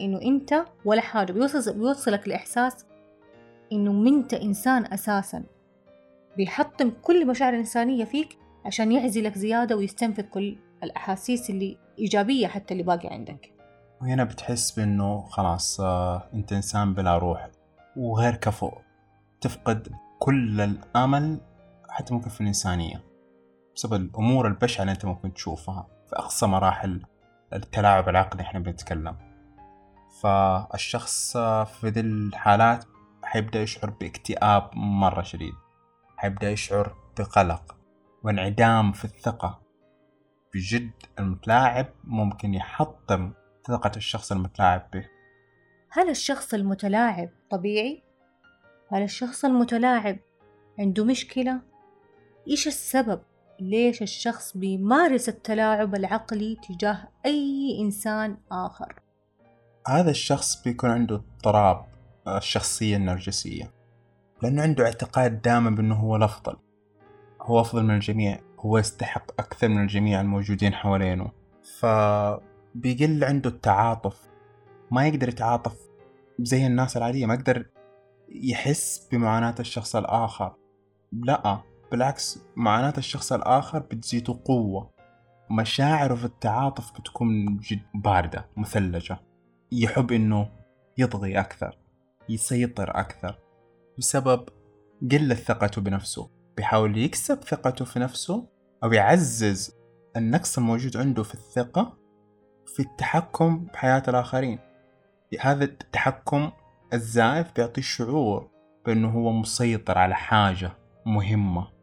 إنه 0.00 0.22
أنت 0.22 0.64
ولا 0.84 1.00
حاجة 1.00 1.32
بيوصل 1.32 1.74
بيوصلك 1.74 2.26
الإحساس 2.26 2.86
إنه 3.72 3.92
منت 3.92 4.34
إنسان 4.34 4.92
أساسا. 4.92 5.44
بيحطم 6.36 6.92
كل 7.02 7.22
المشاعر 7.22 7.52
الإنسانية 7.52 8.04
فيك 8.04 8.38
عشان 8.64 8.92
يعزلك 8.92 9.38
زيادة 9.38 9.76
ويستنفذ 9.76 10.22
كل 10.22 10.56
الأحاسيس 10.82 11.50
اللي 11.50 11.78
إيجابية 11.98 12.46
حتى 12.46 12.74
اللي 12.74 12.82
باقي 12.84 13.08
عندك. 13.08 13.52
وهنا 14.00 14.24
بتحس 14.24 14.70
بأنه 14.70 15.20
خلاص 15.20 15.80
آه، 15.80 16.28
أنت 16.34 16.52
إنسان 16.52 16.94
بلا 16.94 17.18
روح 17.18 17.50
وغير 17.96 18.34
كفؤ. 18.34 18.72
تفقد 19.40 19.88
كل 20.18 20.60
الأمل 20.60 21.40
حتى 21.88 22.14
ممكن 22.14 22.30
في 22.30 22.40
الإنسانية. 22.40 23.13
بسبب 23.76 23.94
الأمور 23.94 24.46
البشعة 24.46 24.82
اللي 24.82 24.92
أنت 24.92 25.04
ممكن 25.04 25.34
تشوفها 25.34 25.86
في 26.08 26.16
أقصى 26.16 26.46
مراحل 26.46 27.02
التلاعب 27.52 28.08
العقلي 28.08 28.42
إحنا 28.42 28.60
بنتكلم 28.60 29.16
فالشخص 30.22 31.36
في 31.36 31.88
ذي 31.88 32.00
الحالات 32.00 32.84
حيبدأ 33.22 33.62
يشعر 33.62 33.90
باكتئاب 33.90 34.70
مرة 34.74 35.22
شديد 35.22 35.54
حيبدأ 36.16 36.50
يشعر 36.50 36.96
بقلق 37.18 37.76
وانعدام 38.22 38.92
في 38.92 39.04
الثقة 39.04 39.60
بجد 40.54 40.90
المتلاعب 41.18 41.86
ممكن 42.04 42.54
يحطم 42.54 43.32
ثقة 43.66 43.92
الشخص 43.96 44.32
المتلاعب 44.32 44.90
به 44.92 45.08
هل 45.90 46.10
الشخص 46.10 46.54
المتلاعب 46.54 47.28
طبيعي؟ 47.50 48.02
هل 48.88 49.02
الشخص 49.02 49.44
المتلاعب 49.44 50.18
عنده 50.78 51.04
مشكلة؟ 51.04 51.60
إيش 52.48 52.66
السبب؟ 52.66 53.20
ليش 53.60 54.02
الشخص 54.02 54.56
بيمارس 54.56 55.28
التلاعب 55.28 55.94
العقلي 55.94 56.56
تجاه 56.68 57.08
أي 57.26 57.78
إنسان 57.80 58.36
آخر؟ 58.52 58.94
هذا 59.88 60.10
الشخص 60.10 60.62
بيكون 60.62 60.90
عنده 60.90 61.14
اضطراب 61.14 61.84
الشخصية 62.28 62.96
النرجسية 62.96 63.70
لأنه 64.42 64.62
عنده 64.62 64.84
اعتقاد 64.84 65.42
دائما 65.42 65.70
بأنه 65.70 65.94
هو 65.94 66.16
الأفضل. 66.16 66.56
هو 67.42 67.60
أفضل 67.60 67.82
من 67.84 67.94
الجميع 67.94 68.40
هو 68.60 68.78
يستحق 68.78 69.30
أكثر 69.38 69.68
من 69.68 69.82
الجميع 69.82 70.20
الموجودين 70.20 70.74
حوالينه. 70.74 71.30
فبيقل 71.78 73.24
عنده 73.24 73.50
التعاطف 73.50 74.28
ما 74.90 75.06
يقدر 75.08 75.28
يتعاطف 75.28 75.76
زي 76.38 76.66
الناس 76.66 76.96
العادية 76.96 77.26
ما 77.26 77.34
يقدر 77.34 77.66
يحس 78.28 79.08
بمعاناة 79.12 79.54
الشخص 79.60 79.96
الآخر. 79.96 80.54
لا. 81.12 81.62
بالعكس 81.94 82.38
معاناة 82.56 82.94
الشخص 82.98 83.32
الآخر 83.32 83.78
بتزيده 83.78 84.40
قوة. 84.44 84.90
مشاعره 85.50 86.14
في 86.14 86.24
التعاطف 86.24 86.92
بتكون 86.92 87.56
جد 87.56 87.82
باردة 87.94 88.46
مثلجة. 88.56 89.18
يحب 89.72 90.12
إنه 90.12 90.48
يطغي 90.98 91.40
أكثر 91.40 91.78
يسيطر 92.28 93.00
أكثر 93.00 93.38
بسبب 93.98 94.48
قلة 95.12 95.34
ثقته 95.34 95.80
بنفسه. 95.80 96.30
بيحاول 96.56 96.98
يكسب 96.98 97.44
ثقته 97.44 97.84
في 97.84 97.98
نفسه 97.98 98.48
أو 98.84 98.92
يعزز 98.92 99.74
النقص 100.16 100.58
الموجود 100.58 100.96
عنده 100.96 101.22
في 101.22 101.34
الثقة 101.34 101.98
في 102.66 102.80
التحكم 102.80 103.64
بحياة 103.64 104.02
الآخرين. 104.08 104.58
هذا 105.40 105.64
التحكم 105.64 106.50
الزائف 106.92 107.52
بيعطيه 107.56 107.82
شعور 107.82 108.50
بأنه 108.86 109.10
هو 109.10 109.32
مسيطر 109.32 109.98
على 109.98 110.14
حاجة 110.14 110.72
مهمة. 111.06 111.73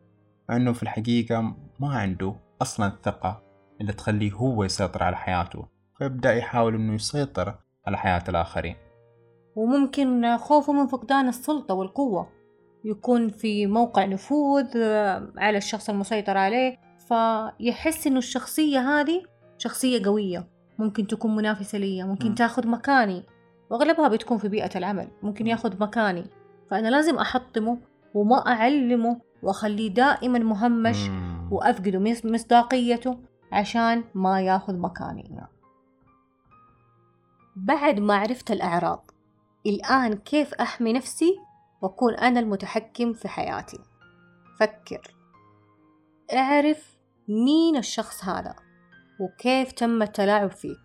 مع 0.52 0.58
أنه 0.58 0.74
في 0.74 0.84
الحقيقة 0.84 1.42
ما 1.80 1.90
عنده 1.90 2.36
أصلا 2.62 2.88
الثقة 2.88 3.44
اللي 3.82 3.94
تخليه 3.94 4.32
هو 4.32 4.64
يسيطر 4.64 5.04
على 5.04 5.18
حياته 5.18 5.68
فيبدأ 5.98 6.34
يحاول 6.34 6.76
أنه 6.76 6.94
يسيطر 6.94 7.56
على 7.88 7.98
حياة 7.98 8.24
الآخرين. 8.30 8.76
وممكن 9.56 10.38
خوفه 10.38 10.74
من 10.74 10.88
فقدان 10.88 11.28
السلطة 11.28 11.74
والقوة. 11.74 12.30
يكون 12.86 13.30
في 13.30 13.68
موقع 13.68 14.06
نفوذ 14.06 14.78
آه، 14.78 15.32
على 15.38 15.58
الشخص 15.58 15.90
المسيطر 15.90 16.38
عليه 16.38 16.78
فيحس 17.08 18.08
إنه 18.08 18.18
الشخصية 18.18 18.80
هذه 18.80 19.24
شخصية 19.58 20.04
قوية. 20.06 20.48
ممكن 20.80 21.08
تكون 21.08 21.36
منافسة 21.36 21.78
لي 21.78 22.04
ممكن 22.04 22.32
م. 22.32 22.36
تاخذ 22.36 22.68
مكاني. 22.68 23.24
وأغلبها 23.70 24.08
بتكون 24.08 24.38
في 24.38 24.48
بيئة 24.48 24.78
العمل 24.78 25.08
ممكن 25.24 25.48
ياخذ 25.48 25.82
مكاني. 25.82 26.24
فأنا 26.72 26.88
لازم 26.88 27.18
أحطمه 27.18 27.78
وما 28.14 28.48
أعلمه 28.48 29.31
وأخليه 29.44 29.94
دائما 29.94 30.40
مهمش 30.40 31.10
م. 31.10 31.48
وأفقده 31.52 32.00
مصداقيته 32.24 33.18
عشان 33.52 34.04
ما 34.16 34.42
ياخذ 34.42 34.78
مكاني. 34.78 35.48
بعد 37.56 38.00
ما 38.00 38.16
عرفت 38.16 38.52
الأعراض 38.52 39.12
الآن 39.66 40.14
كيف 40.14 40.54
أحمي 40.54 40.94
نفسي 40.94 41.40
وأكون 41.82 42.14
أنا 42.14 42.40
المتحكم 42.40 43.14
في 43.14 43.28
حياتي؟ 43.28 43.80
فكر. 44.60 45.16
اعرف 46.34 46.98
مين 47.28 47.78
الشخص 47.78 48.26
هذا 48.26 48.56
وكيف 49.20 49.72
تم 49.72 50.02
التلاعب 50.02 50.52
فيك. 50.52 50.84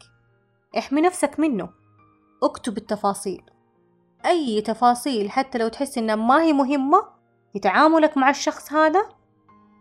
احمي 0.79 1.01
نفسك 1.01 1.41
منه. 1.41 1.69
اكتب 2.43 2.77
التفاصيل. 2.77 3.43
أي 4.27 4.61
تفاصيل 4.61 5.31
حتى 5.31 5.59
لو 5.59 5.69
تحس 5.69 5.99
إنها 5.99 6.15
ما 6.15 6.43
هي 6.43 6.53
مهمة 6.53 7.16
في 7.53 7.59
تعاملك 7.59 8.17
مع 8.17 8.31
الشخص 8.31 8.73
هذا 8.73 9.09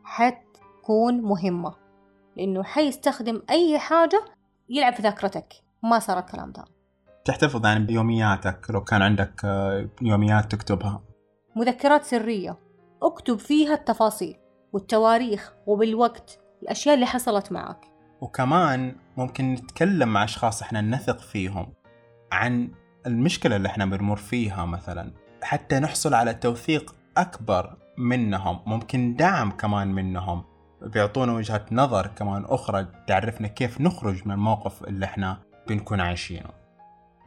حتكون 0.03 1.21
مهمة 1.21 1.75
لأنه 2.37 2.63
حيستخدم 2.63 3.41
أي 3.49 3.79
حاجة 3.79 4.25
يلعب 4.69 4.93
في 4.93 5.01
ذاكرتك. 5.01 5.53
ما 5.83 5.99
صار 5.99 6.19
الكلام 6.19 6.51
ده. 6.51 6.65
تحتفظ 7.25 7.65
يعني 7.65 7.85
بيومياتك 7.85 8.67
لو 8.69 8.83
كان 8.83 9.01
عندك 9.01 9.43
يوميات 10.01 10.51
تكتبها. 10.51 11.01
مذكرات 11.55 12.03
سرية. 12.03 12.57
اكتب 13.03 13.39
فيها 13.39 13.73
التفاصيل 13.73 14.37
والتواريخ 14.73 15.53
وبالوقت 15.67 16.39
الأشياء 16.63 16.95
اللي 16.95 17.05
حصلت 17.05 17.51
معك. 17.51 17.85
وكمان 18.21 18.95
ممكن 19.17 19.53
نتكلم 19.53 20.09
مع 20.09 20.23
أشخاص 20.23 20.61
إحنا 20.61 20.81
نثق 20.81 21.19
فيهم 21.19 21.73
عن 22.31 22.71
المشكلة 23.05 23.55
اللي 23.55 23.67
إحنا 23.67 23.85
بنمر 23.85 24.15
فيها 24.15 24.65
مثلا. 24.65 25.11
حتى 25.43 25.79
نحصل 25.79 26.13
على 26.13 26.33
توثيق 26.33 26.95
أكبر 27.17 27.77
منهم 27.97 28.59
ممكن 28.65 29.15
دعم 29.15 29.51
كمان 29.51 29.87
منهم 29.87 30.43
بيعطونا 30.81 31.33
وجهة 31.33 31.65
نظر 31.71 32.07
كمان 32.07 32.45
أخرى 32.45 32.87
تعرفنا 33.07 33.47
كيف 33.47 33.81
نخرج 33.81 34.21
من 34.27 34.31
الموقف 34.31 34.83
اللي 34.83 35.05
إحنا 35.05 35.37
بنكون 35.67 35.99
عايشينه. 35.99 36.49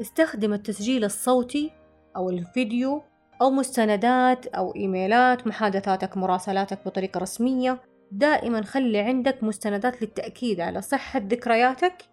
استخدم 0.01 0.53
التسجيل 0.53 1.05
الصوتي 1.05 1.73
أو 2.17 2.31
الفيديو 2.31 3.03
أو 3.43 3.51
مستندات 3.51 4.47
أو 4.47 4.75
إيميلات 4.75 5.47
محادثاتك 5.47 6.17
مراسلاتك 6.17 6.79
بطريقة 6.87 7.19
رسمية. 7.19 7.83
دائما 8.13 8.63
خلي 8.63 8.99
عندك 8.99 9.43
مستندات 9.43 10.03
للتأكيد 10.03 10.61
على 10.61 10.83
صحة 10.83 11.21
ذكرياتك. 11.21 12.05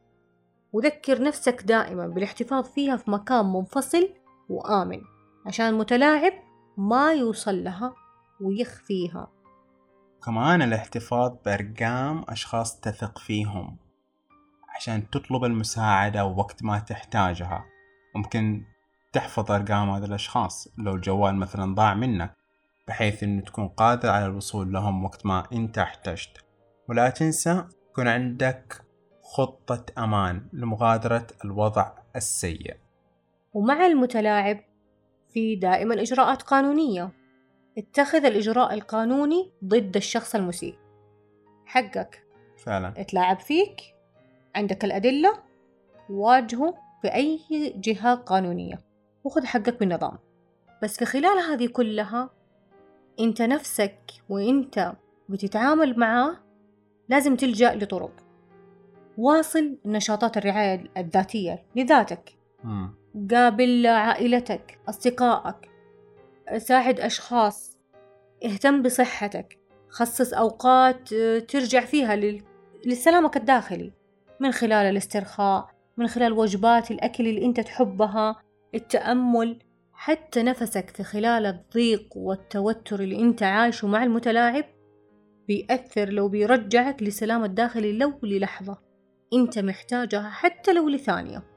وذكر 0.73 1.21
نفسك 1.23 1.61
دائما 1.65 2.07
بالاحتفاظ 2.07 2.65
فيها 2.65 2.97
في 2.97 3.11
مكان 3.11 3.45
منفصل 3.45 4.09
وآمن 4.49 5.01
عشان 5.45 5.65
المتلاعب 5.65 6.33
ما 6.77 7.13
يوصل 7.13 7.63
لها 7.63 7.93
ويخفيها. 8.41 9.27
كمان 10.25 10.61
الاحتفاظ 10.61 11.31
بأرقام 11.45 12.23
أشخاص 12.29 12.79
تثق 12.79 13.17
فيهم 13.17 13.77
عشان 14.75 15.09
تطلب 15.09 15.43
المساعدة 15.43 16.25
وقت 16.25 16.63
ما 16.63 16.79
تحتاجها. 16.79 17.65
ممكن 18.15 18.65
تحفظ 19.13 19.51
أرقام 19.51 19.89
هذه 19.89 20.05
الأشخاص 20.05 20.67
لو 20.77 20.95
الجوال 20.95 21.35
مثلا 21.35 21.75
ضاع 21.75 21.93
منك 21.93 22.35
بحيث 22.87 23.23
أنه 23.23 23.41
تكون 23.41 23.67
قادر 23.67 24.09
على 24.09 24.25
الوصول 24.25 24.73
لهم 24.73 25.03
وقت 25.03 25.25
ما 25.25 25.43
أنت 25.53 25.77
احتجت. 25.77 26.45
ولا 26.89 27.09
تنسى 27.09 27.67
يكون 27.91 28.07
عندك 28.07 28.81
خطة 29.23 29.85
أمان 29.97 30.47
لمغادرة 30.53 31.27
الوضع 31.45 31.91
السيء. 32.15 32.75
ومع 33.53 33.85
المتلاعب 33.85 34.59
في 35.35 35.55
دائما 35.55 36.01
إجراءات 36.01 36.41
قانونية. 36.41 37.11
اتخذ 37.77 38.25
الإجراء 38.25 38.73
القانوني 38.73 39.51
ضد 39.65 39.95
الشخص 39.95 40.35
المسيء. 40.35 40.75
حقك. 41.65 42.23
فعلا. 42.57 42.93
اتلاعب 42.97 43.39
فيك. 43.39 43.81
عندك 44.55 44.85
الأدلة. 44.85 45.43
واجهه 46.09 46.73
في 47.01 47.13
أي 47.13 47.39
جهة 47.75 48.15
قانونية. 48.15 48.81
وخذ 49.23 49.45
حقك 49.45 49.79
بالنظام 49.79 50.17
بس 50.83 50.99
في 50.99 51.05
خلال 51.05 51.39
هذه 51.39 51.67
كلها 51.67 52.29
أنت 53.19 53.41
نفسك 53.41 53.99
وأنت 54.29 54.93
بتتعامل 55.29 55.99
معاه 55.99 56.37
لازم 57.09 57.35
تلجأ 57.35 57.75
لطرق. 57.75 58.11
واصل 59.17 59.77
نشاطات 59.85 60.37
الرعاية 60.37 60.83
الذاتية 60.97 61.65
لذاتك. 61.75 62.35
قابل 63.31 63.87
عائلتك 63.87 64.79
أصدقائك 64.89 65.69
ساعد 66.57 66.99
أشخاص 66.99 67.77
اهتم 68.45 68.81
بصحتك 68.81 69.59
خصص 69.89 70.33
أوقات 70.33 71.13
ترجع 71.49 71.85
فيها 71.85 72.15
لسلامك 72.85 73.37
الداخلي 73.37 73.93
من 74.39 74.51
خلال 74.51 74.85
الاسترخاء 74.85 75.69
من 75.97 76.07
خلال 76.07 76.33
وجبات 76.33 76.91
الأكل 76.91 77.27
اللي 77.27 77.45
أنت 77.45 77.59
تحبها 77.59 78.35
التأمل 78.75 79.59
حتى 79.93 80.43
نفسك 80.43 80.89
في 80.89 81.03
خلال 81.03 81.45
الضيق 81.45 82.17
والتوتر 82.17 82.99
اللي 82.99 83.21
أنت 83.21 83.43
عايشه 83.43 83.87
مع 83.87 84.03
المتلاعب 84.03 84.65
بيأثر 85.47 86.09
لو 86.09 86.29
بيرجعك 86.29 87.03
لسلام 87.03 87.43
الداخلي 87.43 87.97
لو 87.97 88.13
للحظة. 88.23 88.77
أنت 89.33 89.59
محتاجها 89.59 90.29
حتى 90.29 90.73
لو 90.73 90.89
لثانية. 90.89 91.54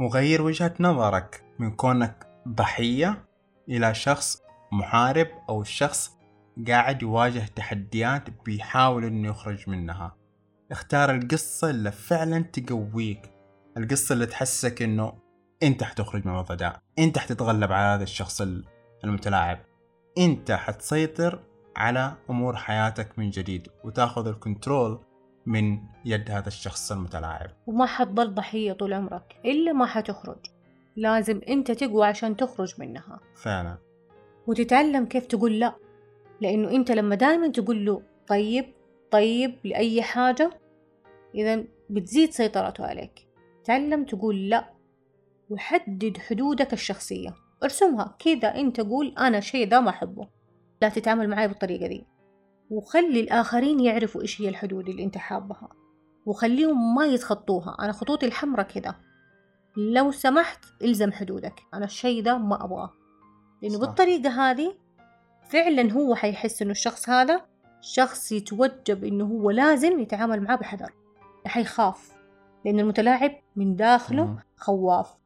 وغير 0.00 0.42
وجهة 0.42 0.74
نظرك 0.80 1.44
من 1.58 1.70
كونك 1.70 2.26
ضحية 2.48 3.24
إلى 3.68 3.94
شخص 3.94 4.42
محارب 4.72 5.26
أو 5.48 5.64
شخص 5.64 6.10
قاعد 6.68 7.02
يواجه 7.02 7.46
تحديات 7.56 8.22
بيحاول 8.44 9.04
إنه 9.04 9.28
يخرج 9.28 9.70
منها. 9.70 10.16
اختار 10.70 11.10
القصة 11.10 11.70
اللي 11.70 11.92
فعلا 11.92 12.42
تقويك 12.42 13.30
القصة 13.76 14.12
اللي 14.12 14.26
تحسسك 14.26 14.82
إنه 14.82 15.12
أنت 15.62 15.84
حتخرج 15.84 16.26
من 16.26 16.32
الوضع 16.32 16.54
ده 16.54 16.82
أنت 16.98 17.18
حتتغلب 17.18 17.72
على 17.72 17.94
هذا 17.96 18.02
الشخص 18.02 18.42
المتلاعب. 19.04 19.58
أنت 20.18 20.52
حتسيطر 20.52 21.42
على 21.76 22.14
أمور 22.30 22.56
حياتك 22.56 23.18
من 23.18 23.30
جديد 23.30 23.68
وتاخذ 23.84 24.26
الكنترول 24.26 25.00
من 25.48 25.78
يد 26.04 26.30
هذا 26.30 26.48
الشخص 26.48 26.92
المتلاعب. 26.92 27.50
وما 27.66 27.86
حتضل 27.86 28.34
ضحية 28.34 28.72
طول 28.72 28.92
عمرك 28.92 29.40
إلا 29.44 29.72
ما 29.72 29.86
حتخرج. 29.86 30.38
لازم 30.96 31.40
أنت 31.48 31.70
تقوى 31.70 32.06
عشان 32.06 32.36
تخرج 32.36 32.74
منها. 32.78 33.20
فعلا. 33.34 33.78
وتتعلم 34.46 35.06
كيف 35.06 35.26
تقول 35.26 35.58
لا. 35.60 35.74
لأنه 36.40 36.70
أنت 36.70 36.90
لما 36.90 37.14
دائما 37.14 37.48
تقول 37.48 37.86
له 37.86 38.02
طيب 38.26 38.64
طيب 39.10 39.58
لأي 39.64 40.02
حاجة 40.02 40.50
إذا 41.34 41.64
بتزيد 41.90 42.30
سيطرته 42.30 42.86
عليك. 42.86 43.28
تعلم 43.64 44.04
تقول 44.04 44.48
لا. 44.48 44.74
وحدد 45.50 46.18
حدودك 46.18 46.72
الشخصية. 46.72 47.34
ارسمها. 47.62 48.16
كذا 48.18 48.48
أنت 48.48 48.80
قول 48.80 49.14
أنا 49.18 49.40
شيء 49.40 49.68
ذا 49.68 49.80
ما 49.80 49.90
أحبه. 49.90 50.28
لا 50.82 50.88
تتعامل 50.88 51.28
معي 51.28 51.48
بالطريقة 51.48 51.86
دي 51.86 52.06
وخلي 52.70 53.20
الآخرين 53.20 53.80
يعرفوا 53.80 54.22
إيش 54.22 54.40
هي 54.40 54.48
الحدود 54.48 54.88
اللي 54.88 55.04
أنت 55.04 55.18
حابها. 55.18 55.68
وخليهم 56.26 56.94
ما 56.94 57.06
يتخطوها. 57.06 57.76
أنا 57.80 57.92
خطوطي 57.92 58.26
الحمرة 58.26 58.62
كذا 58.62 58.94
لو 59.76 60.10
سمحت 60.10 60.64
إلزم 60.82 61.12
حدودك. 61.12 61.60
أنا 61.74 61.84
الشيء 61.84 62.22
ده 62.22 62.38
ما 62.38 62.64
أبغاه. 62.64 62.92
لأنه 63.62 63.74
صح. 63.74 63.80
بالطريقة 63.80 64.50
هذه 64.50 64.74
فعلا 65.48 65.92
هو 65.92 66.14
حيحس 66.14 66.62
إنه 66.62 66.70
الشخص 66.70 67.08
هذا 67.08 67.40
شخص 67.80 68.32
يتوجب 68.32 69.04
إنه 69.04 69.24
هو 69.24 69.50
لازم 69.50 70.00
يتعامل 70.00 70.40
معاه 70.40 70.56
بحذر. 70.56 70.92
حيخاف. 71.46 72.12
لأن 72.64 72.80
المتلاعب 72.80 73.32
من 73.56 73.76
داخله 73.76 74.38
خواف. 74.56 75.16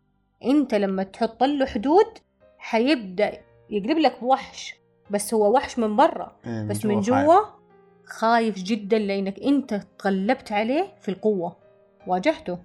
أنت 0.45 0.74
لما 0.74 1.03
تحط 1.03 1.43
له 1.43 1.66
حدود 1.66 2.18
حيبدأ 2.59 3.32
يقلب 3.70 3.99
لك 3.99 4.20
بوحش 4.20 4.81
بس 5.11 5.34
هو 5.34 5.55
وحش 5.55 5.78
من 5.78 5.96
برا. 5.96 6.36
إيه، 6.46 6.68
بس 6.68 6.86
من 6.86 7.00
جوا 7.00 7.40
خايف 8.07 8.59
جدا 8.59 8.98
لأنك 8.98 9.38
أنت 9.38 9.80
تغلبت 9.98 10.53
عليه 10.53 10.94
في 11.00 11.11
القوة. 11.11 11.57
واجهته. 12.07 12.59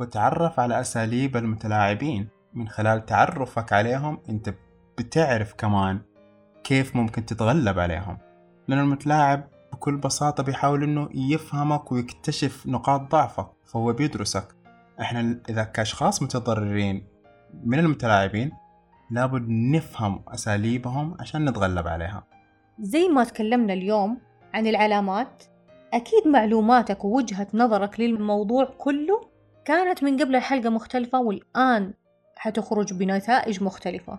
وتعرف 0.00 0.60
على 0.60 0.80
أساليب 0.80 1.36
المتلاعبين. 1.36 2.28
من 2.54 2.68
خلال 2.68 3.06
تعرفك 3.06 3.72
عليهم 3.72 4.18
أنت 4.28 4.54
بتعرف 4.98 5.54
كمان 5.54 6.00
كيف 6.64 6.96
ممكن 6.96 7.26
تتغلب 7.26 7.78
عليهم. 7.78 8.18
لأن 8.68 8.78
المتلاعب 8.78 9.48
بكل 9.72 9.96
بساطة 9.96 10.42
بيحاول 10.42 10.82
إنه 10.82 11.08
يفهمك 11.14 11.92
ويكتشف 11.92 12.66
نقاط 12.66 13.00
ضعفك 13.00 13.46
فهو 13.64 13.92
بيدرسك. 13.92 14.48
إحنا 15.00 15.40
إذا 15.48 15.64
كأشخاص 15.64 16.22
متضررين 16.22 17.06
من 17.64 17.78
المتلاعبين 17.78 18.52
لابد 19.10 19.48
نفهم 19.48 20.22
أساليبهم 20.28 21.16
عشان 21.20 21.48
نتغلب 21.48 21.86
عليها. 21.86 22.26
زي 22.78 23.08
ما 23.08 23.24
تكلمنا 23.24 23.72
اليوم 23.72 24.18
عن 24.54 24.66
العلامات 24.66 25.44
أكيد 25.94 26.28
معلوماتك 26.28 27.04
ووجهة 27.04 27.46
نظرك 27.54 28.00
للموضوع 28.00 28.64
كله 28.64 29.20
كانت 29.64 30.04
من 30.04 30.18
قبل 30.18 30.36
الحلقة 30.36 30.70
مختلفة 30.70 31.20
والآن 31.20 31.94
حتخرج 32.36 32.94
بنتائج 32.94 33.62
مختلفة. 33.62 34.18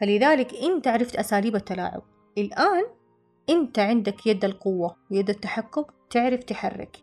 فلذلك 0.00 0.54
أنت 0.54 0.88
عرفت 0.88 1.16
أساليب 1.16 1.56
التلاعب. 1.56 2.02
الآن 2.38 2.84
أنت 3.50 3.78
عندك 3.78 4.26
يد 4.26 4.44
القوة 4.44 4.96
ويد 5.10 5.30
التحكم 5.30 5.84
تعرف 6.10 6.44
تحرك. 6.44 6.96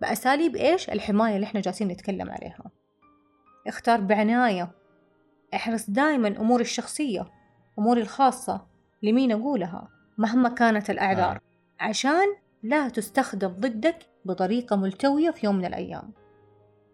بأساليب 0.00 0.56
إيش؟ 0.56 0.90
الحماية 0.90 1.34
اللي 1.34 1.44
إحنا 1.44 1.60
جالسين 1.60 1.88
نتكلم 1.88 2.30
عليها. 2.30 2.64
اختار 3.66 4.00
بعناية. 4.00 4.79
احرص 5.54 5.90
دائما 5.90 6.28
أموري 6.28 6.62
الشخصية 6.62 7.26
أموري 7.78 8.02
الخاصة 8.02 8.66
لمين 9.02 9.32
أقولها 9.32 9.88
مهما 10.18 10.48
كانت 10.48 10.90
الأعذار 10.90 11.36
آه. 11.36 11.40
عشان 11.84 12.36
لا 12.62 12.88
تستخدم 12.88 13.48
ضدك 13.48 13.96
بطريقة 14.24 14.76
ملتوية 14.76 15.30
في 15.30 15.46
يوم 15.46 15.56
من 15.56 15.64
الأيام. 15.64 16.12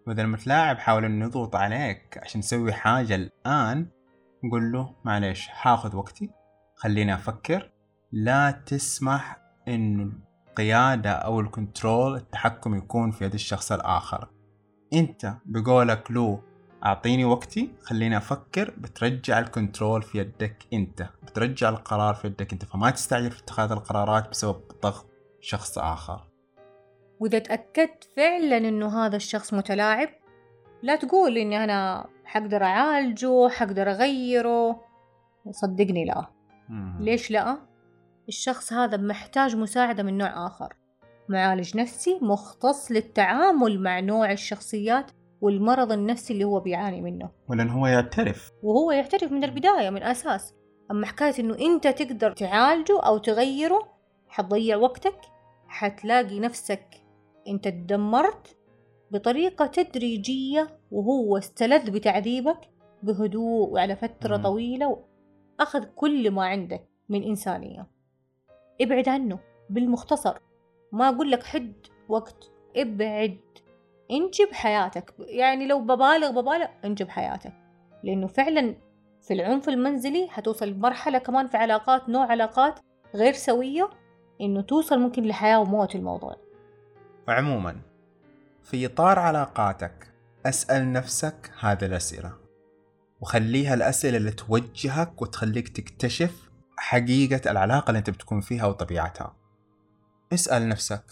وإذا 0.06 0.22
المتلاعب 0.22 0.78
حاول 0.78 1.04
إنه 1.04 1.24
يضغط 1.24 1.56
عليك 1.56 2.18
عشان 2.22 2.40
تسوي 2.40 2.72
حاجة 2.72 3.14
الآن 3.14 3.86
قل 4.52 4.72
له 4.72 4.94
معليش 5.04 5.48
حاخذ 5.48 5.96
وقتي 5.96 6.30
خليني 6.76 7.14
أفكر. 7.14 7.70
لا 8.12 8.50
تسمح 8.50 9.38
إنه 9.68 10.12
القيادة 10.48 11.10
أو 11.10 11.40
ال 11.40 11.50
control 11.50 12.16
التحكم 12.16 12.74
يكون 12.74 13.10
في 13.10 13.24
يد 13.24 13.34
الشخص 13.34 13.72
الآخر. 13.72 14.28
أنت 14.92 15.34
بقولك 15.46 16.10
له 16.10 16.40
أعطيني 16.86 17.24
وقتي 17.24 17.70
خليني 17.82 18.16
أفكر. 18.16 18.74
بترجع 18.78 19.38
ال 19.38 19.46
control 19.46 20.02
في 20.02 20.18
يدك 20.18 20.56
أنت. 20.72 21.08
بترجع 21.22 21.68
القرار 21.68 22.14
في 22.14 22.26
يدك 22.26 22.52
أنت. 22.52 22.64
فما 22.64 22.90
تستعجل 22.90 23.30
في 23.30 23.42
اتخاذ 23.42 23.72
القرارات 23.72 24.30
بسبب 24.30 24.60
ضغط 24.82 25.06
شخص 25.40 25.78
آخر. 25.78 26.20
وإذا 27.20 27.38
تأكدت 27.38 28.04
فعلا 28.16 28.56
إنه 28.56 29.06
هذا 29.06 29.16
الشخص 29.16 29.54
متلاعب 29.54 30.08
لا 30.82 30.96
تقول 30.96 31.38
إني 31.38 31.64
أنا 31.64 32.06
حقدر 32.24 32.62
أعالجه 32.62 33.48
حقدر 33.48 33.90
أغيره. 33.90 34.80
صدقني 35.50 36.04
لا. 36.04 36.26
مم. 36.68 36.98
ليش 37.00 37.30
لا؟ 37.30 37.58
الشخص 38.28 38.72
هذا 38.72 38.96
محتاج 38.96 39.56
مساعدة 39.56 40.02
من 40.02 40.18
نوع 40.18 40.46
آخر. 40.46 40.74
معالج 41.28 41.76
نفسي 41.76 42.18
مختص 42.22 42.92
للتعامل 42.92 43.82
مع 43.82 44.00
نوع 44.00 44.32
الشخصيات 44.32 45.10
والمرض 45.46 45.92
النفسي 45.92 46.32
اللي 46.32 46.44
هو 46.44 46.60
بيعاني 46.60 47.00
منه. 47.00 47.30
ولأن 47.48 47.70
هو 47.70 47.86
يعترف. 47.86 48.52
وهو 48.62 48.90
يعترف 48.90 49.32
من 49.32 49.44
البداية 49.44 49.90
من 49.90 50.02
أساس. 50.02 50.54
أما 50.90 51.06
حكاية 51.06 51.34
إنه 51.38 51.58
أنت 51.58 51.88
تقدر 51.88 52.32
تعالجه 52.32 53.00
أو 53.00 53.18
تغيره 53.18 53.88
حتضيع 54.28 54.76
وقتك 54.76 55.20
حتلاقي 55.68 56.40
نفسك 56.40 56.86
أنت 57.48 57.68
تدمرت 57.68 58.56
بطريقة 59.10 59.66
تدريجية 59.66 60.78
وهو 60.90 61.38
استلذ 61.38 61.90
بتعذيبك 61.90 62.60
بهدوء 63.02 63.68
وعلى 63.68 63.96
فترة 63.96 64.36
م. 64.36 64.42
طويلة 64.42 65.04
وأخذ 65.58 65.84
كل 65.84 66.30
ما 66.30 66.44
عندك 66.44 66.88
من 67.08 67.22
إنسانية. 67.22 67.86
ابعد 68.80 69.08
عنه 69.08 69.38
بالمختصر. 69.70 70.38
ما 70.92 71.08
أقول 71.08 71.30
لك 71.30 71.42
حد 71.42 71.74
وقت 72.08 72.50
ابعد. 72.76 73.38
انجب 74.10 74.52
حياتك. 74.52 75.14
يعني 75.18 75.66
لو 75.66 75.80
ببالغ 75.80 76.40
ببالغ 76.40 76.66
انجب 76.84 77.08
حياتك. 77.08 77.52
لأنه 78.04 78.26
فعلا 78.26 78.76
في 79.22 79.34
العنف 79.34 79.68
المنزلي 79.68 80.28
حتوصل 80.30 80.68
لمرحلة 80.68 81.18
كمان 81.18 81.48
في 81.48 81.56
علاقات 81.56 82.08
نوع 82.08 82.26
علاقات 82.26 82.80
غير 83.14 83.32
سوية 83.32 83.90
إنه 84.40 84.60
توصل 84.60 84.98
ممكن 84.98 85.22
لحياة 85.22 85.60
وموت 85.60 85.94
الموضوع. 85.94 86.36
وعموما 87.28 87.76
في 88.62 88.86
إطار 88.86 89.18
علاقاتك 89.18 90.12
أسأل 90.46 90.92
نفسك 90.92 91.52
هذه 91.60 91.84
الأسئلة. 91.84 92.32
وخليها 93.20 93.74
الأسئلة 93.74 94.16
اللي 94.16 94.30
توجهك 94.30 95.22
وتخليك 95.22 95.68
تكتشف 95.68 96.50
حقيقة 96.76 97.50
العلاقة 97.50 97.88
اللي 97.88 97.98
أنت 97.98 98.10
بتكون 98.10 98.40
فيها 98.40 98.66
وطبيعتها. 98.66 99.36
اسأل 100.32 100.68
نفسك 100.68 101.04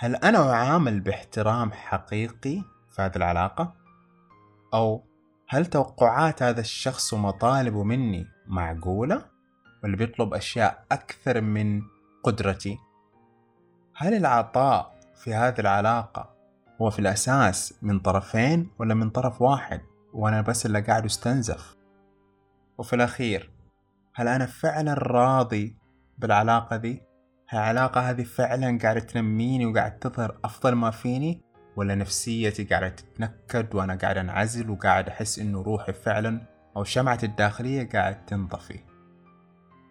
هل 0.00 0.16
أنا 0.16 0.52
أعامل 0.52 1.00
باحترام 1.00 1.72
حقيقي 1.72 2.62
في 2.90 3.02
هذه 3.02 3.16
العلاقة؟ 3.16 3.74
أو 4.74 5.04
هل 5.48 5.66
توقعات 5.66 6.42
هذا 6.42 6.60
الشخص 6.60 7.12
ومطالبه 7.12 7.84
مني 7.84 8.26
معقولة؟ 8.46 9.24
ولا 9.84 9.96
بيطلب 9.96 10.34
أشياء 10.34 10.84
أكثر 10.92 11.40
من 11.40 11.82
قدرتي؟ 12.22 12.78
هل 13.96 14.14
العطاء 14.14 14.98
في 15.14 15.34
هذه 15.34 15.60
العلاقة 15.60 16.34
هو 16.82 16.90
في 16.90 16.98
الأساس 16.98 17.74
من 17.82 17.98
طرفين 17.98 18.70
ولا 18.78 18.94
من 18.94 19.10
طرف 19.10 19.42
واحد 19.42 19.80
وأنا 20.12 20.40
بس 20.40 20.66
اللي 20.66 20.80
قاعد 20.80 21.04
أستنزف؟ 21.04 21.76
وفي 22.78 22.96
الأخير 22.96 23.50
هل 24.14 24.28
أنا 24.28 24.46
فعلا 24.46 24.94
راضي 24.94 25.76
بالعلاقة 26.18 26.76
دي؟ 26.76 27.07
العلاقة 27.52 28.00
هذه 28.00 28.22
فعلا 28.22 28.78
قاعدة 28.82 29.00
تنميني 29.00 29.66
وقاعدة 29.66 29.96
تظهر 30.00 30.38
أفضل 30.44 30.72
ما 30.72 30.90
فيني 30.90 31.42
ولا 31.76 31.94
نفسيتي 31.94 32.64
قاعدة 32.64 32.88
تتنكد 32.88 33.74
وأنا 33.74 33.94
قاعد 33.94 34.16
أنعزل 34.18 34.70
وقاعد 34.70 35.08
أحس 35.08 35.38
إنه 35.38 35.62
روحي 35.62 35.92
فعلا 35.92 36.40
أو 36.76 36.84
شمعتي 36.84 37.26
الداخلية 37.26 37.88
قاعد 37.88 38.26
تنطفي؟ 38.26 38.80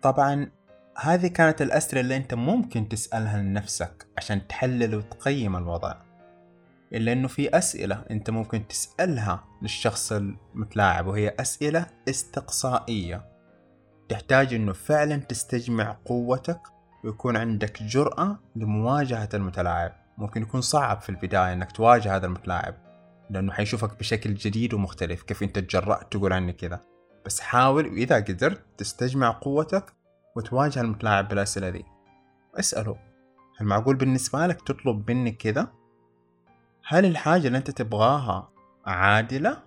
طبعا 0.02 0.52
هذه 0.98 1.28
كانت 1.28 1.62
الأسئلة 1.62 2.02
اللي 2.02 2.18
أنت 2.18 2.34
ممكن 2.34 2.90
تسألها 2.90 3.42
لنفسك 3.42 4.08
عشان 4.18 4.48
تحلل 4.48 4.96
وتقيم 4.96 5.56
الوضع. 5.56 5.96
إلا 6.94 7.14
أنه 7.14 7.28
في 7.28 7.58
أسئلة 7.58 8.04
أنت 8.12 8.30
ممكن 8.30 8.68
تسألها 8.68 9.44
للشخص 9.62 10.12
المتلاعب 10.12 11.08
وهي 11.08 11.36
أسئلة 11.40 11.86
استقصائية. 12.10 13.26
تحتاج 14.10 14.54
أنه 14.54 14.74
فعلا 14.74 15.16
تستجمع 15.18 15.98
قوتك 16.06 16.62
ويكون 17.04 17.38
عندك 17.38 17.84
جرأة 17.84 18.40
لمواجهة 18.56 19.30
المتلاعب 19.34 19.94
ممكن 20.18 20.42
يكون 20.42 20.62
صعب 20.62 21.02
في 21.02 21.10
البداية 21.10 21.54
أنك 21.54 21.72
تواجه 21.72 22.16
هذا 22.16 22.26
المتلاعب 22.26 22.76
لأنه 23.30 23.52
حيشوفك 23.52 24.00
بشكل 24.00 24.34
جديد 24.34 24.74
ومختلف 24.74 25.24
كيف 25.24 25.44
أنت 25.44 25.60
تجرأت 25.60 26.12
تقول 26.12 26.34
عني 26.34 26.54
كذا 26.54 26.82
بس 27.26 27.40
حاول 27.40 27.88
وإذا 27.88 28.16
قدرت 28.16 28.62
تستجمع 28.78 29.30
قوتك 29.32 29.94
وتواجه 30.36 30.82
المتلاعب 30.82 31.28
بالأسئلة 31.28 31.68
ذي 31.68 31.86
اسأله 32.56 32.98
هل 33.58 33.66
معقول 33.66 33.96
بالنسبة 33.96 34.48
لك 34.48 34.62
تطلب 34.62 35.12
مني 35.12 35.32
كذا؟ 35.32 35.68
هل 36.88 37.06
الحاجة 37.06 37.48
اللي 37.48 37.58
أنت 37.58 37.72
تبغاها 37.72 38.50
عادلة؟ 38.86 39.64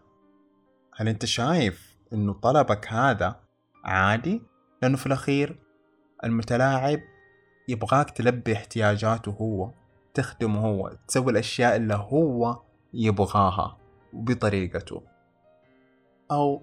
هل 0.96 1.08
أنت 1.08 1.24
شايف 1.24 1.96
إنه 2.12 2.32
طلبك 2.32 2.92
هذا 2.92 3.40
عادي؟ 3.84 4.42
لأنه 4.82 4.96
في 4.96 5.06
الأخير 5.06 5.58
المتلاعب 6.24 7.00
يبغاك 7.68 8.10
تلبي 8.10 8.52
احتياجاته 8.52 9.32
هو 9.32 9.70
تخدمه 10.14 10.60
هو 10.66 10.96
تسوي 11.08 11.32
الأشياء 11.32 11.76
اللي 11.76 11.94
هو 11.94 12.62
يبغاها 12.94 13.76
بطريقته 14.12 15.02
أو 16.30 16.62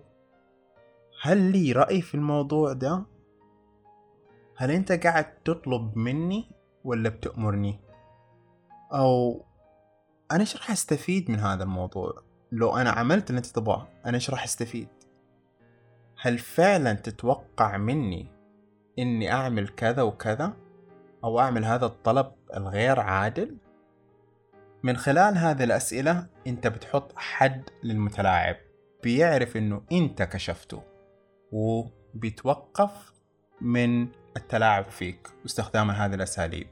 هل 1.21 1.51
لي 1.51 1.71
رأي 1.71 2.01
في 2.01 2.15
الموضوع 2.15 2.73
ده؟ 2.73 3.03
هل 4.55 4.71
أنت 4.71 4.91
قاعد 4.91 5.33
تطلب 5.43 5.97
مني 5.97 6.51
ولا 6.83 7.09
بتأمرني؟ 7.09 7.79
أو 8.93 9.45
أنا 10.31 10.39
إيش 10.39 10.55
راح 10.57 10.71
أستفيد 10.71 11.31
من 11.31 11.39
هذا 11.39 11.63
الموضوع؟ 11.63 12.23
لو 12.51 12.77
أنا 12.77 12.89
عملت 12.89 13.29
اللي 13.29 13.37
أنت 13.37 13.45
تبغاه 13.45 13.87
أنا 14.05 14.15
إيش 14.15 14.29
راح 14.29 14.43
أستفيد؟ 14.43 14.87
هل 16.21 16.37
فعلا 16.37 16.93
تتوقع 16.93 17.77
مني 17.77 18.27
إني 18.99 19.31
أعمل 19.31 19.67
كذا 19.67 20.01
وكذا؟ 20.01 20.53
أو 21.27 21.39
أعمل 21.39 21.65
هذا 21.65 21.85
الطلب 21.85 22.31
الغير 22.57 22.99
عادل؟ 22.99 23.57
من 24.83 24.97
خلال 24.97 25.37
هذه 25.37 25.63
الأسئلة 25.63 26.27
أنت 26.47 26.67
بتحط 26.67 27.11
حد 27.15 27.69
للمتلاعب 27.83 28.55
بيعرف 29.03 29.57
إنه 29.57 29.81
أنت 29.91 30.23
كشفته 30.23 30.83
وبيتوقف 31.51 33.13
من 33.61 34.07
التلاعب 34.37 34.83
فيك 34.83 35.27
واستخدام 35.43 35.91
هذه 35.91 36.13
الأساليب 36.13 36.67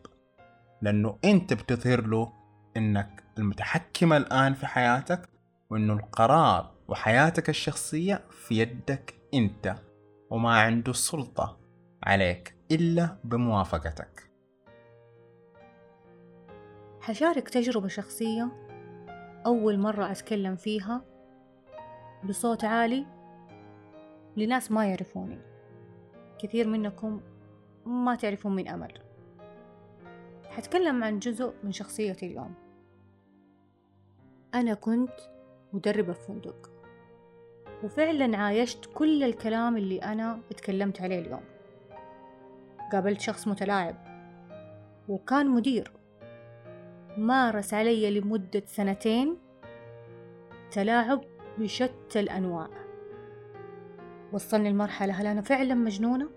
لأنه 0.82 1.18
أنت 1.26 1.54
بتظهر 1.54 2.02
له 2.02 2.34
أنك 2.78 3.24
المتحكم 3.38 4.14
الآن 4.14 4.54
في 4.54 4.68
حياتك 4.68 5.30
وأنه 5.70 5.94
القرار 5.94 6.72
وحياتك 6.88 7.50
الشخصية 7.50 8.24
في 8.30 8.60
يدك 8.60 9.14
أنت 9.34 9.76
وما 10.30 10.60
عنده 10.60 10.94
سلطة 10.94 11.58
عليك 12.04 12.56
إلا 12.72 13.18
بموافقتك 13.24 14.25
حشارك 17.06 17.50
تجربة 17.50 17.88
شخصية 17.88 18.52
أول 19.46 19.80
مرة 19.80 20.12
أتكلم 20.12 20.56
فيها 20.56 21.02
بصوت 22.24 22.64
عالي 22.64 23.06
لناس 24.38 24.72
ما 24.72 24.86
يعرفوني. 24.86 25.40
كثير 26.40 26.68
منكم 26.68 27.22
ما 27.86 28.16
تعرفون 28.16 28.56
من 28.56 28.68
أمل. 28.68 28.94
حتكلم 30.50 31.04
عن 31.04 31.20
جزء 31.20 31.54
من 31.64 31.72
شخصيتي 31.72 32.26
اليوم. 32.26 32.54
أنا 34.54 34.74
كنت 34.74 35.20
مدربة 35.74 36.14
في 36.14 36.22
فندق 36.22 36.72
وفعلا 37.84 38.38
عايشت 38.38 38.90
كل 38.94 39.24
الكلام 39.24 39.78
اللي 39.78 39.98
أنا 39.98 40.40
اتكلمت 40.52 41.02
عليه 41.02 41.20
اليوم. 41.20 41.44
قابلت 42.92 43.22
شخص 43.22 43.48
متلاعب 43.48 43.96
وكان 45.10 45.50
مدير. 45.50 45.92
مارس 47.18 47.74
علي 47.74 48.20
لمدة 48.20 48.64
سنتين 48.66 49.38
تلاعب 50.72 51.22
بشتى 51.58 52.20
الأنواع 52.20 52.70
وصلني 54.34 54.70
لمرحلة 54.70 55.14
هل 55.14 55.28
أنا 55.28 55.42
فعلا 55.42 55.74
مجنونة؟ 55.74 56.30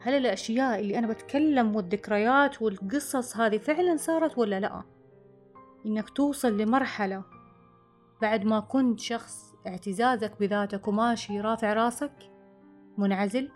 هل 0.00 0.14
الأشياء 0.14 0.80
اللي 0.80 0.98
أنا 0.98 1.06
بتكلم 1.06 1.76
والذكريات 1.76 2.62
والقصص 2.62 3.36
هذه 3.36 3.58
فعلا 3.58 3.96
صارت 3.96 4.38
ولا 4.38 4.60
لأ؟ 4.60 4.82
إنك 5.86 6.10
توصل 6.10 6.56
لمرحلة 6.58 7.22
بعد 8.22 8.44
ما 8.44 8.60
كنت 8.60 9.00
شخص 9.00 9.54
اعتزازك 9.66 10.32
بذاتك 10.40 10.88
وماشي 10.88 11.40
رافع 11.40 11.72
راسك 11.72 12.12
منعزل 12.98 13.50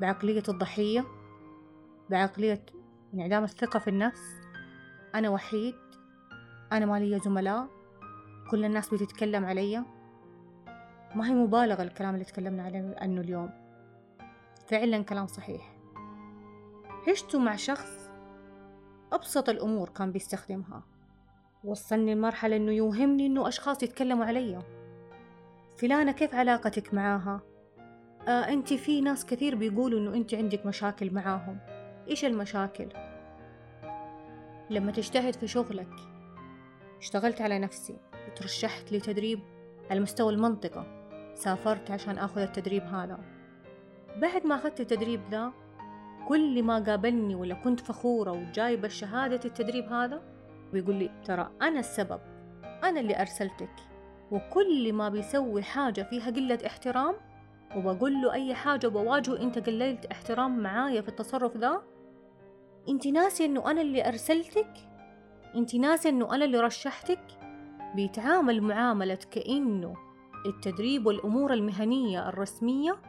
بعقلية 0.00 0.42
الضحية 0.48 1.04
بعقلية 2.10 2.66
انعدام 3.14 3.44
الثقة 3.44 3.78
في 3.78 3.90
النفس 3.90 4.43
أنا 5.14 5.28
وحيد 5.28 5.74
أنا 6.72 6.86
ما 6.86 7.00
لي 7.00 7.18
زملاء 7.18 7.68
كل 8.50 8.64
الناس 8.64 8.94
بتتكلم 8.94 9.44
علي. 9.44 9.84
ما 11.14 11.26
هي 11.28 11.32
مبالغة 11.32 11.82
الكلام 11.82 12.14
اللي 12.14 12.24
تكلمنا 12.24 12.62
عنه 13.00 13.20
اليوم. 13.20 13.50
فعلا 14.66 15.02
كلام 15.02 15.26
صحيح. 15.26 15.76
عشت 17.08 17.36
مع 17.36 17.56
شخص 17.56 18.10
أبسط 19.12 19.48
الأمور 19.48 19.88
كان 19.88 20.12
بيستخدمها. 20.12 20.82
وصلني 21.64 22.14
لمرحلة 22.14 22.56
إنه 22.56 22.72
يوهمني 22.72 23.26
إنه 23.26 23.48
أشخاص 23.48 23.82
يتكلموا 23.82 24.24
علي. 24.24 24.62
فلانة 25.78 26.12
كيف 26.12 26.34
علاقتك 26.34 26.94
معاها؟ 26.94 27.40
آه 28.28 28.30
أنت 28.30 28.72
في 28.72 29.00
ناس 29.00 29.26
كثير 29.26 29.54
بيقولوا 29.54 30.00
إنه 30.00 30.14
أنت 30.14 30.34
عندك 30.34 30.66
مشاكل 30.66 31.14
معاهم. 31.14 31.58
إيش 32.08 32.24
المشاكل؟ 32.24 32.88
لما 34.70 34.92
تجتهد 34.92 35.34
في 35.34 35.46
شغلك 35.46 35.94
اشتغلت 36.98 37.40
على 37.40 37.58
نفسي 37.58 37.96
وترشحت 38.28 38.92
لتدريب 38.92 39.40
على 39.90 40.00
مستوى 40.00 40.32
المنطقة 40.32 40.86
سافرت 41.34 41.90
عشان 41.90 42.18
أخذ 42.18 42.40
التدريب 42.40 42.82
هذا. 42.82 43.18
بعد 44.16 44.46
ما 44.46 44.54
أخذت 44.54 44.80
التدريب 44.80 45.20
ذا 45.30 45.52
كل 46.28 46.62
ما 46.62 46.78
قابلني 46.78 47.34
ولا 47.34 47.54
كنت 47.54 47.80
فخورة 47.80 48.32
وجايبة 48.32 48.88
شهادة 48.88 49.40
التدريب 49.44 49.92
هذا 49.92 50.22
ويقول 50.72 50.94
لي 50.94 51.10
ترى 51.24 51.50
أنا 51.62 51.80
السبب 51.80 52.20
أنا 52.84 53.00
اللي 53.00 53.20
أرسلتك 53.20 53.74
وكل 54.30 54.92
ما 54.92 55.08
بيسوي 55.08 55.62
حاجة 55.62 56.02
فيها 56.02 56.30
قلة 56.30 56.58
احترام 56.66 57.14
وبقول 57.76 58.22
له 58.22 58.32
أي 58.32 58.54
حاجة 58.54 58.86
بواجهه 58.86 59.40
أنت 59.40 59.58
قللت 59.58 60.06
احترام 60.06 60.58
معايا 60.58 61.00
في 61.00 61.08
التصرف 61.08 61.56
ذا؟ 61.56 61.82
أنت 62.88 63.06
ناسي 63.06 63.44
أنه 63.44 63.70
أنا 63.70 63.80
اللي 63.80 64.08
أرسلتك؟ 64.08 64.72
أنت 65.54 65.74
ناسي 65.74 66.08
أنه 66.08 66.34
أنا 66.34 66.44
اللي 66.44 66.60
رشحتك؟ 66.60 67.24
بيتعامل 67.94 68.62
معاملة 68.62 69.18
كأنه 69.30 69.96
التدريب 70.46 71.06
والأمور 71.06 71.52
المهنية 71.52 72.28
الرسمية 72.28 73.02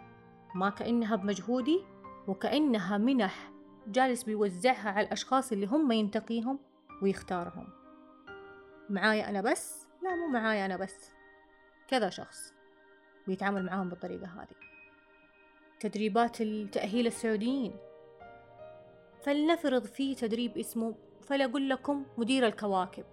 ما 0.55 0.69
كأنها 0.69 1.15
بمجهودي 1.15 1.79
وكأنها 2.27 2.97
منح 2.97 3.51
جالس 3.87 4.23
بيوزعها 4.23 4.89
على 4.89 5.07
الأشخاص 5.07 5.51
اللي 5.51 5.65
هم 5.65 5.91
ينتقيهم 5.91 6.59
ويختارهم. 7.01 7.67
معايا 8.89 9.29
أنا 9.29 9.41
بس؟ 9.41 9.87
لا 10.03 10.15
مو 10.15 10.27
معايا 10.27 10.65
أنا 10.65 10.77
بس. 10.77 11.11
كذا 11.87 12.09
شخص 12.09 12.53
بيتعامل 13.27 13.65
معاهم 13.65 13.89
بالطريقة 13.89 14.25
هذه. 14.25 14.55
تدريبات 15.79 16.41
التأهيل 16.41 17.07
السعوديين. 17.07 17.73
فلنفرض 19.25 19.85
في 19.85 20.15
تدريب 20.15 20.57
اسمه 20.57 20.95
فلأقول 21.21 21.69
لكم 21.69 22.05
مدير 22.17 22.47
الكواكب. 22.47 23.05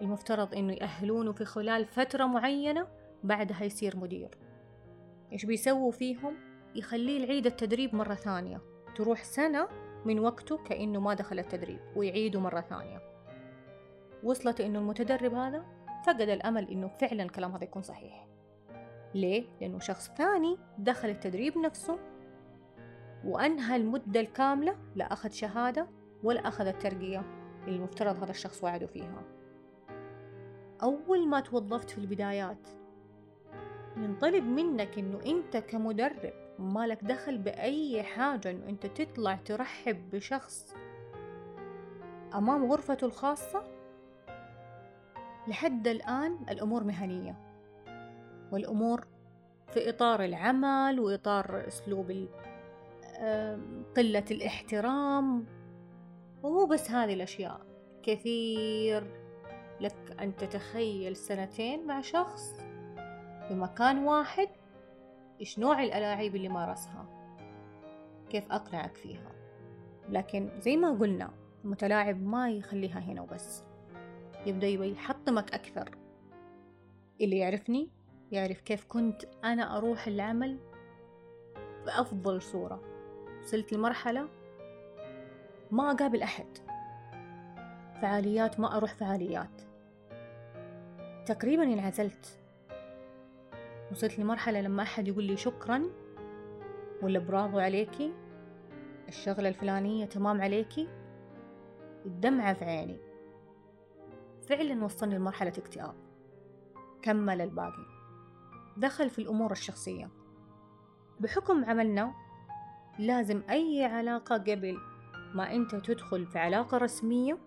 المفترض 0.00 0.54
إنه 0.54 0.72
يأهلونه 0.72 1.32
في 1.32 1.44
خلال 1.44 1.86
فترة 1.86 2.24
معينة 2.24 2.88
بعدها 3.24 3.64
يصير 3.64 3.96
مدير. 3.96 4.28
إيش 5.32 5.44
بيسووا 5.44 5.90
فيهم؟ 5.90 6.36
يخليه 6.74 7.26
يعيد 7.26 7.46
التدريب 7.46 7.94
مرة 7.94 8.14
ثانية. 8.14 8.60
تروح 8.96 9.24
سنة 9.24 9.68
من 10.04 10.18
وقته 10.18 10.56
كأنه 10.56 11.00
ما 11.00 11.14
دخل 11.14 11.38
التدريب 11.38 11.80
ويعيده 11.96 12.40
مرة 12.40 12.60
ثانية. 12.60 13.02
وصلت 14.22 14.60
إنه 14.60 14.78
المتدرب 14.78 15.34
هذا 15.34 15.64
فقد 16.06 16.28
الأمل 16.28 16.70
إنه 16.70 16.88
فعلا 16.88 17.22
الكلام 17.22 17.52
هذا 17.52 17.64
يكون 17.64 17.82
صحيح. 17.82 18.26
ليه؟ 19.14 19.44
لأنه 19.60 19.78
شخص 19.78 20.10
ثاني 20.10 20.58
دخل 20.78 21.08
التدريب 21.08 21.58
نفسه 21.58 21.98
وأنهى 23.26 23.76
المدة 23.76 24.20
الكاملة 24.20 24.76
لا 24.94 25.12
أخذ 25.12 25.30
شهادة 25.30 25.86
ولا 26.22 26.48
أخذ 26.48 26.66
الترقية 26.66 27.22
اللي 27.64 27.76
المفترض 27.76 28.22
هذا 28.22 28.30
الشخص 28.30 28.64
وعده 28.64 28.86
فيها. 28.86 29.22
أول 30.82 31.28
ما 31.28 31.40
توظفت 31.40 31.90
في 31.90 31.98
البدايات 31.98 32.68
ينطلب 33.96 34.44
منك 34.44 34.98
إنه 34.98 35.20
أنت 35.26 35.56
كمدرب 35.56 36.32
مالك 36.58 37.04
دخل 37.04 37.38
بأي 37.38 38.02
حاجة 38.02 38.50
إنه 38.50 38.68
أنت 38.68 38.86
تطلع 38.86 39.34
ترحب 39.34 40.10
بشخص 40.10 40.74
أمام 42.34 42.72
غرفته 42.72 43.04
الخاصة 43.04 43.62
لحد 45.48 45.88
الآن 45.88 46.38
الأمور 46.50 46.84
مهنية. 46.84 47.36
والأمور 48.52 49.06
في 49.68 49.88
إطار 49.88 50.24
العمل 50.24 51.00
وإطار 51.00 51.66
أسلوب 51.68 52.28
قلة 53.96 54.24
الاحترام. 54.30 55.46
ومو 56.42 56.66
بس 56.66 56.90
هذه 56.90 57.14
الأشياء 57.14 57.60
كثير 58.02 59.06
لك 59.80 60.16
أن 60.20 60.36
تتخيل 60.36 61.16
سنتين 61.16 61.86
مع 61.86 62.00
شخص 62.00 62.60
في 63.48 63.54
مكان 63.54 63.98
واحد 63.98 64.48
إيش 65.40 65.58
نوع 65.58 65.82
الألاعيب 65.82 66.36
اللي 66.36 66.48
مارسها؟ 66.48 67.06
كيف 68.30 68.52
أقنعك 68.52 68.94
فيها؟ 68.94 69.32
لكن 70.08 70.50
زي 70.60 70.76
ما 70.76 70.90
قلنا 70.90 71.30
المتلاعب 71.64 72.22
ما 72.22 72.50
يخليها 72.50 72.98
هنا 72.98 73.22
وبس. 73.22 73.64
يبدأ 74.46 74.66
يحطمك 74.66 75.54
أكثر. 75.54 75.90
اللي 77.20 77.38
يعرفني 77.38 77.90
يعرف 78.32 78.60
كيف 78.60 78.84
كنت 78.84 79.24
أنا 79.44 79.76
أروح 79.76 80.06
العمل 80.06 80.58
بأفضل 81.86 82.42
صورة. 82.42 82.95
وصلت 83.46 83.72
لمرحلة 83.72 84.28
ما 85.70 85.90
أقابل 85.90 86.22
أحد. 86.22 86.46
فعاليات 88.02 88.60
ما 88.60 88.76
أروح 88.76 88.94
فعاليات. 88.94 89.62
تقريبا 91.26 91.62
انعزلت. 91.62 92.38
وصلت 93.92 94.18
لمرحلة 94.18 94.60
لما 94.60 94.82
أحد 94.82 95.08
يقول 95.08 95.24
لي 95.24 95.36
شكرا 95.36 95.82
ولا 97.02 97.18
برافو 97.18 97.58
عليكي 97.58 98.12
الشغلة 99.08 99.48
الفلانية 99.48 100.06
تمام 100.06 100.42
عليكي 100.42 100.88
الدمعة 102.06 102.54
في 102.54 102.64
عيني. 102.64 102.98
فعلا 104.48 104.84
وصلني 104.84 105.14
لمرحلة 105.14 105.52
اكتئاب. 105.58 105.94
كمل 107.02 107.40
الباقي. 107.40 107.86
دخل 108.76 109.10
في 109.10 109.18
الأمور 109.18 109.52
الشخصية. 109.52 110.10
بحكم 111.20 111.64
عملنا 111.64 112.25
لازم 112.98 113.42
أي 113.50 113.84
علاقة 113.84 114.36
قبل 114.36 114.78
ما 115.34 115.54
أنت 115.54 115.74
تدخل 115.74 116.26
في 116.26 116.38
علاقة 116.38 116.78
رسمية 116.78 117.38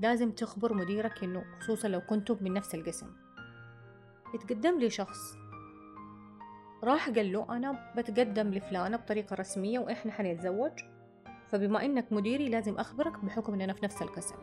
لازم 0.00 0.30
تخبر 0.30 0.74
مديرك 0.74 1.24
إنه 1.24 1.44
خصوصا 1.60 1.88
لو 1.88 2.00
كنتم 2.00 2.36
من 2.40 2.52
نفس 2.52 2.74
القسم. 2.74 3.06
يتقدم 4.34 4.78
لي 4.78 4.90
شخص. 4.90 5.36
راح 6.84 7.10
قال 7.10 7.32
له 7.32 7.56
أنا 7.56 7.92
بتقدم 7.96 8.48
لفلانة 8.48 8.96
بطريقة 8.96 9.34
رسمية 9.34 9.78
وإحنا 9.78 10.12
حنتزوج 10.12 10.72
فبما 11.48 11.84
إنك 11.84 12.12
مديري 12.12 12.48
لازم 12.48 12.78
أخبرك 12.78 13.24
بحكم 13.24 13.54
إننا 13.54 13.72
في 13.72 13.84
نفس 13.84 14.02
القسم. 14.02 14.36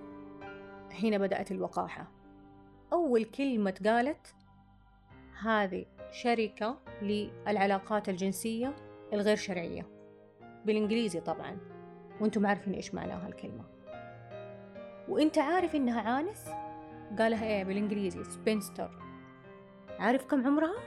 هنا 1.03 1.17
بدأت 1.17 1.51
الوقاحة. 1.51 2.11
أول 2.93 3.23
كلمة 3.23 3.79
قالت 3.85 4.35
هذه 5.41 5.85
شركة 6.11 6.79
للعلاقات 7.01 8.09
الجنسية 8.09 8.75
الغير 9.13 9.35
شرعية. 9.35 9.98
بالإنجليزي 10.65 11.19
طبعا. 11.19 11.57
وأنتم 12.21 12.47
عارفين 12.47 12.73
إيش 12.73 12.93
معناها 12.93 13.27
الكلمة 13.27 13.63
وأنت 15.07 15.37
عارف 15.37 15.75
إنها 15.75 16.01
عانس 16.01 16.49
قالها 17.19 17.45
إيه 17.45 17.63
بالإنجليزي؟ 17.63 18.23
سبينستر. 18.23 18.91
عارف 19.99 20.25
كم 20.25 20.47
عمرها؟ 20.47 20.79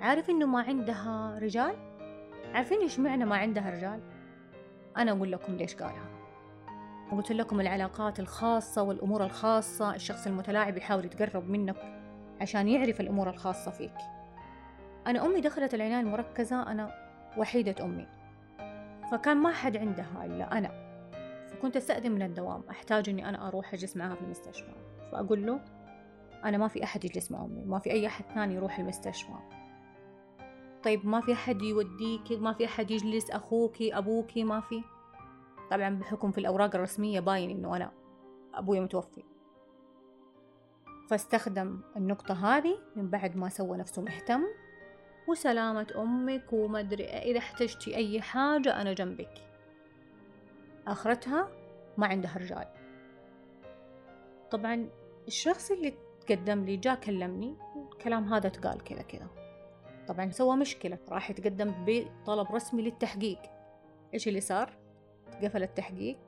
عارف 0.00 0.30
إنه 0.30 0.46
ما 0.46 0.62
عندها 0.62 1.38
رجال؟ 1.38 1.74
عارفين 2.54 2.78
إيش 2.78 2.98
معنى 2.98 3.24
ما 3.24 3.36
عندها 3.36 3.70
رجال؟ 3.70 4.00
أنا 4.96 5.12
أقول 5.12 5.32
لكم 5.32 5.56
ليش 5.56 5.74
قالها. 5.74 6.06
وقلت 7.12 7.32
لكم 7.32 7.60
العلاقات 7.60 8.20
الخاصة 8.20 8.82
والأمور 8.82 9.24
الخاصة. 9.24 9.94
الشخص 9.94 10.26
المتلاعب 10.26 10.76
يحاول 10.76 11.04
يتقرب 11.04 11.50
منك 11.50 11.76
عشان 12.40 12.68
يعرف 12.68 13.00
الأمور 13.00 13.30
الخاصة 13.30 13.70
فيك. 13.70 13.94
أنا 15.06 15.26
أمي 15.26 15.40
دخلت 15.40 15.74
العناية 15.74 16.00
المركزة. 16.00 16.62
أنا 16.62 16.94
وحيدة 17.36 17.84
أمي. 17.84 18.23
فكان 19.14 19.36
ما 19.36 19.52
حد 19.52 19.76
عندها 19.76 20.24
إلا 20.24 20.58
أنا. 20.58 20.70
فكنت 21.48 21.76
أستأذن 21.76 22.12
من 22.12 22.22
الدوام. 22.22 22.62
أحتاج 22.70 23.08
إني 23.08 23.28
أنا 23.28 23.48
أروح 23.48 23.74
أجلس 23.74 23.96
معها 23.96 24.14
في 24.14 24.22
المستشفى. 24.22 24.72
فأقول 25.12 25.46
له 25.46 25.60
أنا 26.44 26.58
ما 26.58 26.68
في 26.68 26.84
أحد 26.84 27.04
يجلس 27.04 27.32
مع 27.32 27.44
أمي. 27.44 27.64
ما 27.64 27.78
في 27.78 27.90
أي 27.90 28.06
أحد 28.06 28.24
ثاني 28.24 28.54
يروح 28.54 28.78
المستشفى. 28.78 29.32
طيب 30.82 31.06
ما 31.06 31.20
في 31.20 31.32
أحد 31.32 31.62
يوديكي 31.62 32.36
ما 32.36 32.52
في 32.52 32.64
أحد 32.64 32.90
يجلس؟ 32.90 33.30
أخوكي 33.30 33.98
أبوكي 33.98 34.44
ما 34.44 34.60
في؟ 34.60 34.82
طبعا 35.70 35.98
بحكم 35.98 36.30
في 36.32 36.38
الأوراق 36.38 36.74
الرسمية 36.74 37.20
باين 37.20 37.50
إنه 37.50 37.76
أنا 37.76 37.92
أبوي 38.54 38.80
متوفي. 38.80 39.24
فاستخدم 41.08 41.80
النقطة 41.96 42.56
هذه 42.56 42.78
من 42.96 43.10
بعد 43.10 43.36
ما 43.36 43.48
سوى 43.48 43.78
نفسه 43.78 44.02
مهتم. 44.02 44.42
وسلامة 45.28 45.86
أمك 45.96 46.52
ومدري 46.52 47.04
إذا 47.04 47.38
احتجتي 47.38 47.96
أي 47.96 48.20
حاجة 48.20 48.80
أنا 48.80 48.92
جنبك. 48.92 49.34
آخرتها 50.86 51.48
ما 51.96 52.06
عندها 52.06 52.38
رجال. 52.38 52.66
طبعا 54.50 54.88
الشخص 55.26 55.70
اللي 55.70 55.94
تقدم 56.20 56.64
لي 56.64 56.76
جاء 56.76 56.94
كلمني 56.94 57.56
الكلام 57.92 58.34
هذا 58.34 58.48
تقال 58.48 58.84
كذا 58.84 59.02
كذا. 59.02 59.26
طبعا 60.08 60.30
سوى 60.30 60.56
مشكلة 60.56 60.98
راح 61.08 61.30
يتقدم 61.30 61.74
بطلب 61.86 62.54
رسمي 62.54 62.82
للتحقيق. 62.82 63.38
إيش 64.14 64.28
اللي 64.28 64.40
صار؟ 64.40 64.72
قفل 65.42 65.62
التحقيق 65.62 66.18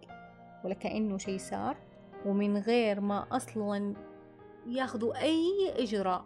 ولا 0.65 0.75
كأنه 0.75 1.19
شيء 1.19 1.39
صار. 1.39 1.77
ومن 2.27 2.59
غير 2.59 3.01
ما 3.01 3.27
أصلا 3.37 3.95
ياخذوا 4.67 5.23
أي 5.23 5.73
إجراء. 5.77 6.25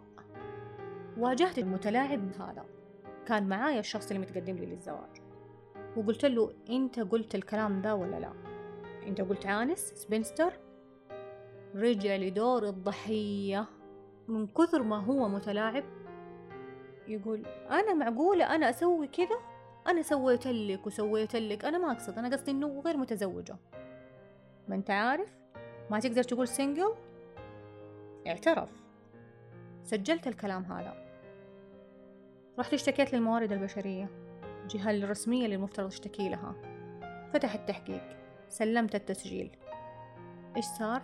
واجهت 1.17 1.57
المتلاعب 1.59 2.41
هذا. 2.41 2.65
كان 3.27 3.49
معايا 3.49 3.79
الشخص 3.79 4.07
اللي 4.07 4.19
متقدم 4.19 4.55
لي 4.55 4.65
للزواج. 4.65 5.21
وقلت 5.97 6.25
له 6.25 6.53
أنت 6.69 6.99
قلت 6.99 7.35
الكلام 7.35 7.81
ده 7.81 7.95
ولا 7.95 8.19
لا؟ 8.19 8.33
أنت 9.07 9.21
قلت 9.21 9.45
عانس 9.45 9.79
سبنستر 9.79 10.53
رجع 11.75 12.15
لدور 12.15 12.67
الضحية. 12.67 13.65
من 14.27 14.47
كثر 14.47 14.83
ما 14.83 14.97
هو 14.97 15.29
متلاعب. 15.29 15.83
يقول 17.07 17.45
أنا 17.69 17.93
معقولة 17.93 18.55
أنا 18.55 18.69
أسوي 18.69 19.07
كذا؟ 19.07 19.39
أنا 19.87 20.01
سويت 20.01 20.47
لك 20.47 20.87
وسويت 20.87 21.35
لك. 21.35 21.65
أنا 21.65 21.77
ما 21.77 21.91
أقصد 21.91 22.17
أنا 22.17 22.35
قصدي 22.35 22.51
إنه 22.51 22.79
غير 22.79 22.97
متزوجة. 22.97 23.55
ما 24.67 24.75
أنت 24.75 24.89
عارف؟ 24.89 25.29
ما 25.89 25.99
تقدر 25.99 26.23
تقول 26.23 26.47
سينجل 26.47 26.93
اعترف. 28.27 28.80
سجلت 29.91 30.27
الكلام 30.27 30.63
هذا. 30.63 30.93
رحت 32.59 32.73
اشتكيت 32.73 33.13
للموارد 33.13 33.51
البشرية 33.51 34.09
الجهة 34.61 34.91
الرسمية 34.91 35.45
اللي 35.45 35.55
المفترض 35.55 35.85
اشتكي 35.85 36.29
لها. 36.29 36.55
فتح 37.33 37.53
التحقيق 37.53 38.01
سلمت 38.49 38.95
التسجيل. 38.95 39.51
إيش 40.57 40.65
صار؟ 40.65 41.01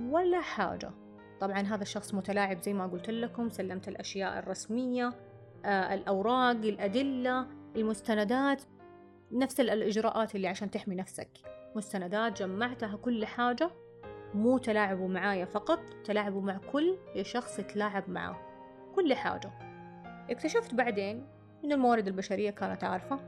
ولا 0.00 0.40
حاجة. 0.40 0.90
طبعا 1.40 1.60
هذا 1.60 1.82
الشخص 1.82 2.14
متلاعب 2.14 2.62
زي 2.62 2.72
ما 2.72 2.86
قلت 2.86 3.10
لكم 3.10 3.48
سلمت 3.48 3.88
الأشياء 3.88 4.38
الرسمية 4.38 5.12
آه 5.64 5.94
الأوراق 5.94 6.56
الأدلة 6.56 7.46
المستندات 7.76 8.62
نفس 9.32 9.60
الإجراءات 9.60 10.34
اللي 10.34 10.48
عشان 10.48 10.70
تحمي 10.70 10.94
نفسك. 10.94 11.30
مستندات 11.76 12.42
جمعتها 12.42 12.96
كل 12.96 13.26
حاجة. 13.26 13.70
مو 14.34 14.58
تلاعبوا 14.58 15.08
معايا 15.08 15.44
فقط 15.44 15.80
تلاعبوا 16.04 16.42
مع 16.42 16.58
كل 16.72 16.96
شخص 17.22 17.58
يتلاعب 17.58 18.10
معاه 18.10 18.36
كل 18.94 19.14
حاجة. 19.14 19.50
اكتشفت 20.30 20.74
بعدين 20.74 21.26
إن 21.64 21.72
الموارد 21.72 22.06
البشرية 22.06 22.50
كانت 22.50 22.84
عارفة 22.84 23.20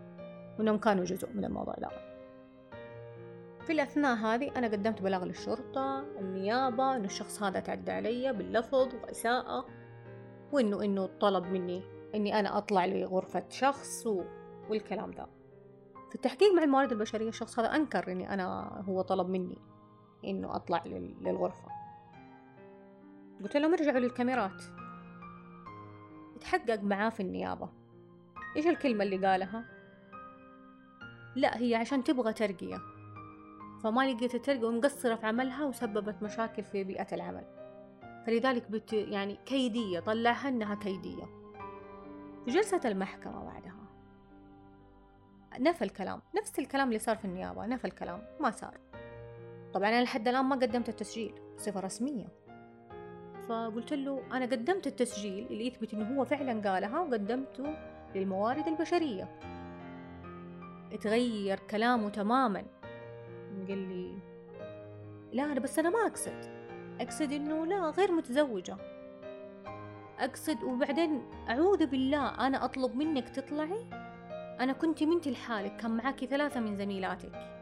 وإنهم 0.59 0.78
كانوا 0.78 1.04
جزء 1.04 1.28
من 1.32 1.44
الموضوع 1.44 1.74
ده. 1.74 1.88
في 3.66 3.72
الأثناء 3.72 4.16
هذه 4.16 4.52
أنا 4.57 4.66
قدمت 4.66 5.02
بلاغ 5.02 5.24
للشرطة 5.24 6.04
النيابة 6.18 6.96
إنه 6.96 7.04
الشخص 7.04 7.42
هذا 7.42 7.61
تعدى 7.61 7.92
علي 7.92 8.32
باللفظ 8.32 8.94
وإساءة 8.94 9.66
وإنه 10.52 10.84
إنه 10.84 11.07
طلب 11.07 11.44
مني 11.44 11.82
إني 12.14 12.40
أنا 12.40 12.59
أطلع 12.59 12.86
لغرفة 12.86 13.44
شخص 13.48 14.07
و... 14.07 14.24
والكلام 14.70 15.11
ده. 15.11 15.26
في 16.09 16.14
التحقيق 16.14 16.52
مع 16.52 16.62
الموارد 16.62 16.92
البشرية 16.92 17.28
الشخص 17.28 17.59
هذا 17.59 17.68
أنكر 17.68 18.12
إني 18.12 18.34
أنا 18.34 18.80
هو 18.88 19.02
طلب 19.02 19.28
مني. 19.28 19.59
إنه 20.25 20.57
أطلع 20.57 20.83
للغرفة. 21.21 21.69
قلت 23.43 23.57
لهم 23.57 23.73
ارجعوا 23.73 23.99
للكاميرات. 23.99 24.62
اتحقق 26.37 26.83
معاه 26.83 27.09
في 27.09 27.21
النيابة. 27.21 27.69
إيش 28.57 28.67
الكلمة 28.67 29.05
اللي 29.05 29.27
قالها؟ 29.27 29.64
لا 31.37 31.59
هي 31.59 31.75
عشان 31.75 32.05
تبغى 32.05 32.33
ترقية. 32.33 32.79
فما 33.83 34.12
لقيت 34.12 34.35
الترقية 34.35 34.67
ومقصرة 34.67 35.14
في 35.14 35.27
عملها 35.27 35.64
وسببت 35.64 36.23
مشاكل 36.23 36.64
في 36.64 36.85
بيئة 36.85 37.14
العمل. 37.14 37.45
فلذلك 38.27 38.71
بت 38.71 38.93
يعني 38.93 39.39
كيدية 39.47 40.01
طلعها 40.01 40.49
إنها 40.49 40.75
كيدية. 40.75 41.25
جلسة 42.49 42.81
المحكمة 42.85 43.45
بعدها. 43.45 43.77
نفى 45.59 45.85
الكلام. 45.85 46.23
نفس 46.37 46.59
الكلام 46.59 46.89
اللي 46.89 46.99
صار 46.99 47.17
في 47.17 47.25
النيابة. 47.25 47.67
نفى 47.67 47.85
الكلام. 47.85 48.23
ما 48.41 48.51
صار. 48.51 48.79
طبعا 49.77 49.89
أنا 49.89 50.03
لحد 50.03 50.29
الآن 50.29 50.45
ما 50.45 50.57
قدمت 50.57 50.89
التسجيل 50.89 51.35
بصفة 51.57 51.81
رسمية. 51.81 52.27
فقلت 53.49 53.93
له 53.93 54.22
أنا 54.33 54.45
قدمت 54.45 54.87
التسجيل 54.87 55.47
اللي 55.47 55.66
يثبت 55.66 55.95
إنه 55.95 56.16
هو 56.16 56.24
فعلا 56.24 56.70
قالها 56.70 57.01
وقدمته 57.01 57.77
للموارد 58.14 58.66
البشرية. 58.66 59.39
اتغير 60.93 61.59
كلامه 61.59 62.09
تماما. 62.09 62.64
قال 63.68 63.79
لي 63.89 64.18
لا 65.33 65.45
أنا 65.45 65.61
بس 65.61 65.79
أنا 65.79 65.91
ما 65.91 66.07
أقصد. 66.07 66.41
أقصد 67.01 67.33
إنه 67.33 67.66
لا 67.66 67.91
غير 67.91 68.12
متزوجة. 68.12 68.77
أقصد 70.18 70.62
وبعدين 70.62 71.22
أعوذ 71.51 71.87
بالله 71.87 72.47
أنا 72.47 72.64
أطلب 72.64 72.97
منك 72.97 73.29
تطلعي؟ 73.29 73.91
أنا 74.61 74.72
كنت 74.72 75.03
منتي 75.03 75.31
لحالك 75.31 75.77
كان 75.77 75.97
معاكي 75.97 76.27
ثلاثة 76.27 76.61
من 76.61 76.77
زميلاتك. 76.77 77.55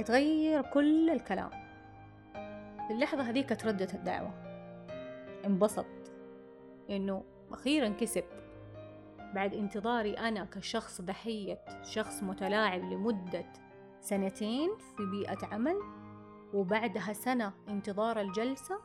اتغير 0.00 0.62
كل 0.62 1.10
الكلام. 1.10 1.50
في 2.86 2.90
اللحظة 2.90 3.22
هذيك 3.22 3.60
تردت 3.60 3.94
الدعوة. 3.94 4.34
انبسط 5.46 5.86
إنه 6.90 7.24
أخيرا 7.50 7.88
كسب 7.88 8.24
بعد 9.34 9.54
انتظاري 9.54 10.14
أنا 10.14 10.44
كشخص 10.44 11.00
ضحية 11.00 11.58
شخص 11.82 12.22
متلاعب 12.22 12.80
لمدة 12.84 13.46
سنتين 14.00 14.70
في 14.96 15.06
بيئة 15.06 15.46
عمل 15.46 15.76
وبعدها 16.54 17.12
سنة 17.12 17.52
انتظار 17.68 18.20
الجلسة. 18.20 18.78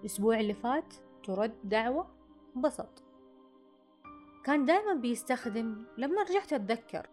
الأسبوع 0.00 0.40
اللي 0.40 0.54
فات 0.54 0.94
ترد 1.24 1.54
دعوة 1.64 2.06
انبسط 2.56 3.02
كان 4.44 4.64
دائما 4.64 4.94
بيستخدم 4.94 5.84
لما 5.98 6.22
رجعت 6.22 6.52
أتذكر 6.52 7.06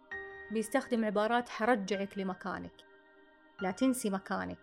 بيستخدم 0.51 1.05
عبارات 1.05 1.49
حرجعك 1.49 2.17
لمكانك. 2.17 2.71
لا 3.61 3.71
تنسي 3.71 4.09
مكانك. 4.09 4.59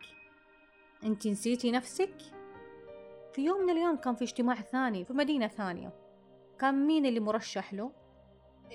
انت 1.04 1.26
نسيتي 1.26 1.70
نفسك؟ 1.70 2.14
في 3.32 3.44
يوم 3.44 3.62
من 3.62 3.70
الأيام 3.70 3.96
كان 3.96 4.14
في 4.14 4.24
اجتماع 4.24 4.54
ثاني 4.54 5.04
في 5.04 5.12
مدينة 5.12 5.46
ثانية. 5.46 5.92
كان 6.58 6.86
مين 6.86 7.06
اللي 7.06 7.20
مرشح 7.20 7.74
له؟ 7.74 7.92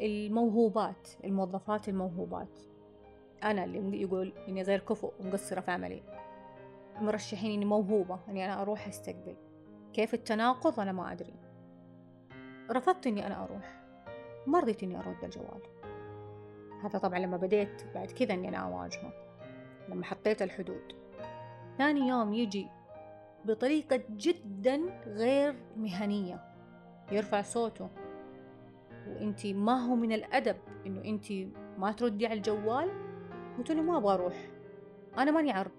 الموهوبات 0.01 1.09
الموظفات 1.23 1.89
الموهوبات. 1.89 2.59
أنا 3.43 3.63
اللي 3.63 4.01
يقول 4.01 4.33
إني 4.47 4.61
غير 4.61 4.79
كفؤ 4.79 5.13
ومقصرة 5.19 5.61
في 5.61 5.71
عملي. 5.71 6.03
مرشحين 6.99 7.51
إني 7.51 7.65
موهوبة 7.65 8.19
إني 8.29 8.45
أنا 8.45 8.61
أروح 8.61 8.87
أستقبل. 8.87 9.35
كيف 9.93 10.13
التناقض؟ 10.13 10.79
أنا 10.79 10.91
ما 10.91 11.11
أدري. 11.11 11.33
رفضت 12.71 13.07
إني 13.07 13.27
أنا 13.27 13.43
أروح. 13.43 13.81
ما 14.47 14.59
رضيت 14.59 14.83
إني 14.83 14.99
أرد 14.99 15.23
الجوال. 15.23 15.61
هذا 16.83 16.99
طبعا 16.99 17.19
لما 17.19 17.37
بديت 17.37 17.83
بعد 17.95 18.11
كذا 18.11 18.33
إني 18.33 18.49
أنا 18.49 18.57
أواجهه 18.57 19.13
لما 19.89 20.05
حطيت 20.05 20.41
الحدود. 20.41 20.81
ثاني 21.77 22.07
يوم 22.07 22.33
يجي 22.33 22.67
بطريقة 23.45 24.01
جدا 24.09 24.81
غير 25.07 25.55
مهنية 25.77 26.41
يرفع 27.11 27.41
صوته. 27.41 27.89
وإنتي 29.07 29.53
ما 29.53 29.85
هو 29.85 29.95
من 29.95 30.11
الأدب 30.11 30.57
إنه 30.85 31.01
إنتي 31.05 31.49
ما 31.77 31.91
تردي 31.91 32.27
على 32.27 32.37
الجوال؟ 32.37 32.89
قلت 33.57 33.71
له 33.71 33.81
ما 33.81 33.97
أبغى 33.97 34.13
أروح 34.13 34.35
أنا 35.17 35.31
ماني 35.31 35.51
عرض. 35.51 35.71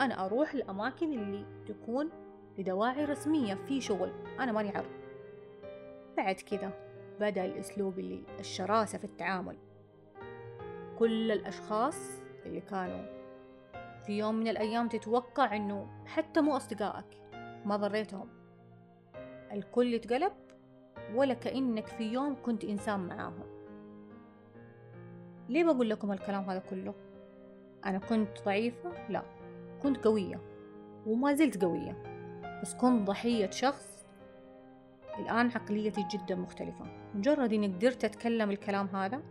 أنا 0.00 0.26
أروح 0.26 0.54
الأماكن 0.54 1.12
اللي 1.12 1.46
تكون 1.66 2.10
لدواعي 2.58 3.04
رسمية 3.04 3.54
في 3.54 3.80
شغل 3.80 4.12
أنا 4.40 4.52
ماني 4.52 4.68
عرض. 4.68 4.90
بعد 6.16 6.34
كذا 6.34 6.72
بدأ 7.20 7.44
الأسلوب 7.44 7.98
اللي 7.98 8.22
الشراسة 8.40 8.98
في 8.98 9.04
التعامل. 9.04 9.56
كل 10.98 11.32
الأشخاص 11.32 11.96
اللي 12.46 12.60
كانوا 12.60 13.14
في 14.06 14.18
يوم 14.18 14.34
من 14.34 14.48
الأيام 14.48 14.88
تتوقع 14.88 15.56
إنه 15.56 15.86
حتى 16.06 16.40
مو 16.40 16.56
أصدقائك 16.56 17.04
ما 17.64 17.76
ضريتهم 17.76 18.28
الكل 19.52 19.94
اتقلب 19.94 20.32
ولا 21.14 21.34
كأنك 21.34 21.86
في 21.86 22.04
يوم 22.04 22.36
كنت 22.42 22.64
إنسان 22.64 23.00
معاهم 23.00 23.54
ليه 25.48 25.64
بقول 25.64 25.90
لكم 25.90 26.12
الكلام 26.12 26.50
هذا 26.50 26.58
كله؟ 26.58 26.94
أنا 27.86 27.98
كنت 27.98 28.44
ضعيفة؟ 28.44 29.08
لا 29.08 29.22
كنت 29.82 30.04
قوية 30.04 30.40
وما 31.06 31.34
زلت 31.34 31.64
قوية 31.64 32.02
بس 32.62 32.74
كنت 32.74 33.06
ضحية 33.06 33.50
شخص 33.50 34.06
الآن 35.18 35.50
عقليتي 35.50 36.06
جدا 36.10 36.34
مختلفة 36.34 36.84
مجرد 37.14 37.52
إني 37.52 37.66
قدرت 37.66 38.04
أتكلم 38.04 38.50
الكلام 38.50 38.86
هذا 38.86 39.22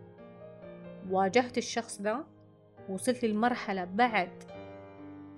واجهت 1.10 1.58
الشخص 1.58 2.02
ذا 2.02 2.26
وصلت 2.90 3.26
للمرحلة 3.26 3.86
بعد 3.86 4.44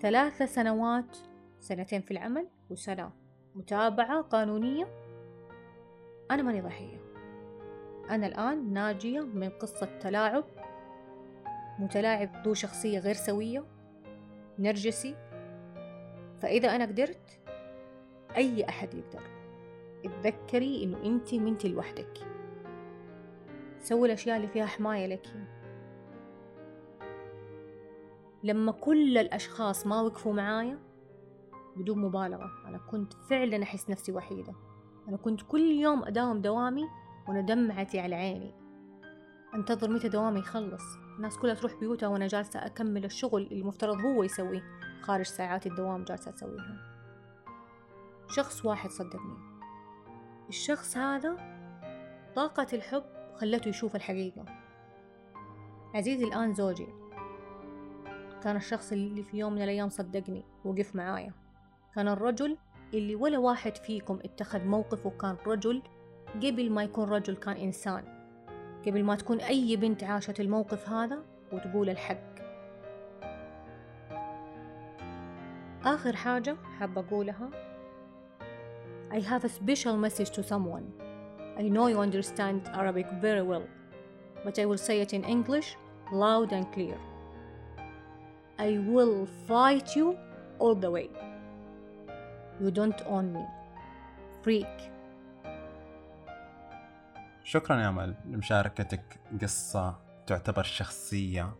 ثلاثة 0.01 0.45
سنوات 0.45 1.18
سنتين 1.59 2.01
في 2.01 2.11
العمل 2.11 2.47
وسنة 2.70 3.11
متابعة 3.55 4.22
قانونية 4.22 4.88
أنا 6.32 6.43
ماني 6.43 6.61
ضحية. 6.61 6.97
أنا 8.09 8.28
الآن 8.28 8.74
ناجية 8.74 9.20
من 9.20 9.49
قصة 9.49 9.86
تلاعب 9.86 10.43
متلاعب 11.80 12.30
ذو 12.45 12.53
شخصية 12.53 12.99
غير 12.99 13.13
سوية 13.13 13.66
نرجسي. 14.59 15.16
فإذا 16.38 16.76
أنا 16.76 16.86
قدرت 16.86 17.39
أي 18.36 18.70
أحد 18.70 18.93
يقدر. 18.93 19.24
اتذكري 20.05 20.84
إنه 20.84 21.03
أنت 21.05 21.34
منتي 21.34 21.68
لوحدك. 21.68 22.34
سوي 23.86 24.07
الأشياء 24.07 24.38
اللي 24.38 24.47
فيها 24.47 24.65
حماية 24.65 25.07
لك. 25.07 25.27
لما 28.43 28.71
كل 28.71 29.17
الأشخاص 29.17 29.88
ما 29.88 30.01
وقفوا 30.01 30.33
معايا 30.33 30.79
بدون 31.75 31.99
مبالغة 31.99 32.51
أنا 32.65 32.77
كنت 32.77 33.13
فعلا 33.13 33.63
أحس 33.63 33.89
نفسي 33.89 34.11
وحيدة. 34.11 34.53
أنا 35.07 35.17
كنت 35.17 35.41
كل 35.41 35.71
يوم 35.71 36.03
أداوم 36.03 36.41
دوامي 36.41 36.83
وأنا 37.27 37.41
دمعتي 37.41 37.99
على 37.99 38.15
عيني. 38.15 38.53
أنتظر 39.55 39.89
متى 39.89 40.09
دوامي 40.09 40.39
يخلص. 40.39 40.83
الناس 41.17 41.38
كلها 41.38 41.53
تروح 41.53 41.75
بيوتها 41.75 42.07
وأنا 42.07 42.27
جالسة 42.27 42.65
أكمل 42.65 43.05
الشغل 43.05 43.41
اللي 43.41 43.61
المفترض 43.61 43.97
هو 43.97 44.23
يسويه 44.23 44.63
خارج 45.01 45.25
ساعات 45.25 45.67
الدوام 45.67 46.03
جالسة 46.03 46.33
أسويها. 46.33 46.77
شخص 48.27 48.65
واحد 48.65 48.89
صدقني. 48.89 49.38
الشخص 50.49 50.97
هذا 50.97 51.37
طاقة 52.36 52.67
الحب 52.74 53.14
خلته 53.36 53.70
يشوف 53.70 53.95
الحقيقة. 53.95 54.45
عزيزي 55.95 56.24
الآن 56.24 56.53
زوجي. 56.53 56.87
كان 58.43 58.55
الشخص 58.55 58.91
اللي 58.91 59.24
في 59.24 59.37
يوم 59.37 59.53
من 59.53 59.62
الأيام 59.62 59.89
صدقني 59.89 60.43
وقف 60.66 60.95
معايا. 60.95 61.33
كان 61.95 62.07
الرجل 62.07 62.57
اللي 62.93 63.16
ولا 63.16 63.37
واحد 63.37 63.78
فيكم 63.78 64.20
اتخذ 64.24 64.63
موقف 64.63 65.05
وكان 65.05 65.37
رجل 65.47 65.82
قبل 66.36 66.71
ما 66.71 66.83
يكون 66.83 67.09
رجل 67.09 67.36
كان 67.36 67.57
إنسان. 67.57 68.03
قبل 68.87 69.03
ما 69.03 69.16
تكون 69.16 69.39
أي 69.39 69.75
بنت 69.75 70.03
عاشت 70.03 70.39
الموقف 70.39 70.89
هذا 70.89 71.24
وتقول 71.51 71.89
الحق. 71.89 72.36
آخر 75.86 76.16
حاجة 76.16 76.55
حابة 76.79 77.01
أقولها. 77.01 77.49
I 79.12 79.20
have 79.20 79.43
a 79.43 79.49
special 79.49 79.95
message 79.97 80.32
to 80.32 80.43
someone. 80.43 81.04
I 81.57 81.63
know 81.63 81.87
you 81.87 81.99
understand 81.99 82.61
Arabic 82.73 83.07
very 83.21 83.41
well 83.41 83.67
but 84.43 84.59
I 84.59 84.65
will 84.65 84.77
say 84.87 85.01
it 85.01 85.13
in 85.13 85.23
English 85.23 85.75
loud 86.11 86.53
and 86.53 86.71
clear 86.73 86.97
I 88.57 88.79
will 88.79 89.27
fight 89.47 89.97
you 89.97 90.17
all 90.59 90.75
the 90.75 90.89
way. 90.89 91.09
You 92.61 92.71
don't 92.71 93.01
own 93.05 93.33
me. 93.33 93.45
Freak. 94.43 94.91
شكرا 97.43 97.82
يا 97.82 97.89
أمل 97.89 98.15
لمشاركتك 98.25 99.19
قصة 99.41 99.99
تعتبر 100.27 100.63
شخصية 100.63 101.55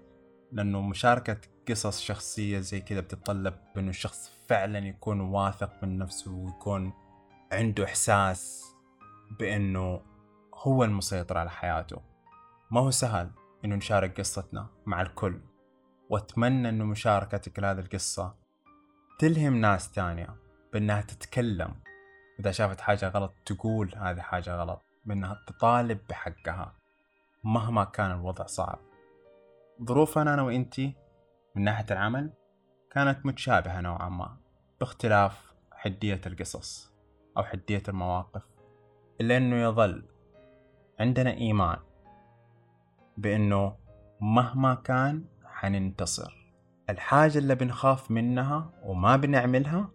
لأنه 0.51 0.81
مشاركة 0.81 1.38
قصص 1.69 2.01
شخصية 2.01 2.59
زي 2.59 2.81
كذا 2.81 2.99
بتتطلب 2.99 3.53
إنه 3.77 3.89
الشخص 3.89 4.31
فعلا 4.47 4.80
يكون 4.80 5.22
واثق 5.22 5.84
من 5.84 5.97
نفسه 5.97 6.31
ويكون 6.31 6.93
عنده 7.51 7.84
إحساس 7.84 8.74
بإنه 9.31 10.02
هو 10.53 10.84
المسيطر 10.84 11.38
على 11.38 11.49
حياته. 11.49 12.02
ما 12.72 12.81
هو 12.81 12.91
سهل 12.91 13.31
إنه 13.65 13.76
نشارك 13.76 14.19
قصتنا 14.19 14.68
مع 14.85 15.02
الكل. 15.02 15.41
وأتمنى 16.10 16.69
أنه 16.69 16.85
مشاركتك 16.85 17.60
لهذه 17.60 17.80
القصة 17.80 18.35
تلهم 19.19 19.56
ناس 19.56 19.91
تانية 19.91 20.35
بأنها 20.73 21.02
تتكلم. 21.02 21.76
إذا 22.39 22.52
شافت 22.52 22.81
حاجة 22.81 23.07
غلط 23.07 23.34
تقول 23.45 23.95
هذه 23.95 24.19
حاجة 24.22 24.56
غلط 24.56 24.81
بأنها 25.06 25.43
تطالب 25.47 25.99
بحقها 26.10 26.76
مهما 27.43 27.84
كان 27.84 28.11
الوضع 28.11 28.45
صعب. 28.45 28.80
ظروفنا 29.84 30.34
أنا 30.34 30.41
وإنتي 30.41 30.93
من 31.56 31.64
ناحية 31.64 31.85
العمل 31.91 32.34
كانت 32.91 33.26
متشابهة 33.26 33.81
نوعا 33.81 34.10
ما 34.10 34.38
باختلاف 34.80 35.53
حدية 35.72 36.22
القصص 36.26 36.93
أو 37.38 37.43
حدية 37.43 37.84
المواقف. 37.88 38.55
إلا 39.21 39.37
أنه 39.37 39.55
يظل 39.55 40.03
عندنا 40.99 41.33
إيمان 41.33 41.77
بأنه 43.17 43.75
مهما 44.21 44.75
كان 44.75 45.25
حننتصر. 45.45 46.45
الحاجة 46.89 47.37
اللي 47.37 47.55
بنخاف 47.55 48.11
منها 48.11 48.71
وما 48.83 49.15
بنعملها 49.15 49.89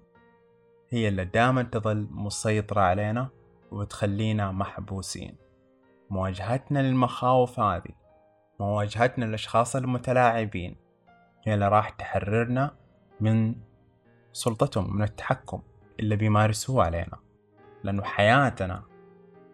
هي 0.90 1.08
اللي 1.08 1.24
دائما 1.24 1.62
تظل 1.62 2.08
مسيطرة 2.10 2.80
علينا 2.80 3.28
وتخلينا 3.70 4.52
محبوسين. 4.52 5.36
مواجهتنا 6.10 6.78
للمخاوف 6.78 7.60
هذه 7.60 7.94
مواجهتنا 8.60 9.24
للأشخاص 9.24 9.76
المتلاعبين 9.76 10.76
هي 11.44 11.54
اللي 11.54 11.68
راح 11.68 11.90
تحررنا 11.90 12.76
من 13.20 13.54
سلطتهم 14.32 14.96
من 14.96 15.02
التحكم 15.02 15.62
اللي 16.00 16.16
بيمارسوه 16.16 16.84
علينا. 16.84 17.18
لأنه 17.84 18.02
حياتنا 18.02 18.89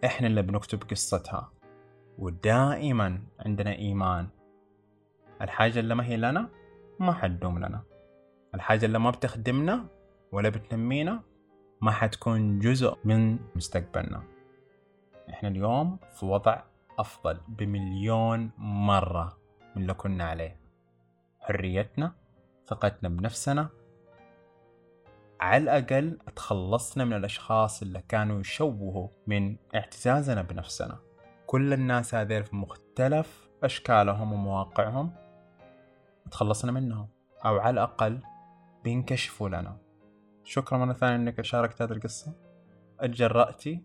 إحنا 0.07 0.27
اللي 0.27 0.43
بنكتب 0.43 0.83
قصتها. 0.91 1.53
ودائما 2.19 3.23
عندنا 3.41 3.73
إيمان. 3.73 4.29
الحاجة 5.43 5.81
اللي 5.81 5.95
ما 5.95 6.07
هي 6.07 6.17
لنا 6.17 6.49
ما 7.01 7.13
حتدوم 7.13 7.59
لنا. 7.59 7.83
الحاجة 8.55 8.87
اللي 8.87 8.99
ما 8.99 9.11
بتخدمنا 9.11 9.87
ولا 10.33 10.49
بتنمينا 10.49 11.23
ما 11.81 11.91
حتكون 11.91 12.59
جزء 12.59 12.97
من 13.05 13.39
مستقبلنا. 13.57 14.23
إحنا 15.31 15.49
اليوم 15.49 15.99
في 16.15 16.27
وضع 16.27 16.63
أفضل 16.99 17.41
بمليون 17.49 18.51
مرة 18.59 19.39
من 19.77 19.83
اللي 19.83 19.95
كنا 19.95 20.25
عليه. 20.25 20.57
حريتنا 21.41 22.13
ثقتنا 22.67 23.09
بنفسنا 23.09 23.69
على 25.41 25.63
الأقل 25.63 26.19
تخلصنا 26.37 27.05
من 27.05 27.13
الأشخاص 27.13 27.83
اللي 27.83 28.03
كانوا 28.09 28.41
يشوهوا 28.41 29.09
من 29.27 29.57
اعتزازنا 29.75 30.43
بنفسنا. 30.43 30.99
كل 31.47 31.73
الناس 31.73 32.15
هذيل 32.15 32.45
في 32.45 32.57
مختلف 32.57 33.49
أشكالهم 33.63 34.33
ومواقعهم 34.33 35.13
تخلصنا 36.31 36.73
منهم 36.73 37.09
أو 37.45 37.59
على 37.59 37.71
الأقل 37.71 38.21
بينكشفوا 38.85 39.49
لنا. 39.49 39.77
شكرا 40.45 40.79
مرة 40.79 40.93
ثانية 40.93 41.17
إنك 41.17 41.41
شاركت 41.41 41.83
هذه 41.83 41.93
القصة. 41.93 42.33
اتجرأتي 43.01 43.83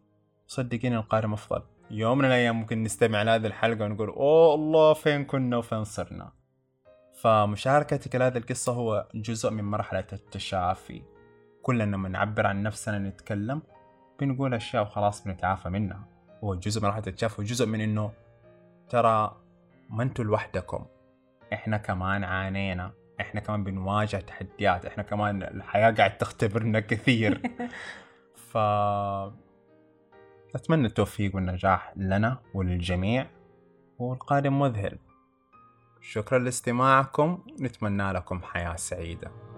صدقيني 0.48 0.98
القادم 0.98 1.34
أفضل. 1.34 1.62
يوم 1.92 2.18
من 2.18 2.26
الأيام 2.26 2.60
ممكن 2.60 2.84
نستمع 2.84 3.22
لهذه 3.22 3.48
الحلقة 3.48 3.86
ونقول 3.86 4.10
أوه 4.10 4.56
الله 4.56 4.94
فين 4.94 5.26
كنا 5.26 5.58
وفين 5.58 5.84
صرنا؟ 5.84 6.32
فمشاركتك 7.14 8.16
لهذه 8.16 8.38
القصة 8.38 8.74
هو 8.74 9.08
جزء 9.16 9.50
من 9.52 9.64
مرحلة 9.64 10.08
التشافي. 10.14 11.02
كلنا 11.62 11.98
بنعبر 11.98 12.48
عن 12.48 12.64
نفسنا 12.64 13.00
نتكلم 13.00 13.62
بنقول 14.20 14.54
أشياء 14.54 14.84
وخلاص 14.84 15.24
بنتعافى 15.24 15.70
منها. 15.70 16.04
هو 16.44 16.56
جزء 16.56 16.82
من 16.82 16.88
مرحلة 16.88 17.04
التشافي 17.08 17.42
وجزء 17.42 17.66
من 17.66 17.82
إنه 17.82 18.12
ترى 18.90 19.38
ما 19.90 20.04
أنتوا 20.04 20.26
لوحدكم. 20.26 20.86
إحنا 21.54 21.78
كمان 21.78 22.24
عانينا. 22.24 22.92
إحنا 23.22 23.42
كمان 23.42 23.64
بنواجه 23.64 24.18
تحديات. 24.18 24.86
إحنا 24.86 25.04
كمان 25.04 25.44
الحياة 25.44 25.92
قاعد 25.92 26.18
تختبرنا 26.18 26.80
كثير. 26.80 27.42
ف 28.52 28.58
أتمنى 30.56 30.88
التوفيق 30.88 31.36
والنجاح 31.36 31.94
لنا 31.96 32.38
وللجميع 32.54 33.28
والقادم 34.00 34.60
مذهل. 34.60 34.98
شكرا 36.02 36.40
لاستماعكم. 36.40 37.44
نتمنى 37.62 38.12
لكم 38.12 38.42
حياة 38.42 38.76
سعيدة. 38.76 39.51